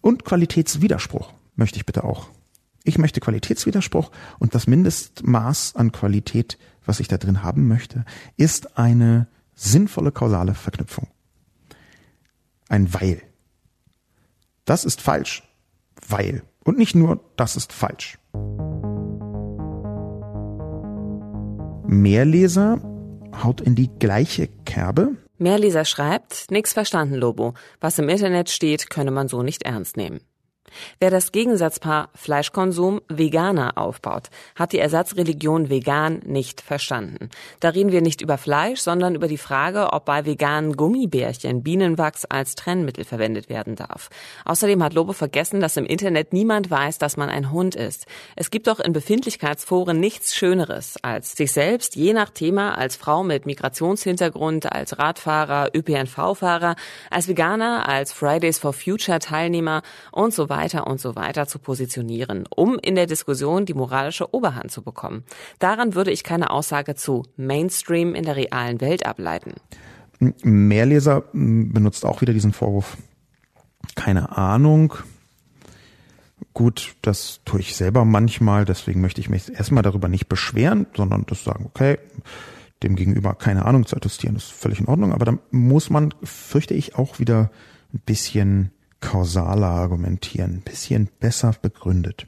Und 0.01 0.25
Qualitätswiderspruch 0.25 1.33
möchte 1.55 1.79
ich 1.79 1.87
bitte 1.87 2.05
auch. 2.05 2.29
Ich 2.85 2.99
möchte 2.99 3.21
Qualitätswiderspruch 3.21 4.11
und 4.41 4.55
das 4.55 4.67
Mindestmaß 4.67 5.77
an 5.77 5.93
Qualität, 5.93 6.59
was 6.85 6.99
ich 6.99 7.07
da 7.07 7.17
drin 7.17 7.45
haben 7.45 7.69
möchte, 7.69 8.05
ist 8.37 8.77
eine 8.77 9.29
sinnvolle 9.55 10.11
kausale 10.11 10.55
Verknüpfung. 10.55 11.07
Ein 12.69 12.93
Weil. 12.93 13.23
Das 14.65 14.85
ist 14.85 15.01
falsch, 15.01 15.45
weil. 16.09 16.43
Und 16.65 16.79
nicht 16.79 16.95
nur, 16.95 17.21
das 17.37 17.57
ist 17.57 17.73
falsch. 17.73 18.19
Mehrleser 21.87 22.81
haut 23.43 23.61
in 23.61 23.75
die 23.75 23.91
gleiche 23.99 24.49
Kerbe. 24.65 25.17
Mehrleser 25.39 25.85
schreibt, 25.85 26.51
nix 26.51 26.73
verstanden, 26.73 27.17
Lobo. 27.17 27.55
Was 27.81 27.99
im 27.99 28.09
Internet 28.09 28.49
steht, 28.49 28.91
könne 28.91 29.11
man 29.11 29.29
so 29.29 29.43
nicht 29.43 29.65
ernst 29.65 29.97
nehmen. 29.97 30.21
Wer 30.99 31.11
das 31.11 31.33
Gegensatzpaar 31.33 32.09
Fleischkonsum 32.15 33.03
Veganer 33.09 33.77
aufbaut, 33.77 34.29
hat 34.55 34.73
die 34.73 34.79
Ersatzreligion 34.79 35.71
vegan 35.71 36.21
nicht 36.25 36.61
verstanden. 36.61 37.31
Da 37.61 37.69
reden 37.69 37.93
wir 37.93 38.01
nicht 38.01 38.23
über 38.23 38.39
Fleisch, 38.39 38.81
sondern 38.81 39.15
über 39.15 39.29
die 39.29 39.39
Frage, 39.39 39.93
ob 39.93 40.07
bei 40.07 40.25
veganen 40.25 40.77
Gummibärchen 40.77 41.63
Bienenwachs 41.63 42.25
als 42.25 42.55
Trennmittel 42.55 43.05
verwendet 43.05 43.49
werden 43.49 43.77
darf. 43.77 44.09
Außerdem 44.45 44.83
hat 44.83 44.95
Lobo 44.95 45.13
vergessen, 45.13 45.61
dass 45.61 45.77
im 45.77 45.87
Internet 45.87 46.33
niemand 46.33 46.71
weiß, 46.71 46.99
dass 46.99 47.17
man 47.17 47.29
ein 47.29 47.51
Hund 47.51 47.75
ist. 47.75 48.07
Es 48.35 48.51
gibt 48.51 48.67
doch 48.67 48.81
in 48.81 48.93
Befindlichkeitsforen 48.93 50.01
nichts 50.01 50.35
Schöneres, 50.35 50.97
als 51.03 51.33
sich 51.33 51.53
selbst 51.53 51.97
je 51.97 52.13
nach 52.13 52.31
Thema 52.31 52.79
als 52.79 52.97
Frau 52.97 53.25
mit 53.25 53.47
Migrationshintergrund, 53.47 54.73
als 54.73 54.99
Radfahrer, 54.99 55.71
ÖPNV-Fahrer, 55.75 56.77
als 57.11 57.29
Veganer, 57.29 57.89
als 57.89 58.13
Fridays 58.13 58.59
for 58.59 58.73
Future 58.73 59.19
Teilnehmer 59.19 59.83
und 60.11 60.33
so 60.33 60.49
weiter 60.49 60.62
weiter 60.63 60.87
und 60.87 61.01
so 61.01 61.17
weiter 61.17 61.47
zu 61.47 61.59
positionieren, 61.59 62.45
um 62.55 62.79
in 62.79 62.95
der 62.95 63.07
Diskussion 63.07 63.67
die 63.67 63.75
moralische 63.75 64.33
Oberhand 64.33 64.71
zu 64.71 64.83
bekommen. 64.83 65.25
Daran 65.59 65.95
würde 65.95 66.13
ich 66.13 66.23
keine 66.23 66.51
Aussage 66.51 66.95
zu 66.95 67.25
Mainstream 67.37 68.15
in 68.15 68.25
der 68.25 68.37
realen 68.37 68.81
Welt 68.81 69.05
ableiten. 69.05 69.55
Mehrleser 70.43 71.25
benutzt 71.33 72.05
auch 72.05 72.21
wieder 72.21 72.33
diesen 72.33 72.53
Vorwurf. 72.53 72.97
Keine 73.97 74.37
Ahnung. 74.37 74.95
Gut, 76.55 76.95
das 77.03 77.41
tue 77.45 77.61
ich 77.61 77.75
selber 77.75 78.05
manchmal, 78.05 78.65
deswegen 78.65 79.01
möchte 79.01 79.21
ich 79.21 79.29
mich 79.29 79.53
erstmal 79.53 79.83
darüber 79.83 80.09
nicht 80.09 80.29
beschweren, 80.29 80.87
sondern 80.95 81.25
das 81.27 81.45
sagen, 81.45 81.67
okay, 81.67 81.99
dem 82.83 82.95
gegenüber 82.95 83.35
keine 83.35 83.65
Ahnung 83.65 83.87
zu 83.87 83.97
attestieren, 83.97 84.37
ist 84.37 84.53
völlig 84.53 84.81
in 84.81 84.87
Ordnung, 84.87 85.13
aber 85.13 85.25
dann 85.25 85.39
muss 85.51 85.89
man, 85.89 86.15
fürchte 86.23 86.75
ich, 86.75 86.95
auch 86.97 87.19
wieder 87.19 87.51
ein 87.93 88.01
bisschen 88.05 88.71
kausaler 89.03 89.67
argumentieren, 89.67 90.63
bisschen 90.63 91.11
besser 91.21 91.55
begründet. 91.61 92.27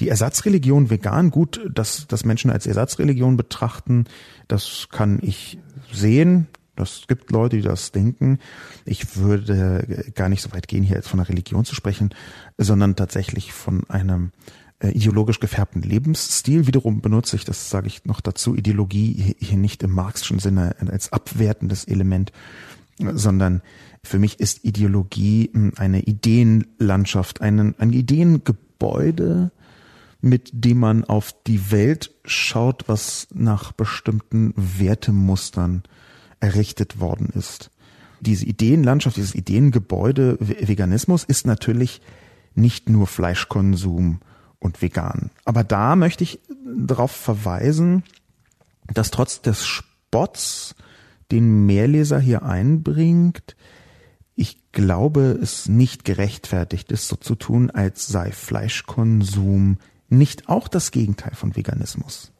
Die 0.00 0.08
Ersatzreligion 0.08 0.88
vegan, 0.88 1.30
gut, 1.30 1.60
dass, 1.74 2.06
dass 2.06 2.24
Menschen 2.24 2.50
als 2.50 2.66
Ersatzreligion 2.66 3.36
betrachten, 3.36 4.04
das 4.46 4.88
kann 4.90 5.18
ich 5.20 5.58
sehen. 5.92 6.46
Das 6.76 7.02
gibt 7.08 7.32
Leute, 7.32 7.56
die 7.56 7.62
das 7.62 7.90
denken. 7.90 8.38
Ich 8.84 9.16
würde 9.16 10.06
gar 10.14 10.28
nicht 10.28 10.42
so 10.42 10.52
weit 10.52 10.68
gehen, 10.68 10.84
hier 10.84 10.96
jetzt 10.96 11.08
von 11.08 11.18
einer 11.18 11.28
Religion 11.28 11.64
zu 11.64 11.74
sprechen, 11.74 12.14
sondern 12.56 12.94
tatsächlich 12.94 13.52
von 13.52 13.82
einem 13.90 14.30
äh, 14.78 14.90
ideologisch 14.90 15.40
gefärbten 15.40 15.82
Lebensstil. 15.82 16.68
Wiederum 16.68 17.00
benutze 17.00 17.34
ich, 17.34 17.44
das 17.44 17.68
sage 17.68 17.88
ich 17.88 18.04
noch 18.04 18.20
dazu, 18.20 18.54
Ideologie 18.54 19.34
hier 19.40 19.58
nicht 19.58 19.82
im 19.82 19.90
marxischen 19.90 20.38
Sinne 20.38 20.76
als 20.86 21.12
abwertendes 21.12 21.84
Element, 21.84 22.30
sondern 22.98 23.62
für 24.04 24.18
mich 24.18 24.40
ist 24.40 24.64
Ideologie 24.64 25.50
hm, 25.52 25.72
eine 25.76 26.02
Ideenlandschaft, 26.02 27.40
ein, 27.40 27.74
ein 27.78 27.92
Ideengebäude, 27.92 29.50
mit 30.20 30.50
dem 30.52 30.78
man 30.78 31.04
auf 31.04 31.34
die 31.46 31.70
Welt 31.70 32.12
schaut, 32.24 32.84
was 32.88 33.28
nach 33.32 33.72
bestimmten 33.72 34.52
Wertemustern 34.56 35.82
errichtet 36.40 37.00
worden 37.00 37.28
ist. 37.34 37.70
Diese 38.20 38.46
Ideenlandschaft, 38.46 39.16
dieses 39.16 39.34
Ideengebäude 39.34 40.38
Veganismus 40.40 41.22
ist 41.22 41.46
natürlich 41.46 42.00
nicht 42.54 42.88
nur 42.88 43.06
Fleischkonsum 43.06 44.20
und 44.58 44.82
vegan. 44.82 45.30
Aber 45.44 45.62
da 45.62 45.94
möchte 45.94 46.24
ich 46.24 46.40
darauf 46.66 47.12
verweisen, 47.12 48.02
dass 48.92 49.10
trotz 49.10 49.40
des 49.40 49.64
Spotts, 49.66 50.74
den 51.30 51.66
Mehrleser 51.66 52.18
hier 52.18 52.42
einbringt, 52.42 53.56
ich 54.34 54.70
glaube, 54.70 55.38
es 55.42 55.68
nicht 55.68 56.04
gerechtfertigt 56.04 56.92
ist, 56.92 57.08
so 57.08 57.16
zu 57.16 57.34
tun, 57.34 57.70
als 57.70 58.06
sei 58.06 58.30
Fleischkonsum 58.30 59.78
nicht 60.08 60.48
auch 60.48 60.68
das 60.68 60.92
Gegenteil 60.92 61.34
von 61.34 61.56
Veganismus. 61.56 62.30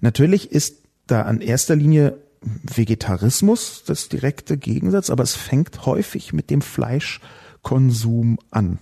Natürlich 0.00 0.52
ist 0.52 0.82
da 1.06 1.22
an 1.22 1.40
erster 1.40 1.74
Linie 1.74 2.18
Vegetarismus 2.42 3.84
das 3.86 4.10
direkte 4.10 4.58
Gegensatz, 4.58 5.08
aber 5.08 5.22
es 5.22 5.34
fängt 5.34 5.86
häufig 5.86 6.34
mit 6.34 6.50
dem 6.50 6.60
Fleischkonsum 6.60 8.38
an. 8.50 8.78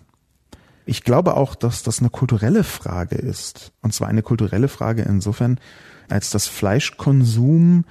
Ich 0.84 1.04
glaube 1.04 1.36
auch, 1.36 1.54
dass 1.54 1.84
das 1.84 2.00
eine 2.00 2.10
kulturelle 2.10 2.64
Frage 2.64 3.16
ist. 3.16 3.72
Und 3.82 3.94
zwar 3.94 4.08
eine 4.08 4.22
kulturelle 4.22 4.68
Frage 4.68 5.02
insofern, 5.02 5.60
als 6.08 6.30
das 6.30 6.48
Fleischkonsum 6.48 7.84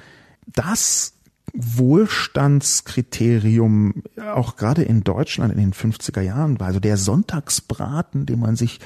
das 0.54 1.14
Wohlstandskriterium 1.54 4.04
auch 4.34 4.56
gerade 4.56 4.84
in 4.84 5.04
Deutschland 5.04 5.52
in 5.52 5.60
den 5.60 5.74
50er 5.74 6.22
Jahren 6.22 6.58
war. 6.60 6.68
Also 6.68 6.80
der 6.80 6.96
Sonntagsbraten, 6.98 8.26
den 8.26 8.40
man 8.40 8.56
sich 8.56 8.80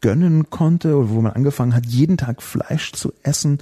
gönnen 0.00 0.50
konnte, 0.50 1.10
wo 1.10 1.20
man 1.20 1.32
angefangen 1.32 1.74
hat, 1.74 1.86
jeden 1.86 2.16
Tag 2.16 2.42
Fleisch 2.42 2.92
zu 2.92 3.12
essen, 3.22 3.58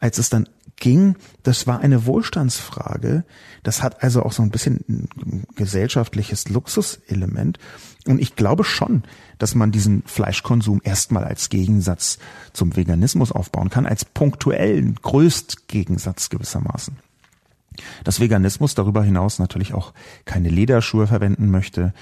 als 0.00 0.18
es 0.18 0.30
dann 0.30 0.48
ging, 0.76 1.16
das 1.42 1.66
war 1.66 1.80
eine 1.80 2.06
Wohlstandsfrage. 2.06 3.24
Das 3.62 3.82
hat 3.82 4.02
also 4.02 4.22
auch 4.22 4.32
so 4.32 4.42
ein 4.42 4.50
bisschen 4.50 4.84
ein 4.88 5.44
gesellschaftliches 5.54 6.48
Luxuselement. 6.48 7.58
Und 8.06 8.20
ich 8.20 8.34
glaube 8.34 8.64
schon, 8.64 9.04
dass 9.38 9.54
man 9.54 9.70
diesen 9.70 10.02
Fleischkonsum 10.04 10.80
erstmal 10.82 11.24
als 11.24 11.48
Gegensatz 11.48 12.18
zum 12.52 12.76
Veganismus 12.76 13.32
aufbauen 13.32 13.70
kann, 13.70 13.86
als 13.86 14.04
punktuellen 14.04 14.96
Größtgegensatz 14.96 16.30
gewissermaßen 16.30 16.96
dass 18.04 18.20
Veganismus 18.20 18.74
darüber 18.74 19.02
hinaus 19.02 19.38
natürlich 19.38 19.74
auch 19.74 19.92
keine 20.24 20.48
Lederschuhe 20.48 21.06
verwenden 21.06 21.50
möchte, 21.50 21.92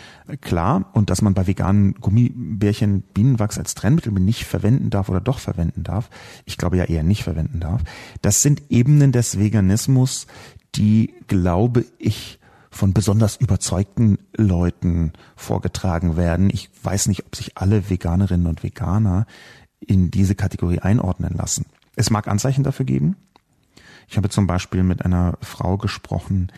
klar. 0.41 0.91
Und 0.93 1.11
dass 1.11 1.23
man 1.23 1.35
bei 1.35 1.47
veganen 1.47 1.95
Gummibärchen 1.95 3.03
Bienenwachs 3.03 3.59
als 3.59 3.75
Trennmittel 3.75 4.13
nicht 4.13 4.45
verwenden 4.45 4.91
darf 4.91 5.09
oder 5.09 5.21
doch 5.21 5.39
verwenden 5.39 5.83
darf. 5.83 6.11
Ich 6.45 6.59
glaube 6.59 6.77
ja 6.77 6.85
eher 6.85 7.03
nicht 7.03 7.25
verwenden 7.25 7.61
darf. 7.61 7.83
Das 8.23 8.43
sind 8.43 8.63
Ebenen 8.69 9.13
des 9.13 9.39
Veganismus, 9.39 10.27
die, 10.75 11.15
glaube 11.27 11.85
ich, 11.99 12.39
von 12.71 12.93
besonders 12.93 13.37
überzeugten 13.37 14.19
Leuten 14.37 15.13
vorgetragen 15.35 16.17
werden. 16.17 16.51
Ich 16.53 16.71
weiß 16.83 17.09
nicht, 17.09 17.27
ob 17.27 17.35
sich 17.35 17.59
alle 17.59 17.91
Veganerinnen 17.91 18.47
und 18.47 18.63
Veganer 18.63 19.27
in 19.81 20.11
diese 20.11 20.35
Kategorie 20.35 20.79
einordnen 20.79 21.35
lassen. 21.37 21.67
Es 21.97 22.11
mag 22.11 22.29
Anzeichen 22.29 22.63
dafür 22.63 22.87
geben, 22.87 23.17
ich 24.11 24.17
habe 24.17 24.29
zum 24.29 24.49
Beispiel 24.49 24.83
mit 24.83 25.05
einer 25.05 25.35
Frau 25.41 25.77
gesprochen, 25.79 26.51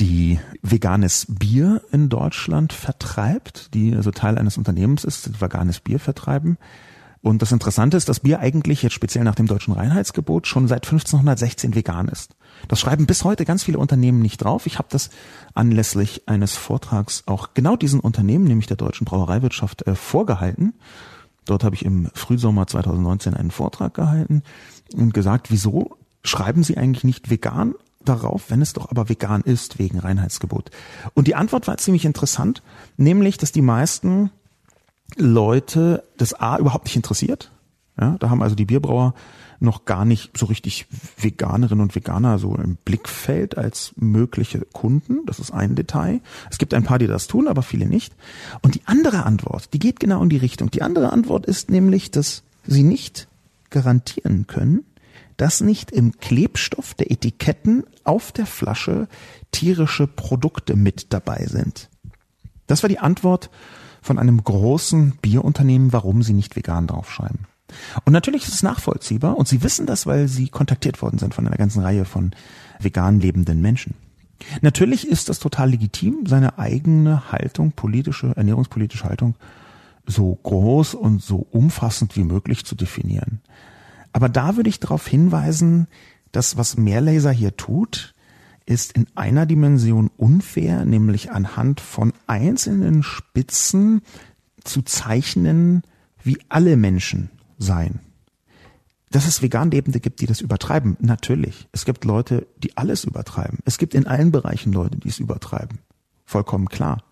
die 0.00 0.40
veganes 0.60 1.26
Bier 1.28 1.82
in 1.92 2.08
Deutschland 2.08 2.72
vertreibt, 2.72 3.72
die 3.74 3.94
also 3.94 4.10
Teil 4.10 4.36
eines 4.38 4.58
Unternehmens 4.58 5.04
ist, 5.04 5.26
die 5.26 5.40
veganes 5.40 5.78
Bier 5.78 6.00
vertreiben. 6.00 6.58
Und 7.22 7.42
das 7.42 7.52
Interessante 7.52 7.96
ist, 7.96 8.08
dass 8.08 8.20
Bier 8.20 8.40
eigentlich 8.40 8.82
jetzt 8.82 8.92
speziell 8.92 9.22
nach 9.22 9.36
dem 9.36 9.46
deutschen 9.46 9.72
Reinheitsgebot 9.72 10.48
schon 10.48 10.66
seit 10.66 10.84
1516 10.84 11.76
vegan 11.76 12.08
ist. 12.08 12.34
Das 12.66 12.80
schreiben 12.80 13.06
bis 13.06 13.22
heute 13.22 13.44
ganz 13.44 13.62
viele 13.62 13.78
Unternehmen 13.78 14.20
nicht 14.20 14.38
drauf. 14.38 14.66
Ich 14.66 14.78
habe 14.78 14.88
das 14.90 15.10
anlässlich 15.54 16.28
eines 16.28 16.56
Vortrags 16.56 17.22
auch 17.26 17.54
genau 17.54 17.76
diesen 17.76 18.00
Unternehmen, 18.00 18.44
nämlich 18.44 18.66
der 18.66 18.76
deutschen 18.76 19.04
Brauereiwirtschaft, 19.04 19.86
äh, 19.86 19.94
vorgehalten. 19.94 20.74
Dort 21.44 21.62
habe 21.62 21.76
ich 21.76 21.84
im 21.84 22.10
Frühsommer 22.14 22.66
2019 22.66 23.34
einen 23.34 23.52
Vortrag 23.52 23.94
gehalten 23.94 24.42
und 24.94 25.14
gesagt, 25.14 25.50
wieso 25.50 25.96
schreiben 26.24 26.62
Sie 26.62 26.76
eigentlich 26.76 27.04
nicht 27.04 27.30
vegan 27.30 27.74
darauf, 28.04 28.50
wenn 28.50 28.62
es 28.62 28.72
doch 28.72 28.90
aber 28.90 29.08
vegan 29.08 29.42
ist 29.42 29.78
wegen 29.78 29.98
Reinheitsgebot? 29.98 30.70
Und 31.14 31.26
die 31.26 31.34
Antwort 31.34 31.66
war 31.66 31.76
ziemlich 31.76 32.04
interessant, 32.04 32.62
nämlich, 32.96 33.38
dass 33.38 33.52
die 33.52 33.62
meisten 33.62 34.30
Leute 35.16 36.04
das 36.16 36.34
A 36.34 36.58
überhaupt 36.58 36.86
nicht 36.86 36.96
interessiert. 36.96 37.50
Ja, 38.00 38.16
da 38.18 38.28
haben 38.28 38.42
also 38.42 38.56
die 38.56 38.64
Bierbrauer 38.64 39.14
noch 39.60 39.84
gar 39.84 40.04
nicht 40.04 40.36
so 40.36 40.46
richtig 40.46 40.86
Veganerinnen 41.16 41.82
und 41.82 41.94
Veganer 41.94 42.38
so 42.38 42.56
im 42.56 42.76
Blickfeld 42.76 43.56
als 43.56 43.92
mögliche 43.96 44.60
Kunden. 44.72 45.24
Das 45.26 45.38
ist 45.38 45.52
ein 45.52 45.76
Detail. 45.76 46.20
Es 46.50 46.58
gibt 46.58 46.74
ein 46.74 46.82
paar, 46.82 46.98
die 46.98 47.06
das 47.06 47.28
tun, 47.28 47.46
aber 47.46 47.62
viele 47.62 47.86
nicht. 47.86 48.14
Und 48.62 48.74
die 48.74 48.82
andere 48.86 49.24
Antwort, 49.24 49.72
die 49.72 49.78
geht 49.78 50.00
genau 50.00 50.22
in 50.22 50.28
die 50.28 50.36
Richtung. 50.36 50.70
Die 50.72 50.82
andere 50.82 51.12
Antwort 51.12 51.46
ist 51.46 51.70
nämlich, 51.70 52.10
dass 52.10 52.42
sie 52.66 52.82
nicht 52.82 53.28
garantieren 53.70 54.46
können, 54.48 54.84
dass 55.36 55.60
nicht 55.60 55.90
im 55.90 56.18
Klebstoff 56.18 56.94
der 56.94 57.10
Etiketten 57.10 57.84
auf 58.04 58.32
der 58.32 58.46
Flasche 58.46 59.08
tierische 59.52 60.06
Produkte 60.06 60.76
mit 60.76 61.12
dabei 61.12 61.46
sind. 61.46 61.88
Das 62.66 62.82
war 62.82 62.88
die 62.88 62.98
Antwort 62.98 63.50
von 64.00 64.18
einem 64.18 64.42
großen 64.42 65.18
Bierunternehmen, 65.22 65.92
warum 65.92 66.22
sie 66.22 66.34
nicht 66.34 66.56
vegan 66.56 66.86
draufschreiben. 66.86 67.46
Und 68.04 68.12
natürlich 68.12 68.46
ist 68.46 68.54
es 68.54 68.62
nachvollziehbar 68.62 69.36
und 69.36 69.48
sie 69.48 69.62
wissen 69.62 69.86
das, 69.86 70.06
weil 70.06 70.28
sie 70.28 70.48
kontaktiert 70.48 71.02
worden 71.02 71.18
sind 71.18 71.34
von 71.34 71.46
einer 71.46 71.56
ganzen 71.56 71.82
Reihe 71.82 72.04
von 72.04 72.32
vegan 72.80 73.20
lebenden 73.20 73.60
Menschen. 73.60 73.94
Natürlich 74.60 75.08
ist 75.08 75.28
das 75.28 75.38
total 75.38 75.70
legitim, 75.70 76.26
seine 76.26 76.58
eigene 76.58 77.32
Haltung, 77.32 77.72
politische, 77.72 78.32
ernährungspolitische 78.36 79.04
Haltung 79.04 79.36
so 80.06 80.38
groß 80.42 80.94
und 80.94 81.22
so 81.22 81.46
umfassend 81.50 82.16
wie 82.16 82.24
möglich 82.24 82.64
zu 82.64 82.74
definieren. 82.74 83.40
Aber 84.14 84.28
da 84.28 84.56
würde 84.56 84.70
ich 84.70 84.78
darauf 84.78 85.06
hinweisen, 85.08 85.88
dass 86.30 86.56
was 86.56 86.76
Mehrlaser 86.76 87.32
hier 87.32 87.56
tut, 87.56 88.14
ist 88.64 88.92
in 88.92 89.08
einer 89.16 89.44
Dimension 89.44 90.08
unfair, 90.16 90.84
nämlich 90.84 91.32
anhand 91.32 91.80
von 91.80 92.12
einzelnen 92.28 93.02
Spitzen 93.02 94.02
zu 94.62 94.82
zeichnen, 94.82 95.82
wie 96.22 96.38
alle 96.48 96.76
Menschen 96.76 97.28
seien. 97.58 97.98
Dass 99.10 99.26
es 99.26 99.42
vegan 99.42 99.72
Lebende 99.72 99.98
gibt, 99.98 100.20
die 100.20 100.26
das 100.26 100.40
übertreiben, 100.40 100.96
natürlich. 101.00 101.68
Es 101.72 101.84
gibt 101.84 102.04
Leute, 102.04 102.46
die 102.62 102.76
alles 102.76 103.02
übertreiben. 103.04 103.58
Es 103.64 103.78
gibt 103.78 103.94
in 103.94 104.06
allen 104.06 104.30
Bereichen 104.30 104.72
Leute, 104.72 104.96
die 104.96 105.08
es 105.08 105.18
übertreiben. 105.18 105.80
Vollkommen 106.24 106.68
klar. 106.68 107.02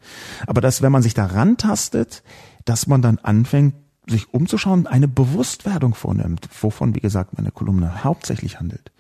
Aber 0.47 0.61
dass, 0.61 0.83
wenn 0.83 0.93
man 0.93 1.03
sich 1.03 1.15
da 1.15 1.27
rantastet, 1.27 2.23
dass 2.65 2.87
man 2.87 3.03
dann 3.03 3.19
anfängt, 3.19 3.75
sich 4.07 4.33
umzuschauen, 4.33 4.87
eine 4.87 5.09
Bewusstwerdung 5.09 5.95
vornimmt, 5.95 6.49
wovon, 6.61 6.95
wie 6.95 7.01
gesagt, 7.01 7.37
meine 7.37 7.51
Kolumne 7.51 8.05
hauptsächlich 8.05 8.59
handelt. 8.59 8.91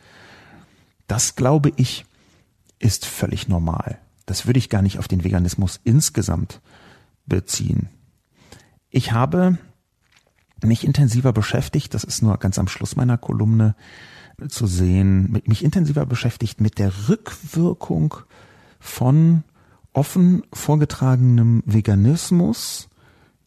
Das, 1.07 1.35
glaube 1.35 1.73
ich, 1.77 2.05
ist 2.79 3.07
völlig 3.07 3.49
normal. 3.49 3.99
Das 4.27 4.47
würde 4.47 4.59
ich 4.59 4.69
gar 4.69 4.83
nicht 4.83 4.99
auf 4.99 5.09
den 5.09 5.25
Veganismus 5.25 5.81
insgesamt 5.85 6.61
beziehen. 7.27 7.89
Ich 8.91 9.13
habe 9.13 9.59
mich 10.63 10.85
intensiver 10.85 11.33
beschäftigt, 11.33 11.95
das 11.95 12.05
ist 12.05 12.23
nur 12.23 12.39
ganz 12.39 12.59
am 12.59 12.69
Schluss 12.69 12.95
meiner 12.95 13.19
Kolumne 13.19 13.75
zu 14.49 14.67
sehen, 14.67 15.41
mich 15.47 15.65
intensiver 15.65 16.07
beschäftigt 16.07 16.61
mit 16.61 16.79
der 16.79 17.09
Rückwirkung 17.09 18.15
von 18.79 19.45
offen 19.93 20.43
vorgetragenem 20.53 21.63
Veganismus 21.67 22.89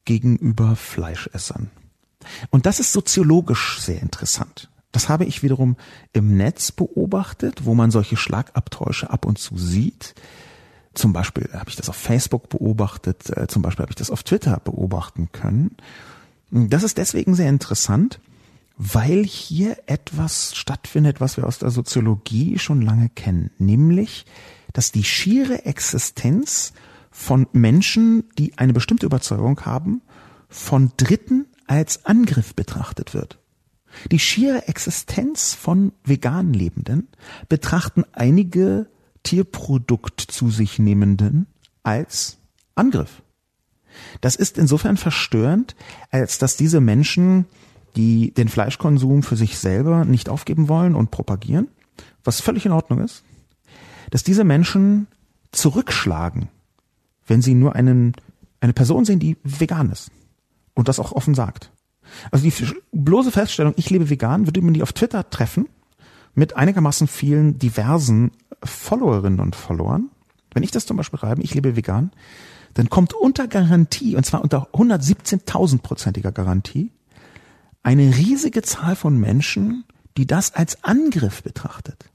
gegenüber 0.05 0.75
Fleischessern. 0.75 1.69
Und 2.49 2.65
das 2.65 2.79
ist 2.79 2.93
soziologisch 2.93 3.79
sehr 3.81 4.01
interessant. 4.01 4.69
Das 4.91 5.09
habe 5.09 5.25
ich 5.25 5.43
wiederum 5.43 5.75
im 6.13 6.37
Netz 6.37 6.71
beobachtet, 6.71 7.65
wo 7.65 7.75
man 7.75 7.91
solche 7.91 8.15
Schlagabtäusche 8.15 9.09
ab 9.09 9.25
und 9.25 9.37
zu 9.37 9.57
sieht. 9.57 10.15
Zum 10.93 11.11
Beispiel 11.11 11.49
habe 11.53 11.69
ich 11.69 11.75
das 11.75 11.89
auf 11.89 11.97
Facebook 11.97 12.47
beobachtet, 12.47 13.29
äh, 13.35 13.47
zum 13.47 13.61
Beispiel 13.61 13.83
habe 13.83 13.91
ich 13.91 13.97
das 13.97 14.09
auf 14.09 14.23
Twitter 14.23 14.61
beobachten 14.63 15.29
können. 15.33 15.75
Das 16.49 16.83
ist 16.83 16.97
deswegen 16.97 17.35
sehr 17.35 17.49
interessant, 17.49 18.21
weil 18.77 19.25
hier 19.25 19.77
etwas 19.87 20.55
stattfindet, 20.55 21.19
was 21.19 21.37
wir 21.37 21.45
aus 21.45 21.59
der 21.59 21.71
Soziologie 21.71 22.57
schon 22.59 22.81
lange 22.81 23.09
kennen, 23.09 23.51
nämlich, 23.57 24.25
dass 24.71 24.91
die 24.91 25.03
schiere 25.03 25.65
Existenz 25.65 26.73
von 27.15 27.47
Menschen, 27.53 28.25
die 28.37 28.57
eine 28.57 28.73
bestimmte 28.73 29.05
Überzeugung 29.05 29.61
haben, 29.61 30.01
von 30.49 30.91
Dritten 30.97 31.45
als 31.65 32.05
Angriff 32.05 32.53
betrachtet 32.53 33.13
wird. 33.13 33.39
Die 34.11 34.19
schiere 34.19 34.67
Existenz 34.67 35.53
von 35.53 35.93
vegan 36.03 36.53
Lebenden 36.53 37.07
betrachten 37.47 38.03
einige 38.11 38.87
Tierprodukt 39.23 40.19
zu 40.19 40.51
sich 40.51 40.77
nehmenden 40.77 41.47
als 41.83 42.37
Angriff. 42.75 43.21
Das 44.19 44.35
ist 44.35 44.57
insofern 44.57 44.97
verstörend, 44.97 45.77
als 46.11 46.37
dass 46.37 46.57
diese 46.57 46.81
Menschen, 46.81 47.45
die 47.95 48.33
den 48.33 48.49
Fleischkonsum 48.49 49.23
für 49.23 49.37
sich 49.37 49.57
selber 49.57 50.03
nicht 50.03 50.27
aufgeben 50.27 50.67
wollen 50.67 50.95
und 50.95 51.11
propagieren, 51.11 51.69
was 52.25 52.41
völlig 52.41 52.65
in 52.65 52.73
Ordnung 52.73 52.99
ist, 52.99 53.23
dass 54.11 54.23
diese 54.23 54.43
Menschen 54.43 55.07
zurückschlagen, 55.53 56.49
wenn 57.25 57.41
sie 57.41 57.55
nur 57.55 57.75
einen, 57.75 58.13
eine 58.59 58.73
Person 58.73 59.05
sehen, 59.05 59.19
die 59.19 59.37
vegan 59.43 59.91
ist 59.91 60.11
und 60.73 60.87
das 60.87 60.99
auch 60.99 61.11
offen 61.11 61.35
sagt. 61.35 61.71
Also 62.31 62.47
die 62.47 62.53
bloße 62.91 63.31
Feststellung, 63.31 63.73
ich 63.77 63.89
lebe 63.89 64.09
vegan, 64.09 64.45
würde 64.47 64.61
man 64.61 64.73
die 64.73 64.83
auf 64.83 64.93
Twitter 64.93 65.29
treffen 65.29 65.67
mit 66.35 66.55
einigermaßen 66.55 67.07
vielen 67.07 67.57
diversen 67.57 68.31
Followerinnen 68.63 69.39
und 69.39 69.55
Followern. 69.55 70.09
Wenn 70.53 70.63
ich 70.63 70.71
das 70.71 70.85
zum 70.85 70.97
Beispiel 70.97 71.19
schreibe, 71.19 71.41
ich 71.41 71.53
lebe 71.53 71.75
vegan, 71.75 72.11
dann 72.75 72.89
kommt 72.89 73.13
unter 73.13 73.47
Garantie, 73.47 74.15
und 74.15 74.25
zwar 74.25 74.41
unter 74.41 74.69
117.000-prozentiger 74.73 76.31
Garantie, 76.31 76.91
eine 77.83 78.15
riesige 78.15 78.61
Zahl 78.61 78.95
von 78.95 79.17
Menschen, 79.17 79.85
die 80.17 80.27
das 80.27 80.53
als 80.53 80.83
Angriff 80.83 81.43
betrachtet. 81.43 82.05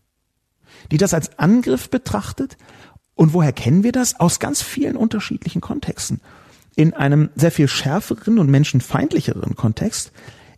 Die 0.90 0.96
das 0.96 1.14
als 1.14 1.38
Angriff 1.38 1.90
betrachtet. 1.90 2.56
Und 3.20 3.34
woher 3.34 3.52
kennen 3.52 3.82
wir 3.84 3.92
das? 3.92 4.18
Aus 4.18 4.40
ganz 4.40 4.62
vielen 4.62 4.96
unterschiedlichen 4.96 5.60
Kontexten. 5.60 6.22
In 6.74 6.94
einem 6.94 7.28
sehr 7.34 7.50
viel 7.50 7.68
schärferen 7.68 8.38
und 8.38 8.48
menschenfeindlicheren 8.48 9.56
Kontext 9.56 10.12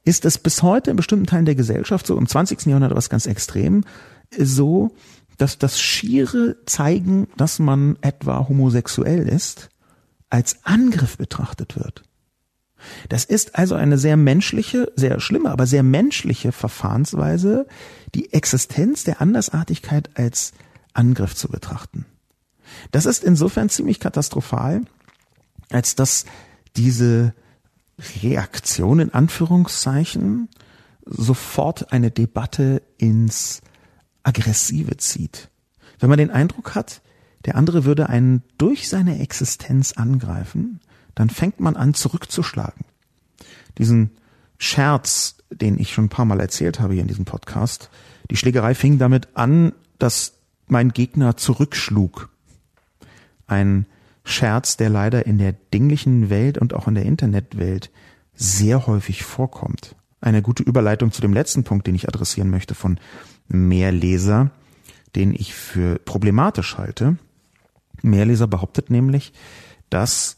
ist 0.05 0.25
es 0.25 0.39
bis 0.39 0.63
heute 0.63 0.93
in 0.93 0.97
bestimmten 0.97 1.27
Teilen 1.27 1.45
der 1.45 1.57
Gesellschaft, 1.57 2.07
so 2.07 2.17
im 2.17 2.29
20. 2.29 2.67
Jahrhundert 2.67 2.95
was 2.95 3.11
ganz 3.11 3.27
extrem, 3.27 3.83
so, 4.39 4.95
dass 5.39 5.59
das 5.59 5.81
schiere 5.81 6.55
Zeigen, 6.65 7.27
dass 7.37 7.59
man 7.59 7.99
etwa 8.01 8.47
homosexuell 8.49 9.29
ist, 9.29 9.69
als 10.31 10.65
Angriff 10.65 11.19
betrachtet 11.19 11.75
wird. 11.75 12.05
Das 13.09 13.25
ist 13.25 13.57
also 13.57 13.75
eine 13.75 13.99
sehr 13.99 14.17
menschliche, 14.17 14.93
sehr 14.95 15.19
schlimme, 15.19 15.51
aber 15.51 15.67
sehr 15.67 15.83
menschliche 15.83 16.53
Verfahrensweise, 16.53 17.67
die 18.15 18.33
Existenz 18.33 19.03
der 19.03 19.21
Andersartigkeit 19.21 20.11
als 20.15 20.53
Angriff 20.93 21.35
zu 21.35 21.49
betrachten. 21.49 22.07
Das 22.91 23.07
ist 23.07 23.25
insofern 23.25 23.68
ziemlich 23.68 24.01
katastrophal, 24.01 24.83
als 25.70 25.95
dass 25.95 26.25
diese 26.77 27.35
Reaktion 28.23 29.01
in 29.01 29.12
Anführungszeichen 29.12 30.49
sofort 31.05 31.93
eine 31.93 32.11
Debatte 32.11 32.83
ins 32.99 33.62
Aggressive 34.23 34.97
zieht. 34.97 35.49
Wenn 35.99 36.09
man 36.09 36.18
den 36.18 36.31
Eindruck 36.31 36.75
hat, 36.75 37.03
der 37.45 37.57
andere 37.57 37.85
würde 37.85 38.09
einen 38.09 38.43
durch 38.59 38.89
seine 38.89 39.20
Existenz 39.20 39.93
angreifen, 39.93 40.81
dann 41.14 41.29
fängt 41.29 41.61
man 41.61 41.77
an 41.77 41.95
zurückzuschlagen. 41.95 42.85
Diesen 43.79 44.12
Scherz, 44.59 45.37
den 45.51 45.79
ich 45.79 45.93
schon 45.93 46.05
ein 46.05 46.11
paar 46.11 46.25
Mal 46.25 46.41
erzählt 46.41 46.81
habe 46.81 46.95
hier 46.95 47.03
in 47.03 47.09
diesem 47.09 47.25
Podcast, 47.25 47.91
die 48.31 48.37
Schlägerei 48.37 48.75
fing 48.75 48.99
damit 48.99 49.29
an, 49.35 49.73
dass 49.99 50.35
mein 50.66 50.93
Gegner 50.93 51.37
zurückschlug. 51.37 52.29
Ein 53.47 53.86
Scherz, 54.24 54.76
der 54.76 54.88
leider 54.88 55.26
in 55.26 55.38
der 55.38 55.53
dinglichen 55.53 56.30
Welt 56.30 56.59
und 56.59 56.74
auch 56.74 56.88
in 56.88 56.95
der 56.95 57.05
Internetwelt 57.05 57.90
sehr 58.34 58.86
häufig 58.86 59.24
vorkommt. 59.24 59.97
Eine 60.20 60.43
gute 60.43 60.62
Überleitung 60.62 61.11
zu 61.11 61.20
dem 61.20 61.32
letzten 61.32 61.64
Punkt, 61.64 61.86
den 61.86 61.95
ich 61.95 62.09
adressieren 62.09 62.51
möchte 62.51 62.74
von 62.74 62.99
Mehrleser, 63.49 64.51
den 65.16 65.34
ich 65.34 65.55
für 65.55 65.99
problematisch 65.99 66.78
halte. 66.78 67.16
Mehrleser 68.03 68.47
behauptet 68.47 68.90
nämlich, 68.90 69.32
dass 69.90 70.36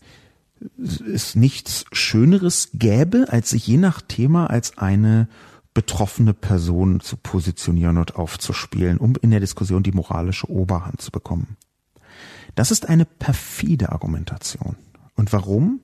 es 0.78 1.34
nichts 1.34 1.84
Schöneres 1.92 2.70
gäbe, 2.72 3.26
als 3.28 3.50
sich 3.50 3.66
je 3.66 3.76
nach 3.76 4.00
Thema 4.00 4.48
als 4.48 4.78
eine 4.78 5.28
betroffene 5.74 6.32
Person 6.32 7.00
zu 7.00 7.16
positionieren 7.16 7.98
und 7.98 8.16
aufzuspielen, 8.16 8.98
um 8.98 9.14
in 9.20 9.30
der 9.30 9.40
Diskussion 9.40 9.82
die 9.82 9.92
moralische 9.92 10.48
Oberhand 10.48 11.00
zu 11.02 11.11
bekommen. 11.11 11.57
Das 12.55 12.70
ist 12.70 12.88
eine 12.88 13.05
perfide 13.05 13.92
Argumentation. 13.92 14.76
Und 15.16 15.32
warum? 15.32 15.80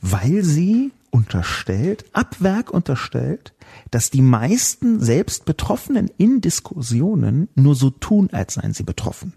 Weil 0.00 0.42
sie 0.44 0.92
unterstellt, 1.10 2.04
ab 2.12 2.36
Werk 2.40 2.70
unterstellt, 2.70 3.54
dass 3.90 4.10
die 4.10 4.22
meisten 4.22 5.00
selbst 5.00 5.44
Betroffenen 5.44 6.10
in 6.18 6.40
Diskussionen 6.40 7.48
nur 7.54 7.74
so 7.74 7.90
tun, 7.90 8.28
als 8.32 8.54
seien 8.54 8.74
sie 8.74 8.82
betroffen. 8.82 9.34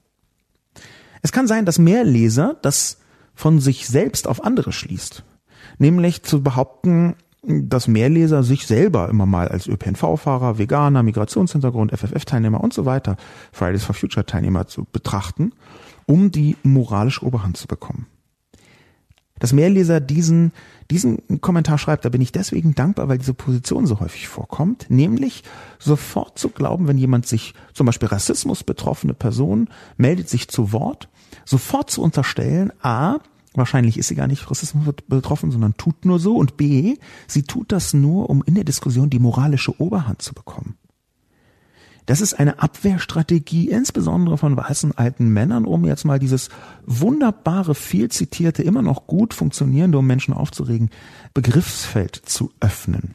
Es 1.22 1.32
kann 1.32 1.48
sein, 1.48 1.66
dass 1.66 1.80
mehr 1.80 2.04
Leser 2.04 2.58
das 2.62 2.98
von 3.36 3.60
sich 3.60 3.88
selbst 3.88 4.28
auf 4.28 4.44
andere 4.44 4.72
schließt. 4.72 5.24
Nämlich 5.78 6.24
zu 6.24 6.42
behaupten, 6.42 7.16
dass 7.44 7.88
Mehrleser 7.88 8.44
sich 8.44 8.68
selber 8.68 9.10
immer 9.10 9.26
mal 9.26 9.48
als 9.48 9.68
ÖPNV-Fahrer, 9.68 10.58
Veganer, 10.58 11.04
Migrationshintergrund, 11.04 11.92
FFF-Teilnehmer 11.92 12.62
und 12.62 12.74
so 12.74 12.86
weiter, 12.86 13.16
Fridays 13.52 13.84
for 13.84 13.96
Future-Teilnehmer 13.96 14.68
zu 14.68 14.86
betrachten, 14.92 15.54
um 16.08 16.32
die 16.32 16.58
moralische 16.64 17.24
Oberhand 17.24 17.58
zu 17.58 17.68
bekommen. 17.68 18.08
Dass 19.40 19.54
Mehrleser 19.54 20.00
diesen, 20.00 20.52
diesen 20.90 21.40
Kommentar 21.42 21.78
schreibt, 21.78 22.06
da 22.06 22.10
bin 22.10 22.22
ich 22.22 22.32
deswegen 22.32 22.74
dankbar, 22.74 23.08
weil 23.08 23.20
diese 23.20 23.36
Position 23.36 23.86
so 23.86 24.00
häufig 24.00 24.28
vorkommt, 24.28 24.88
nämlich 24.90 25.44
sofort 25.78 26.40
zu 26.40 26.50
glauben, 26.50 26.88
wenn 26.88 26.98
jemand 26.98 27.28
sich, 27.28 27.54
zum 27.74 27.86
Beispiel 27.86 28.08
Rassismus 28.08 28.64
betroffene 28.64 29.14
Person, 29.14 29.70
meldet 29.96 30.28
sich 30.28 30.48
zu 30.48 30.72
Wort 30.72 31.08
sofort 31.46 31.90
zu 31.90 32.02
unterstellen, 32.02 32.72
a, 32.82 33.20
wahrscheinlich 33.54 33.98
ist 33.98 34.08
sie 34.08 34.16
gar 34.16 34.28
nicht 34.28 34.50
Rassismus 34.50 34.94
betroffen, 35.08 35.52
sondern 35.52 35.76
tut 35.78 36.06
nur 36.06 36.20
so 36.20 36.36
und 36.36 36.58
b, 36.58 36.98
sie 37.28 37.44
tut 37.44 37.72
das 37.72 37.94
nur, 37.94 38.30
um 38.30 38.44
in 38.44 38.56
der 38.56 38.64
Diskussion 38.64 39.10
die 39.10 39.20
moralische 39.20 39.80
Oberhand 39.82 40.22
zu 40.22 40.34
bekommen. 40.34 40.78
Das 42.08 42.22
ist 42.22 42.34
eine 42.34 42.62
Abwehrstrategie, 42.62 43.70
insbesondere 43.70 44.38
von 44.38 44.56
weißen 44.56 44.98
alten 44.98 45.28
Männern, 45.28 45.66
um 45.66 45.86
jetzt 45.86 46.06
mal 46.06 46.20
dieses 46.20 46.50
wunderbare, 46.86 47.76
viel 47.76 48.10
zitierte, 48.10 48.64
immer 48.64 48.82
noch 48.82 49.08
gut 49.08 49.34
funktionierende, 49.34 49.98
um 49.98 50.08
Menschen 50.08 50.34
aufzuregen, 50.34 50.90
Begriffsfeld 51.34 52.16
zu 52.16 52.52
öffnen. 52.62 53.14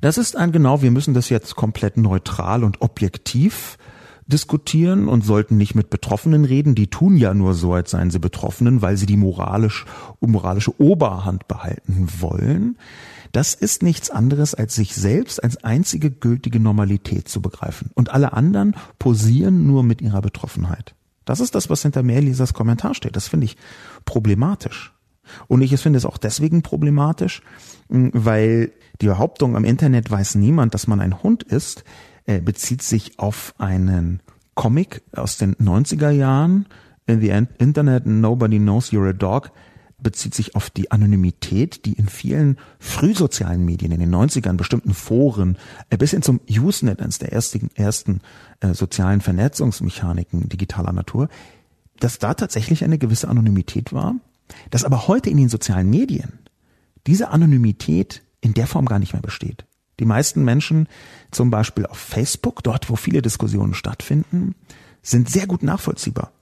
Das 0.00 0.16
ist 0.16 0.36
ein 0.36 0.52
genau, 0.52 0.80
wir 0.80 0.92
müssen 0.92 1.12
das 1.12 1.28
jetzt 1.28 1.56
komplett 1.56 1.96
neutral 1.96 2.62
und 2.62 2.80
objektiv 2.82 3.78
diskutieren 4.26 5.08
und 5.08 5.24
sollten 5.24 5.56
nicht 5.56 5.74
mit 5.74 5.90
Betroffenen 5.90 6.44
reden. 6.44 6.76
Die 6.76 6.86
tun 6.86 7.16
ja 7.16 7.34
nur 7.34 7.54
so, 7.54 7.74
als 7.74 7.90
seien 7.90 8.10
sie 8.10 8.20
Betroffenen, 8.20 8.80
weil 8.80 8.96
sie 8.96 9.06
die 9.06 9.16
moralisch, 9.16 9.86
moralische 10.20 10.80
Oberhand 10.80 11.48
behalten 11.48 12.08
wollen. 12.20 12.76
Das 13.32 13.54
ist 13.54 13.82
nichts 13.82 14.10
anderes, 14.10 14.54
als 14.54 14.74
sich 14.74 14.94
selbst 14.94 15.42
als 15.42 15.64
einzige 15.64 16.10
gültige 16.10 16.60
Normalität 16.60 17.28
zu 17.28 17.40
begreifen. 17.40 17.90
Und 17.94 18.10
alle 18.10 18.34
anderen 18.34 18.76
posieren 18.98 19.66
nur 19.66 19.82
mit 19.82 20.02
ihrer 20.02 20.20
Betroffenheit. 20.20 20.94
Das 21.24 21.40
ist 21.40 21.54
das, 21.54 21.70
was 21.70 21.82
hinter 21.82 22.02
Mehrlesers 22.02 22.52
Kommentar 22.52 22.94
steht. 22.94 23.16
Das 23.16 23.28
finde 23.28 23.46
ich 23.46 23.56
problematisch. 24.04 24.92
Und 25.48 25.62
ich 25.62 25.74
finde 25.80 25.96
es 25.96 26.04
auch 26.04 26.18
deswegen 26.18 26.62
problematisch, 26.62 27.42
weil 27.88 28.72
die 29.00 29.06
Behauptung 29.06 29.56
am 29.56 29.64
Internet 29.64 30.10
weiß 30.10 30.34
niemand, 30.34 30.74
dass 30.74 30.86
man 30.86 31.00
ein 31.00 31.22
Hund 31.22 31.42
ist, 31.42 31.84
äh, 32.26 32.40
bezieht 32.40 32.82
sich 32.82 33.18
auf 33.18 33.54
einen 33.58 34.20
Comic 34.54 35.02
aus 35.14 35.38
den 35.38 35.54
90er 35.56 36.10
Jahren. 36.10 36.66
In 37.06 37.20
the 37.20 37.30
Internet, 37.58 38.06
Nobody 38.06 38.58
Knows 38.58 38.92
You're 38.92 39.10
a 39.10 39.12
Dog 39.12 39.50
bezieht 40.02 40.34
sich 40.34 40.54
auf 40.54 40.70
die 40.70 40.90
Anonymität, 40.90 41.84
die 41.84 41.92
in 41.94 42.08
vielen 42.08 42.58
frühsozialen 42.78 43.64
Medien 43.64 43.92
in 43.92 44.00
den 44.00 44.14
90ern, 44.14 44.56
bestimmten 44.56 44.94
Foren, 44.94 45.56
äh, 45.90 45.96
bis 45.96 46.10
hin 46.10 46.22
zum 46.22 46.40
Usenet, 46.48 47.00
eines 47.00 47.18
der 47.18 47.32
ersten, 47.32 47.70
ersten 47.74 48.20
äh, 48.60 48.74
sozialen 48.74 49.20
Vernetzungsmechaniken 49.20 50.48
digitaler 50.48 50.92
Natur, 50.92 51.28
dass 51.98 52.18
da 52.18 52.34
tatsächlich 52.34 52.84
eine 52.84 52.98
gewisse 52.98 53.28
Anonymität 53.28 53.92
war, 53.92 54.16
dass 54.70 54.84
aber 54.84 55.06
heute 55.08 55.30
in 55.30 55.36
den 55.36 55.48
sozialen 55.48 55.88
Medien 55.88 56.40
diese 57.06 57.30
Anonymität 57.30 58.22
in 58.40 58.54
der 58.54 58.66
Form 58.66 58.86
gar 58.86 58.98
nicht 58.98 59.12
mehr 59.12 59.22
besteht. 59.22 59.64
Die 60.00 60.04
meisten 60.04 60.44
Menschen, 60.44 60.88
zum 61.30 61.50
Beispiel 61.50 61.86
auf 61.86 61.98
Facebook, 61.98 62.62
dort 62.62 62.90
wo 62.90 62.96
viele 62.96 63.22
Diskussionen 63.22 63.74
stattfinden, 63.74 64.54
sind 65.02 65.30
sehr 65.30 65.46
gut 65.46 65.62
nachvollziehbar. 65.62 66.32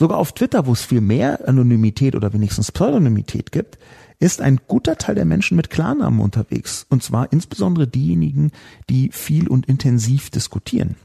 Sogar 0.00 0.16
auf 0.16 0.32
Twitter, 0.32 0.64
wo 0.64 0.72
es 0.72 0.80
viel 0.82 1.02
mehr 1.02 1.46
Anonymität 1.46 2.14
oder 2.14 2.32
wenigstens 2.32 2.72
Pseudonymität 2.72 3.52
gibt, 3.52 3.78
ist 4.18 4.40
ein 4.40 4.58
guter 4.66 4.96
Teil 4.96 5.14
der 5.14 5.26
Menschen 5.26 5.58
mit 5.58 5.68
Klarnamen 5.68 6.20
unterwegs. 6.20 6.86
Und 6.88 7.02
zwar 7.02 7.30
insbesondere 7.34 7.86
diejenigen, 7.86 8.50
die 8.88 9.10
viel 9.12 9.46
und 9.46 9.66
intensiv 9.66 10.30
diskutieren. 10.30 10.96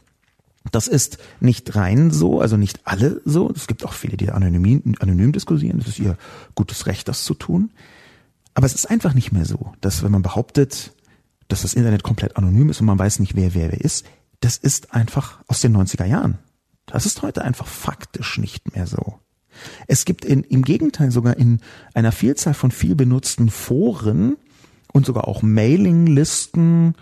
Das 0.72 0.88
ist 0.88 1.18
nicht 1.42 1.76
rein 1.76 2.10
so, 2.10 2.40
also 2.40 2.56
nicht 2.56 2.80
alle 2.86 3.20
so. 3.26 3.52
Es 3.54 3.68
gibt 3.68 3.84
auch 3.84 3.92
viele, 3.92 4.16
die 4.16 4.30
anonym, 4.30 4.96
anonym 5.02 5.34
diskutieren. 5.34 5.80
Das 5.80 5.90
ist 5.90 6.00
ihr 6.00 6.18
gutes 6.56 6.86
Recht, 6.86 7.10
das 7.10 7.26
zu 7.26 7.34
tun. 7.34 7.72
Aber 8.54 8.66
es 8.66 8.76
ist 8.76 8.90
einfach 8.90 9.14
nicht 9.14 9.34
mehr 9.34 9.44
so, 9.44 9.74
dass 9.82 10.04
wenn 10.04 10.12
man 10.14 10.22
behauptet, 10.22 10.94
dass 11.50 11.64
das 11.64 11.74
Internet 11.74 12.04
komplett 12.04 12.38
anonym 12.38 12.70
ist 12.70 12.80
und 12.80 12.88
man 12.88 12.98
weiß 12.98 13.20
nicht, 13.20 13.36
wer 13.36 13.54
wer 13.56 13.74
wer 13.74 13.82
ist, 13.82 14.06
das 14.40 14.56
ist 14.56 14.94
einfach 14.94 15.40
aus 15.48 15.60
den 15.60 15.76
90er 15.76 16.06
Jahren. 16.06 16.38
Das 16.86 17.06
ist 17.06 17.22
heute 17.22 17.44
einfach 17.44 17.68
faktisch 17.68 18.38
nicht 18.38 18.76
mehr 18.76 18.88
so. 18.88 19.20
Es 19.88 20.06
gibt 20.06 20.26
in, 20.26 20.44
im 20.44 20.64
Gegenteil 20.64 21.12
sogar 21.12 21.38
in 21.38 21.60
einer 21.94 22.12
Vielzahl 22.12 22.54
von 22.54 22.72
viel 22.72 22.96
benutzten 22.96 23.50
Foren 23.50 24.38
und 24.92 25.06
sogar 25.06 25.28
auch 25.28 25.42
Mailinglisten 25.42 26.96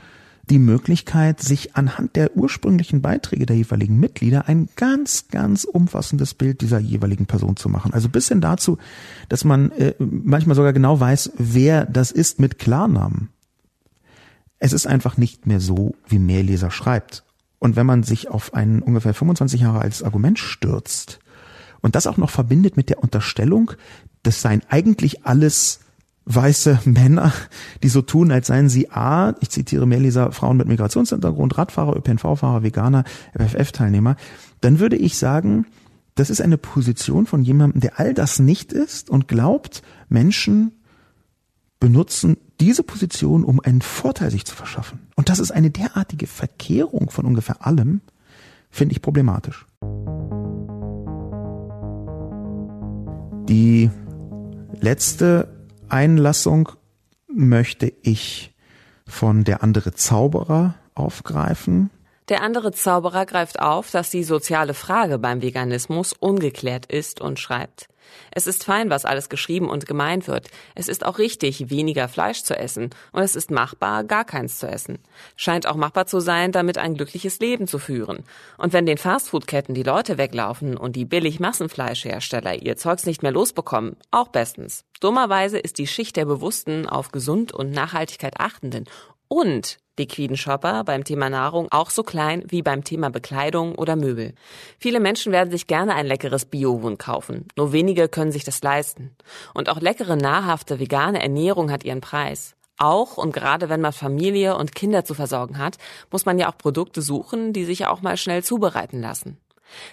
die 0.49 0.59
Möglichkeit, 0.59 1.39
sich 1.39 1.75
anhand 1.75 2.17
der 2.17 2.35
ursprünglichen 2.35 3.01
Beiträge 3.01 3.45
der 3.45 3.55
jeweiligen 3.55 3.97
Mitglieder 3.97 4.47
ein 4.47 4.67
ganz, 4.75 5.29
ganz 5.29 5.63
umfassendes 5.63 6.33
Bild 6.33 6.61
dieser 6.61 6.79
jeweiligen 6.79 7.27
Person 7.27 7.55
zu 7.55 7.69
machen. 7.69 7.93
Also 7.93 8.09
bis 8.09 8.27
hin 8.27 8.41
dazu, 8.41 8.77
dass 9.29 9.45
man 9.45 9.71
äh, 9.71 9.93
manchmal 9.99 10.55
sogar 10.55 10.73
genau 10.73 10.99
weiß, 10.99 11.31
wer 11.37 11.85
das 11.85 12.11
ist 12.11 12.39
mit 12.39 12.59
Klarnamen. 12.59 13.29
Es 14.59 14.73
ist 14.73 14.85
einfach 14.85 15.17
nicht 15.17 15.47
mehr 15.47 15.61
so, 15.61 15.95
wie 16.07 16.19
Mehrleser 16.19 16.71
schreibt. 16.71 17.23
Und 17.63 17.77
wenn 17.77 17.85
man 17.85 18.03
sich 18.03 18.29
auf 18.29 18.53
ein 18.53 18.81
ungefähr 18.81 19.13
25 19.13 19.61
Jahre 19.61 19.79
altes 19.79 20.03
Argument 20.03 20.37
stürzt 20.37 21.19
und 21.79 21.95
das 21.95 22.07
auch 22.07 22.17
noch 22.17 22.29
verbindet 22.29 22.75
mit 22.75 22.89
der 22.89 23.01
Unterstellung, 23.01 23.71
das 24.21 24.41
seien 24.41 24.63
eigentlich 24.67 25.25
alles 25.25 25.79
weiße 26.25 26.81
Männer, 26.83 27.31
die 27.81 27.87
so 27.87 28.01
tun, 28.01 28.33
als 28.33 28.47
seien 28.47 28.67
sie 28.67 28.91
A, 28.91 29.33
ich 29.39 29.49
zitiere 29.49 29.87
Mehrleser, 29.87 30.33
Frauen 30.33 30.57
mit 30.57 30.67
Migrationshintergrund, 30.67 31.57
Radfahrer, 31.57 31.95
ÖPNV-Fahrer, 31.95 32.63
Veganer, 32.63 33.05
FFF-Teilnehmer, 33.33 34.17
dann 34.59 34.79
würde 34.79 34.97
ich 34.97 35.17
sagen, 35.17 35.65
das 36.15 36.29
ist 36.29 36.41
eine 36.41 36.57
Position 36.57 37.25
von 37.25 37.43
jemandem, 37.43 37.79
der 37.79 37.97
all 37.97 38.13
das 38.13 38.39
nicht 38.39 38.73
ist 38.73 39.09
und 39.09 39.29
glaubt, 39.29 39.83
Menschen 40.09 40.73
benutzen 41.79 42.35
diese 42.63 42.83
Position, 42.83 43.43
um 43.43 43.59
einen 43.59 43.81
Vorteil 43.81 44.31
sich 44.31 44.45
zu 44.45 44.55
verschaffen. 44.55 45.07
Und 45.15 45.27
das 45.27 45.39
ist 45.39 45.51
eine 45.51 45.69
derartige 45.69 46.27
Verkehrung 46.27 47.09
von 47.09 47.25
ungefähr 47.25 47.65
allem, 47.65 47.99
finde 48.69 48.93
ich 48.93 49.01
problematisch. 49.01 49.65
Die 53.49 53.91
letzte 54.79 55.67
Einlassung 55.89 56.69
möchte 57.27 57.91
ich 58.01 58.55
von 59.05 59.43
der 59.43 59.61
andere 59.61 59.93
Zauberer 59.93 60.75
aufgreifen. 60.95 61.89
Der 62.29 62.41
andere 62.41 62.71
Zauberer 62.71 63.25
greift 63.25 63.59
auf, 63.59 63.91
dass 63.91 64.09
die 64.09 64.23
soziale 64.23 64.73
Frage 64.73 65.19
beim 65.19 65.41
Veganismus 65.41 66.13
ungeklärt 66.13 66.85
ist 66.85 67.19
und 67.19 67.39
schreibt. 67.39 67.87
Es 68.31 68.47
ist 68.47 68.63
fein, 68.63 68.89
was 68.89 69.05
alles 69.05 69.29
geschrieben 69.29 69.69
und 69.69 69.85
gemeint 69.85 70.27
wird. 70.27 70.49
Es 70.75 70.87
ist 70.87 71.05
auch 71.05 71.19
richtig, 71.19 71.69
weniger 71.69 72.07
Fleisch 72.07 72.43
zu 72.43 72.57
essen. 72.57 72.89
Und 73.11 73.21
es 73.21 73.35
ist 73.35 73.51
machbar, 73.51 74.03
gar 74.03 74.25
keins 74.25 74.59
zu 74.59 74.67
essen. 74.67 74.99
Scheint 75.35 75.67
auch 75.67 75.75
machbar 75.75 76.05
zu 76.05 76.19
sein, 76.19 76.51
damit 76.51 76.77
ein 76.77 76.95
glückliches 76.95 77.39
Leben 77.39 77.67
zu 77.67 77.79
führen. 77.79 78.23
Und 78.57 78.73
wenn 78.73 78.85
den 78.85 78.97
Fastfood-Ketten 78.97 79.73
die 79.73 79.83
Leute 79.83 80.17
weglaufen 80.17 80.77
und 80.77 80.95
die 80.95 81.05
billig 81.05 81.39
Massenfleischhersteller 81.39 82.61
ihr 82.61 82.77
Zeugs 82.77 83.05
nicht 83.05 83.23
mehr 83.23 83.31
losbekommen, 83.31 83.97
auch 84.11 84.29
bestens. 84.29 84.85
Dummerweise 84.99 85.59
ist 85.59 85.77
die 85.77 85.87
Schicht 85.87 86.15
der 86.15 86.25
Bewussten 86.25 86.87
auf 86.87 87.11
Gesund 87.11 87.53
und 87.53 87.71
Nachhaltigkeit 87.71 88.39
achtenden 88.39 88.85
und 89.27 89.77
liquiden 89.97 90.37
Shopper 90.37 90.83
beim 90.83 91.03
Thema 91.03 91.29
Nahrung 91.29 91.67
auch 91.71 91.89
so 91.89 92.03
klein 92.03 92.43
wie 92.47 92.61
beim 92.61 92.83
Thema 92.83 93.09
Bekleidung 93.09 93.75
oder 93.75 93.95
Möbel. 93.95 94.33
Viele 94.79 94.99
Menschen 94.99 95.31
werden 95.31 95.51
sich 95.51 95.67
gerne 95.67 95.95
ein 95.95 96.07
leckeres 96.07 96.45
Biohuhn 96.45 96.97
kaufen. 96.97 97.47
Nur 97.55 97.71
wenige 97.71 98.07
können 98.09 98.31
sich 98.31 98.43
das 98.43 98.61
leisten. 98.63 99.15
Und 99.53 99.69
auch 99.69 99.79
leckere, 99.79 100.15
nahrhafte, 100.15 100.79
vegane 100.79 101.21
Ernährung 101.21 101.71
hat 101.71 101.83
ihren 101.83 102.01
Preis. 102.01 102.55
Auch 102.77 103.17
und 103.17 103.33
gerade 103.33 103.69
wenn 103.69 103.81
man 103.81 103.93
Familie 103.93 104.57
und 104.57 104.73
Kinder 104.73 105.05
zu 105.05 105.13
versorgen 105.13 105.57
hat, 105.59 105.77
muss 106.11 106.25
man 106.25 106.39
ja 106.39 106.49
auch 106.49 106.57
Produkte 106.57 107.01
suchen, 107.01 107.53
die 107.53 107.65
sich 107.65 107.85
auch 107.85 108.01
mal 108.01 108.17
schnell 108.17 108.43
zubereiten 108.43 108.99
lassen. 108.99 109.37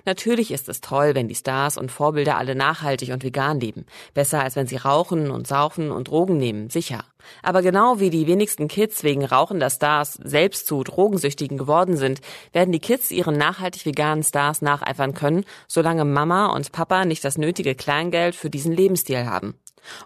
Natürlich 0.05 0.51
ist 0.51 0.69
es 0.69 0.81
toll, 0.81 1.15
wenn 1.15 1.29
die 1.29 1.35
Stars 1.35 1.77
und 1.77 1.91
Vorbilder 1.91 2.37
alle 2.37 2.55
nachhaltig 2.55 3.11
und 3.11 3.25
vegan 3.25 3.61
leben. 3.61 3.87
Besser 4.15 4.43
als 4.43 4.57
wenn 4.57 4.67
sie 4.67 4.77
rauchen 4.77 5.31
und 5.31 5.47
saufen 5.47 5.91
und 5.91 6.09
Drogen 6.09 6.37
nehmen, 6.37 6.71
sicher. 6.71 7.05
Aber 7.43 7.63
genau 7.63 8.01
wie 8.01 8.11
die 8.11 8.27
wenigsten 8.27 8.69
Kids 8.69 9.05
wegen 9.05 9.25
rauchender 9.25 9.71
Stars 9.71 10.15
selbst 10.15 10.67
zu 10.67 10.83
Drogensüchtigen 10.83 11.59
geworden 11.59 11.97
sind, 11.97 12.21
werden 12.53 12.73
die 12.73 12.79
Kids 12.79 13.11
ihren 13.11 13.37
nachhaltig 13.37 13.87
veganen 13.87 14.25
Stars 14.25 14.63
nacheifern 14.63 15.15
können, 15.15 15.45
solange 15.69 16.05
Mama 16.05 16.47
und 16.47 16.73
Papa 16.73 17.05
nicht 17.05 17.25
das 17.25 17.39
nötige 17.39 17.75
Kleingeld 17.75 18.35
für 18.35 18.51
diesen 18.51 18.73
Lebensstil 18.73 19.27
haben. 19.27 19.55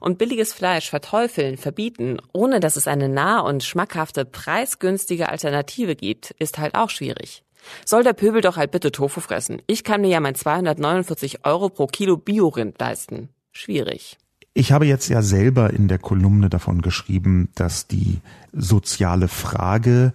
Und 0.01 0.18
billiges 0.18 0.53
Fleisch 0.53 0.89
verteufeln, 0.89 1.57
verbieten, 1.57 2.18
ohne 2.33 2.61
dass 2.61 2.77
es 2.77 2.87
eine 2.87 3.09
nah 3.09 3.41
und 3.41 3.64
schmackhafte, 3.64 4.25
preisgünstige 4.25 5.29
Alternative 5.29 5.97
gibt, 5.97 6.31
ist 6.39 6.59
halt 6.59 6.75
auch 6.75 6.91
schwierig. 6.91 7.43
Soll 7.85 8.03
der 8.03 8.12
Pöbel 8.12 8.41
doch 8.41 8.57
halt 8.57 8.71
bitte 8.71 8.93
Tofu 8.93 9.21
fressen. 9.21 9.62
Ich 9.67 9.85
kann 9.85 10.01
mir 10.01 10.09
ja 10.09 10.21
mein 10.21 10.35
249 10.35 11.45
Euro 11.45 11.69
pro 11.69 11.87
Kilo 11.87 12.17
Biorind 12.17 12.79
leisten. 12.79 13.29
Schwierig. 13.53 14.19
Ich 14.55 14.73
habe 14.73 14.87
jetzt 14.87 15.09
ja 15.09 15.23
selber 15.23 15.71
in 15.73 15.89
der 15.89 15.99
Kolumne 15.99 16.49
davon 16.49 16.81
geschrieben, 16.81 17.49
dass 17.55 17.89
die 17.89 18.21
soziale 18.53 19.29
Frage 19.29 20.12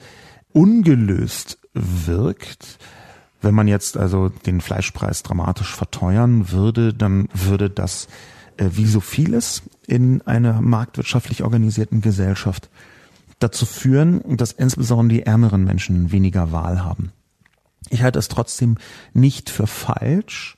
ungelöst 0.54 1.58
wirkt. 1.74 2.80
Wenn 3.42 3.54
man 3.54 3.68
jetzt 3.68 3.98
also 3.98 4.30
den 4.30 4.62
Fleischpreis 4.62 5.24
dramatisch 5.24 5.76
verteuern 5.76 6.52
würde, 6.52 6.94
dann 6.94 7.28
würde 7.34 7.70
das 7.70 8.08
äh, 8.58 8.70
wie 8.74 8.86
so 8.86 9.00
vieles 9.00 9.64
in 9.88 10.22
einer 10.24 10.62
marktwirtschaftlich 10.62 11.44
organisierten 11.44 12.02
Gesellschaft 12.02 12.70
dazu 13.40 13.66
führen, 13.66 14.22
dass 14.38 14.52
insbesondere 14.52 15.20
die 15.20 15.26
ärmeren 15.26 15.64
Menschen 15.64 16.12
weniger 16.12 16.52
Wahl 16.52 16.84
haben. 16.84 17.12
Ich 17.90 18.04
halte 18.04 18.20
es 18.20 18.28
trotzdem 18.28 18.78
nicht 19.14 19.50
für 19.50 19.68
falsch, 19.68 20.58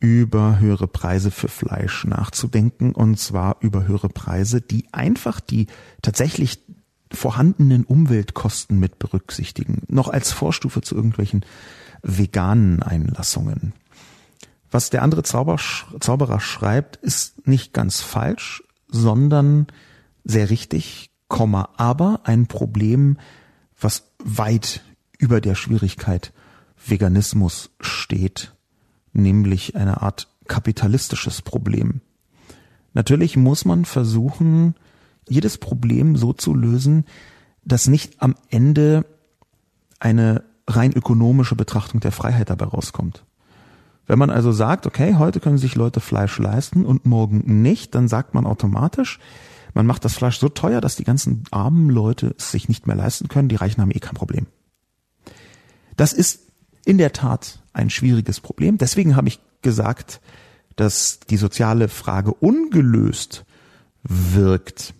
über 0.00 0.60
höhere 0.60 0.86
Preise 0.86 1.30
für 1.30 1.48
Fleisch 1.48 2.04
nachzudenken 2.04 2.92
und 2.92 3.18
zwar 3.18 3.56
über 3.60 3.86
höhere 3.86 4.08
Preise, 4.08 4.60
die 4.60 4.86
einfach 4.92 5.40
die 5.40 5.66
tatsächlich 6.02 6.60
vorhandenen 7.12 7.84
Umweltkosten 7.84 8.78
mit 8.78 8.98
berücksichtigen, 8.98 9.82
noch 9.88 10.08
als 10.08 10.30
Vorstufe 10.30 10.82
zu 10.82 10.94
irgendwelchen 10.94 11.44
veganen 12.02 12.82
Einlassungen. 12.82 13.72
Was 14.70 14.90
der 14.90 15.02
andere 15.02 15.22
Zauber, 15.22 15.58
Zauberer 16.00 16.40
schreibt, 16.40 16.96
ist 16.96 17.48
nicht 17.48 17.72
ganz 17.72 18.00
falsch, 18.00 18.62
sondern 18.88 19.66
sehr 20.24 20.50
richtig, 20.50 21.10
aber 21.28 22.20
ein 22.24 22.46
Problem, 22.46 23.18
was 23.80 24.10
weit 24.18 24.82
über 25.18 25.40
der 25.40 25.54
Schwierigkeit 25.54 26.32
Veganismus 26.86 27.70
steht, 27.80 28.54
nämlich 29.12 29.76
eine 29.76 30.02
Art 30.02 30.28
kapitalistisches 30.46 31.42
Problem. 31.42 32.00
Natürlich 32.94 33.36
muss 33.36 33.64
man 33.64 33.84
versuchen, 33.84 34.74
jedes 35.28 35.58
Problem 35.58 36.16
so 36.16 36.32
zu 36.32 36.54
lösen, 36.54 37.04
dass 37.64 37.86
nicht 37.86 38.22
am 38.22 38.34
Ende 38.48 39.04
eine 40.00 40.44
rein 40.66 40.92
ökonomische 40.92 41.54
Betrachtung 41.54 42.00
der 42.00 42.12
Freiheit 42.12 42.50
dabei 42.50 42.66
rauskommt. 42.66 43.24
Wenn 44.06 44.18
man 44.18 44.30
also 44.30 44.52
sagt, 44.52 44.86
okay, 44.86 45.16
heute 45.16 45.38
können 45.38 45.58
sich 45.58 45.74
Leute 45.74 46.00
Fleisch 46.00 46.38
leisten 46.38 46.86
und 46.86 47.04
morgen 47.04 47.62
nicht, 47.62 47.94
dann 47.94 48.08
sagt 48.08 48.32
man 48.32 48.46
automatisch, 48.46 49.18
man 49.74 49.86
macht 49.86 50.04
das 50.04 50.14
Fleisch 50.14 50.38
so 50.38 50.48
teuer, 50.48 50.80
dass 50.80 50.96
die 50.96 51.04
ganzen 51.04 51.44
armen 51.50 51.90
Leute 51.90 52.34
es 52.38 52.50
sich 52.50 52.68
nicht 52.68 52.86
mehr 52.86 52.96
leisten 52.96 53.28
können, 53.28 53.48
die 53.48 53.56
Reichen 53.56 53.82
haben 53.82 53.90
eh 53.90 54.00
kein 54.00 54.14
Problem. 54.14 54.46
Das 55.96 56.14
ist 56.14 56.47
in 56.88 56.96
der 56.96 57.12
Tat 57.12 57.58
ein 57.74 57.90
schwieriges 57.90 58.40
Problem. 58.40 58.78
Deswegen 58.78 59.14
habe 59.14 59.28
ich 59.28 59.40
gesagt, 59.60 60.22
dass 60.76 61.20
die 61.20 61.36
soziale 61.36 61.88
Frage 61.88 62.32
ungelöst 62.32 63.44
wirkt. 64.02 64.94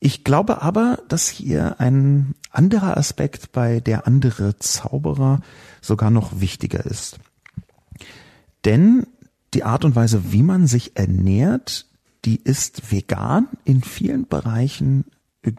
Ich 0.00 0.22
glaube 0.22 0.60
aber, 0.60 0.98
dass 1.08 1.28
hier 1.28 1.80
ein 1.80 2.34
anderer 2.50 2.98
Aspekt 2.98 3.52
bei 3.52 3.80
der 3.80 4.06
andere 4.06 4.58
Zauberer 4.58 5.40
sogar 5.80 6.10
noch 6.10 6.40
wichtiger 6.40 6.84
ist. 6.84 7.18
Denn 8.66 9.06
die 9.54 9.64
Art 9.64 9.86
und 9.86 9.96
Weise, 9.96 10.30
wie 10.30 10.42
man 10.42 10.66
sich 10.66 10.94
ernährt, 10.94 11.86
die 12.26 12.36
ist 12.36 12.92
vegan 12.92 13.48
in 13.64 13.82
vielen 13.82 14.26
Bereichen 14.26 15.06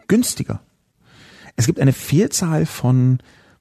günstiger. 0.06 0.60
Es 1.56 1.66
gibt 1.66 1.80
eine 1.80 1.92
Vielzahl 1.92 2.66
von 2.66 3.18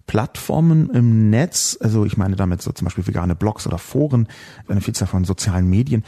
Plattformen 0.07 0.89
im 0.89 1.29
Netz, 1.29 1.77
also 1.79 2.05
ich 2.05 2.17
meine 2.17 2.35
damit 2.35 2.61
so 2.61 2.71
zum 2.71 2.85
Beispiel 2.85 3.07
vegane 3.07 3.35
Blogs 3.35 3.67
oder 3.67 3.77
Foren, 3.77 4.27
eine 4.67 4.81
Vielzahl 4.81 5.07
von 5.07 5.23
sozialen 5.23 5.69
Medien, 5.69 6.03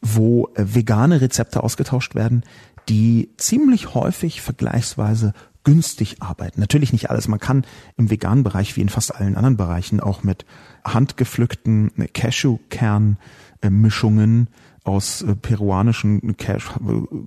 wo 0.00 0.48
äh, 0.54 0.74
vegane 0.74 1.20
Rezepte 1.20 1.62
ausgetauscht 1.62 2.14
werden, 2.14 2.44
die 2.88 3.30
ziemlich 3.36 3.94
häufig 3.94 4.40
vergleichsweise 4.40 5.34
günstig 5.64 6.22
arbeiten. 6.22 6.60
Natürlich 6.60 6.92
nicht 6.92 7.10
alles. 7.10 7.26
Man 7.28 7.38
kann 7.38 7.66
im 7.96 8.10
veganen 8.10 8.42
Bereich 8.44 8.76
wie 8.76 8.80
in 8.80 8.88
fast 8.88 9.14
allen 9.14 9.36
anderen 9.36 9.58
Bereichen 9.58 10.00
auch 10.00 10.22
mit 10.22 10.46
handgepflückten 10.84 11.92
Cashewkern-Mischungen 12.12 14.48
aus 14.84 15.22
äh, 15.22 15.34
peruanischen 15.36 16.36
Cash 16.36 16.70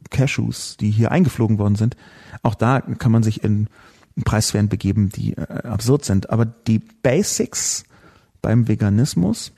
Cashews, 0.09 0.77
die 0.77 0.89
hier 0.89 1.11
eingeflogen 1.11 1.59
worden 1.59 1.75
sind. 1.75 1.95
Auch 2.41 2.55
da 2.55 2.81
kann 2.81 3.11
man 3.11 3.21
sich 3.23 3.43
in 3.43 3.67
Preissphären 4.21 4.69
begeben, 4.69 5.09
die 5.09 5.33
äh, 5.33 5.41
absurd 5.63 6.05
sind. 6.05 6.29
Aber 6.29 6.45
die 6.45 6.79
Basics 6.79 7.83
beim 8.41 8.67
Veganismus, 8.67 9.53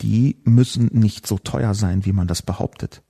die 0.00 0.36
müssen 0.44 0.90
nicht 0.92 1.26
so 1.26 1.38
teuer 1.38 1.74
sein, 1.74 2.04
wie 2.04 2.12
man 2.12 2.28
das 2.28 2.42
behauptet. 2.42 3.02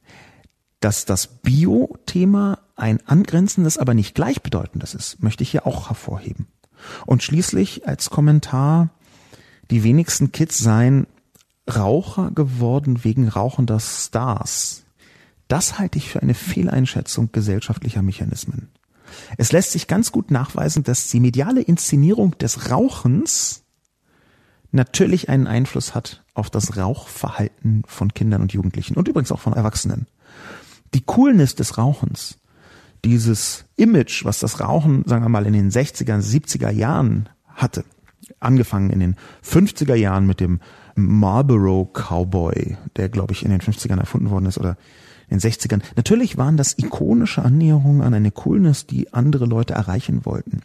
Dass 0.81 1.05
das 1.05 1.27
Bio-Thema 1.27 2.61
ein 2.77 3.07
angrenzendes, 3.07 3.77
aber 3.77 3.93
nicht 3.93 4.15
gleichbedeutendes 4.15 4.95
ist, 4.95 5.23
möchte 5.23 5.43
ich 5.43 5.51
hier 5.51 5.67
auch 5.67 5.89
hervorheben. 5.89 6.47
Und 7.05 7.23
schließlich 7.23 7.87
als 7.87 8.09
Kommentar, 8.09 8.89
die 9.71 9.85
wenigsten 9.85 10.33
Kids 10.33 10.59
seien 10.59 11.07
Raucher 11.69 12.31
geworden 12.31 13.05
wegen 13.05 13.29
rauchender 13.29 13.79
Stars. 13.79 14.85
Das 15.47 15.79
halte 15.79 15.99
ich 15.99 16.09
für 16.09 16.23
eine 16.23 16.35
Fehleinschätzung 16.35 17.31
gesellschaftlicher 17.33 18.03
Mechanismen. 18.03 18.71
Es 19.37 19.53
lässt 19.53 19.73
sich 19.73 19.87
ganz 19.87 20.13
gut 20.13 20.31
nachweisen, 20.31 20.83
dass 20.85 21.09
die 21.09 21.21
mediale 21.21 21.63
Inszenierung 21.63 22.37
des 22.39 22.71
Rauchens 22.71 23.65
natürlich 24.73 25.29
einen 25.29 25.47
Einfluss 25.47 25.95
hat 25.95 26.25
auf 26.35 26.51
das 26.51 26.77
Rauchverhalten 26.77 27.83
von 27.87 28.15
Kindern 28.15 28.43
und 28.43 28.53
Jugendlichen 28.53 28.95
und 28.97 29.09
übrigens 29.09 29.33
auch 29.33 29.41
von 29.41 29.53
Erwachsenen. 29.53 30.07
Die 30.95 31.03
Coolness 31.03 31.55
des 31.55 31.79
Rauchens, 31.79 32.39
dieses 33.05 33.65
Image, 33.77 34.25
was 34.25 34.39
das 34.39 34.61
Rauchen, 34.61 35.05
sagen 35.07 35.25
wir 35.25 35.29
mal, 35.29 35.47
in 35.47 35.53
den 35.53 35.71
60er, 35.71 36.21
70er 36.21 36.71
Jahren 36.71 37.29
hatte, 37.49 37.85
angefangen 38.39 38.91
in 38.91 39.01
den 39.01 39.17
50er 39.45 39.95
Jahren 39.95 40.27
mit 40.27 40.41
dem 40.41 40.61
Marlboro 40.95 41.91
Cowboy, 41.93 42.77
der 42.97 43.09
glaube 43.09 43.33
ich 43.33 43.45
in 43.45 43.51
den 43.51 43.61
50ern 43.61 43.99
erfunden 43.99 44.31
worden 44.31 44.47
ist 44.47 44.59
oder 44.59 44.77
in 45.31 45.39
den 45.39 45.51
60ern. 45.51 45.81
Natürlich 45.97 46.37
waren 46.37 46.57
das 46.57 46.77
ikonische 46.79 47.43
Annäherungen 47.43 48.03
an 48.03 48.15
eine 48.15 48.31
Coolness, 48.31 48.87
die 48.87 49.13
andere 49.13 49.47
Leute 49.47 49.75
erreichen 49.75 50.27
wollten. 50.27 50.63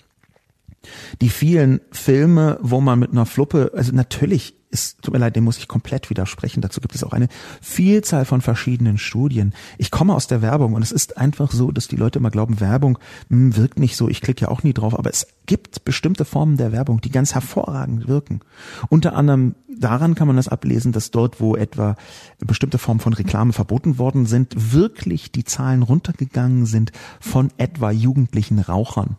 Die 1.22 1.30
vielen 1.30 1.82
Filme, 1.92 2.60
wo 2.62 2.82
man 2.82 3.00
mit 3.00 3.12
einer 3.12 3.26
Fluppe, 3.26 3.72
also 3.74 3.92
natürlich 3.94 4.56
ist, 4.76 5.02
tut 5.02 5.14
mir 5.14 5.20
leid, 5.20 5.36
dem 5.36 5.46
muss 5.46 5.58
ich 5.58 5.68
komplett 5.68 6.10
widersprechen. 6.10 6.62
Dazu 6.62 6.82
gibt 6.82 6.94
es 6.94 7.04
auch 7.04 7.14
eine 7.14 7.30
Vielzahl 7.62 8.26
von 8.26 8.42
verschiedenen 8.42 8.98
Studien. 8.98 9.54
Ich 9.78 9.90
komme 9.90 10.14
aus 10.14 10.28
der 10.28 10.42
Werbung 10.42 10.74
und 10.74 10.82
es 10.82 10.92
ist 10.92 11.18
einfach 11.18 11.52
so, 11.52 11.72
dass 11.72 11.88
die 11.88 11.96
Leute 11.96 12.20
immer 12.20 12.30
glauben, 12.30 12.60
Werbung 12.60 13.00
mh, 13.30 13.38
hm, 13.38 13.56
wirkt 13.56 13.80
nicht 13.80 13.96
so. 13.96 14.10
Ich 14.10 14.22
klicke 14.22 14.42
ja 14.42 14.48
auch 14.50 14.64
nie 14.64 14.74
drauf, 14.74 14.98
aber 14.98 15.10
es 15.10 15.28
gibt 15.46 15.86
bestimmte 15.86 16.26
Formen 16.26 16.58
der 16.58 16.72
Werbung, 16.72 17.00
die 17.00 17.12
ganz 17.12 17.34
hervorragend 17.34 18.08
wirken. 18.08 18.42
Unter 18.90 19.16
anderem 19.16 19.56
daran 19.80 20.16
kann 20.16 20.28
man 20.28 20.36
das 20.36 20.48
ablesen, 20.48 20.92
dass 20.92 21.12
dort, 21.12 21.40
wo 21.40 21.56
etwa 21.56 21.96
bestimmte 22.40 22.78
Formen 22.78 23.00
von 23.00 23.14
Reklame 23.14 23.54
verboten 23.54 23.98
worden 23.98 24.26
sind, 24.26 24.74
wirklich 24.74 25.32
die 25.32 25.44
Zahlen 25.44 25.84
runtergegangen 25.84 26.66
sind 26.66 26.92
von 27.20 27.50
etwa 27.58 27.92
jugendlichen 27.92 28.60
Rauchern. 28.60 29.18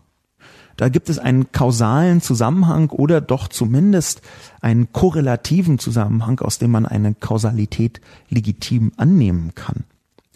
Da 0.77 0.89
gibt 0.89 1.09
es 1.09 1.19
einen 1.19 1.53
kausalen 1.53 2.21
Zusammenhang 2.21 2.91
oder 2.91 3.21
doch 3.21 3.49
zumindest 3.49 4.21
einen 4.61 4.93
korrelativen 4.93 5.79
Zusammenhang, 5.79 6.41
aus 6.41 6.59
dem 6.59 6.71
man 6.71 6.87
eine 6.87 7.15
Kausalität 7.15 8.01
legitim 8.29 8.93
annehmen 8.97 9.55
kann. 9.55 9.85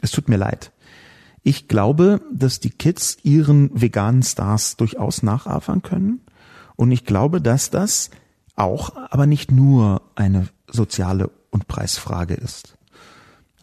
Es 0.00 0.10
tut 0.10 0.28
mir 0.28 0.38
leid. 0.38 0.72
Ich 1.42 1.68
glaube, 1.68 2.20
dass 2.32 2.60
die 2.60 2.70
Kids 2.70 3.18
ihren 3.22 3.70
veganen 3.78 4.22
Stars 4.22 4.76
durchaus 4.76 5.22
nacheifern 5.22 5.82
können. 5.82 6.20
Und 6.76 6.92
ich 6.92 7.04
glaube, 7.04 7.40
dass 7.40 7.70
das 7.70 8.10
auch, 8.56 8.96
aber 9.10 9.26
nicht 9.26 9.50
nur 9.50 10.02
eine 10.14 10.48
soziale 10.66 11.30
und 11.50 11.66
Preisfrage 11.66 12.34
ist 12.34 12.76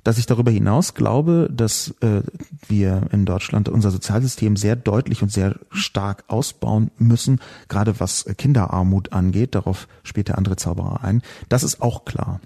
dass 0.08 0.18
ich 0.18 0.26
darüber 0.26 0.52
hinaus 0.52 0.94
glaube, 0.94 1.50
dass 1.52 1.94
äh, 2.00 2.22
wir 2.66 3.10
in 3.12 3.26
Deutschland 3.26 3.68
unser 3.68 3.92
Sozialsystem 3.92 4.56
sehr 4.56 4.78
deutlich 4.78 5.22
und 5.22 5.34
sehr 5.34 5.60
stark 5.70 6.24
ausbauen 6.30 6.92
müssen, 6.98 7.42
gerade 7.68 8.00
was 8.00 8.24
Kinderarmut 8.38 9.12
angeht. 9.12 9.54
Darauf 9.54 9.90
spielt 10.04 10.30
der 10.30 10.38
andere 10.38 10.56
Zauberer 10.56 11.04
ein. 11.04 11.24
Das 11.50 11.64
ist 11.64 11.82
auch 11.82 12.06
klar. 12.06 12.40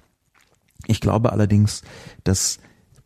Ich 0.87 1.01
glaube 1.01 1.31
allerdings, 1.33 1.83
dass 2.23 2.57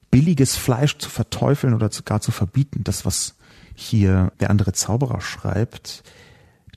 billiges 0.09 0.55
Fleisch 0.55 0.99
zu 0.99 1.09
verteufeln 1.09 1.73
oder 1.73 1.89
gar 2.05 2.21
zu 2.21 2.31
verbieten, 2.31 2.85
das 2.85 3.05
was 3.05 3.35
hier 3.73 4.31
der 4.39 4.51
andere 4.51 4.71
Zauberer 4.71 5.19
schreibt, 5.19 6.01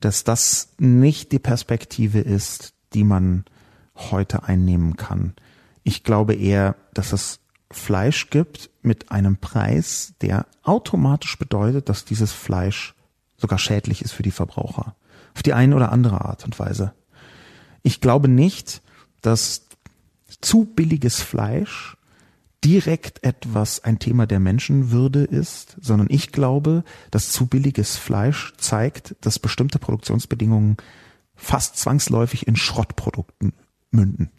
dass 0.01 0.25
das 0.25 0.71
nicht 0.79 1.31
die 1.31 1.39
Perspektive 1.39 2.19
ist, 2.19 2.75
die 2.93 3.05
man 3.05 3.45
heute 3.95 4.43
einnehmen 4.43 4.97
kann. 4.97 5.35
Ich 5.85 6.03
glaube 6.03 6.35
eher, 6.35 6.75
dass 6.93 7.13
es 7.13 7.39
Fleisch 7.71 8.31
gibt 8.31 8.71
mit 8.83 9.11
einem 9.11 9.37
Preis, 9.37 10.15
der 10.21 10.47
automatisch 10.63 11.39
bedeutet, 11.39 11.89
dass 11.89 12.05
dieses 12.05 12.33
Fleisch 12.33 12.95
sogar 13.37 13.59
schädlich 13.59 14.03
ist 14.03 14.13
für 14.13 14.23
die 14.23 14.31
Verbraucher. 14.31 14.95
Auf 15.35 15.43
die 15.43 15.53
eine 15.53 15.77
oder 15.77 15.93
andere 15.93 16.23
Art 16.23 16.45
und 16.45 16.59
Weise. 16.59 16.93
Ich 17.83 18.01
glaube 18.01 18.29
nicht, 18.29 18.83
dass 19.21 19.67
zu 20.41 20.65
billiges 20.65 21.21
Fleisch 21.21 21.97
direkt 22.65 23.23
etwas 23.23 23.85
ein 23.85 23.99
Thema 23.99 24.27
der 24.27 24.41
Menschenwürde 24.41 25.25
ist, 25.25 25.77
sondern 25.81 26.09
ich 26.11 26.33
glaube, 26.33 26.85
dass 27.11 27.31
zu 27.31 27.47
billiges 27.47 27.97
Fleisch 27.97 28.53
zeigt, 28.57 29.15
dass 29.21 29.39
bestimmte 29.39 29.79
Produktionsbedingungen 29.79 30.77
fast 31.37 31.77
zwangsläufig 31.77 32.49
in 32.49 32.57
Schrottprodukten 32.57 33.53
münden. 33.91 34.31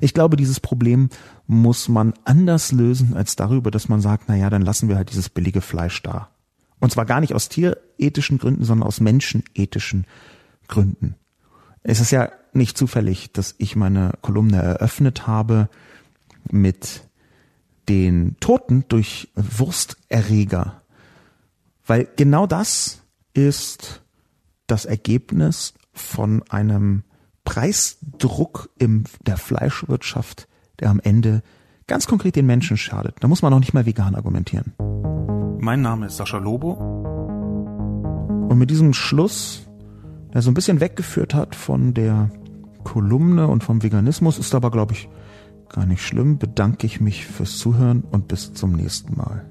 Ich 0.00 0.14
glaube, 0.14 0.36
dieses 0.36 0.60
Problem 0.60 1.08
muss 1.46 1.88
man 1.88 2.14
anders 2.24 2.72
lösen 2.72 3.16
als 3.16 3.36
darüber, 3.36 3.70
dass 3.70 3.88
man 3.88 4.00
sagt, 4.00 4.24
na 4.28 4.36
ja, 4.36 4.50
dann 4.50 4.62
lassen 4.62 4.88
wir 4.88 4.96
halt 4.96 5.10
dieses 5.10 5.28
billige 5.28 5.60
Fleisch 5.60 6.02
da. 6.02 6.28
Und 6.80 6.92
zwar 6.92 7.06
gar 7.06 7.20
nicht 7.20 7.34
aus 7.34 7.48
tierethischen 7.48 8.38
Gründen, 8.38 8.64
sondern 8.64 8.86
aus 8.86 9.00
menschenethischen 9.00 10.06
Gründen. 10.68 11.14
Es 11.82 12.00
ist 12.00 12.10
ja 12.10 12.30
nicht 12.52 12.76
zufällig, 12.76 13.32
dass 13.32 13.54
ich 13.58 13.76
meine 13.76 14.12
Kolumne 14.22 14.60
eröffnet 14.60 15.26
habe 15.26 15.68
mit 16.50 17.02
den 17.88 18.36
Toten 18.40 18.84
durch 18.88 19.30
Wursterreger. 19.34 20.82
Weil 21.86 22.08
genau 22.16 22.46
das 22.46 23.02
ist 23.34 24.02
das 24.66 24.84
Ergebnis 24.84 25.74
von 25.92 26.42
einem 26.48 27.02
Preisdruck 27.44 28.70
in 28.78 29.04
der 29.26 29.36
Fleischwirtschaft, 29.36 30.48
der 30.78 30.90
am 30.90 31.00
Ende 31.00 31.42
ganz 31.86 32.06
konkret 32.06 32.36
den 32.36 32.46
Menschen 32.46 32.76
schadet. 32.76 33.16
Da 33.20 33.28
muss 33.28 33.42
man 33.42 33.52
noch 33.52 33.60
nicht 33.60 33.74
mal 33.74 33.86
vegan 33.86 34.14
argumentieren. 34.14 34.74
Mein 35.58 35.82
Name 35.82 36.06
ist 36.06 36.16
Sascha 36.16 36.38
Lobo. 36.38 36.72
Und 38.48 38.58
mit 38.58 38.70
diesem 38.70 38.92
Schluss, 38.92 39.66
der 40.32 40.42
so 40.42 40.50
ein 40.50 40.54
bisschen 40.54 40.80
weggeführt 40.80 41.34
hat 41.34 41.54
von 41.54 41.94
der 41.94 42.30
Kolumne 42.84 43.48
und 43.48 43.62
vom 43.62 43.82
Veganismus, 43.82 44.38
ist 44.38 44.54
aber, 44.54 44.70
glaube 44.70 44.94
ich, 44.94 45.08
gar 45.68 45.86
nicht 45.86 46.02
schlimm, 46.02 46.38
bedanke 46.38 46.86
ich 46.86 47.00
mich 47.00 47.26
fürs 47.26 47.58
Zuhören 47.58 48.02
und 48.10 48.28
bis 48.28 48.52
zum 48.54 48.72
nächsten 48.72 49.16
Mal. 49.16 49.44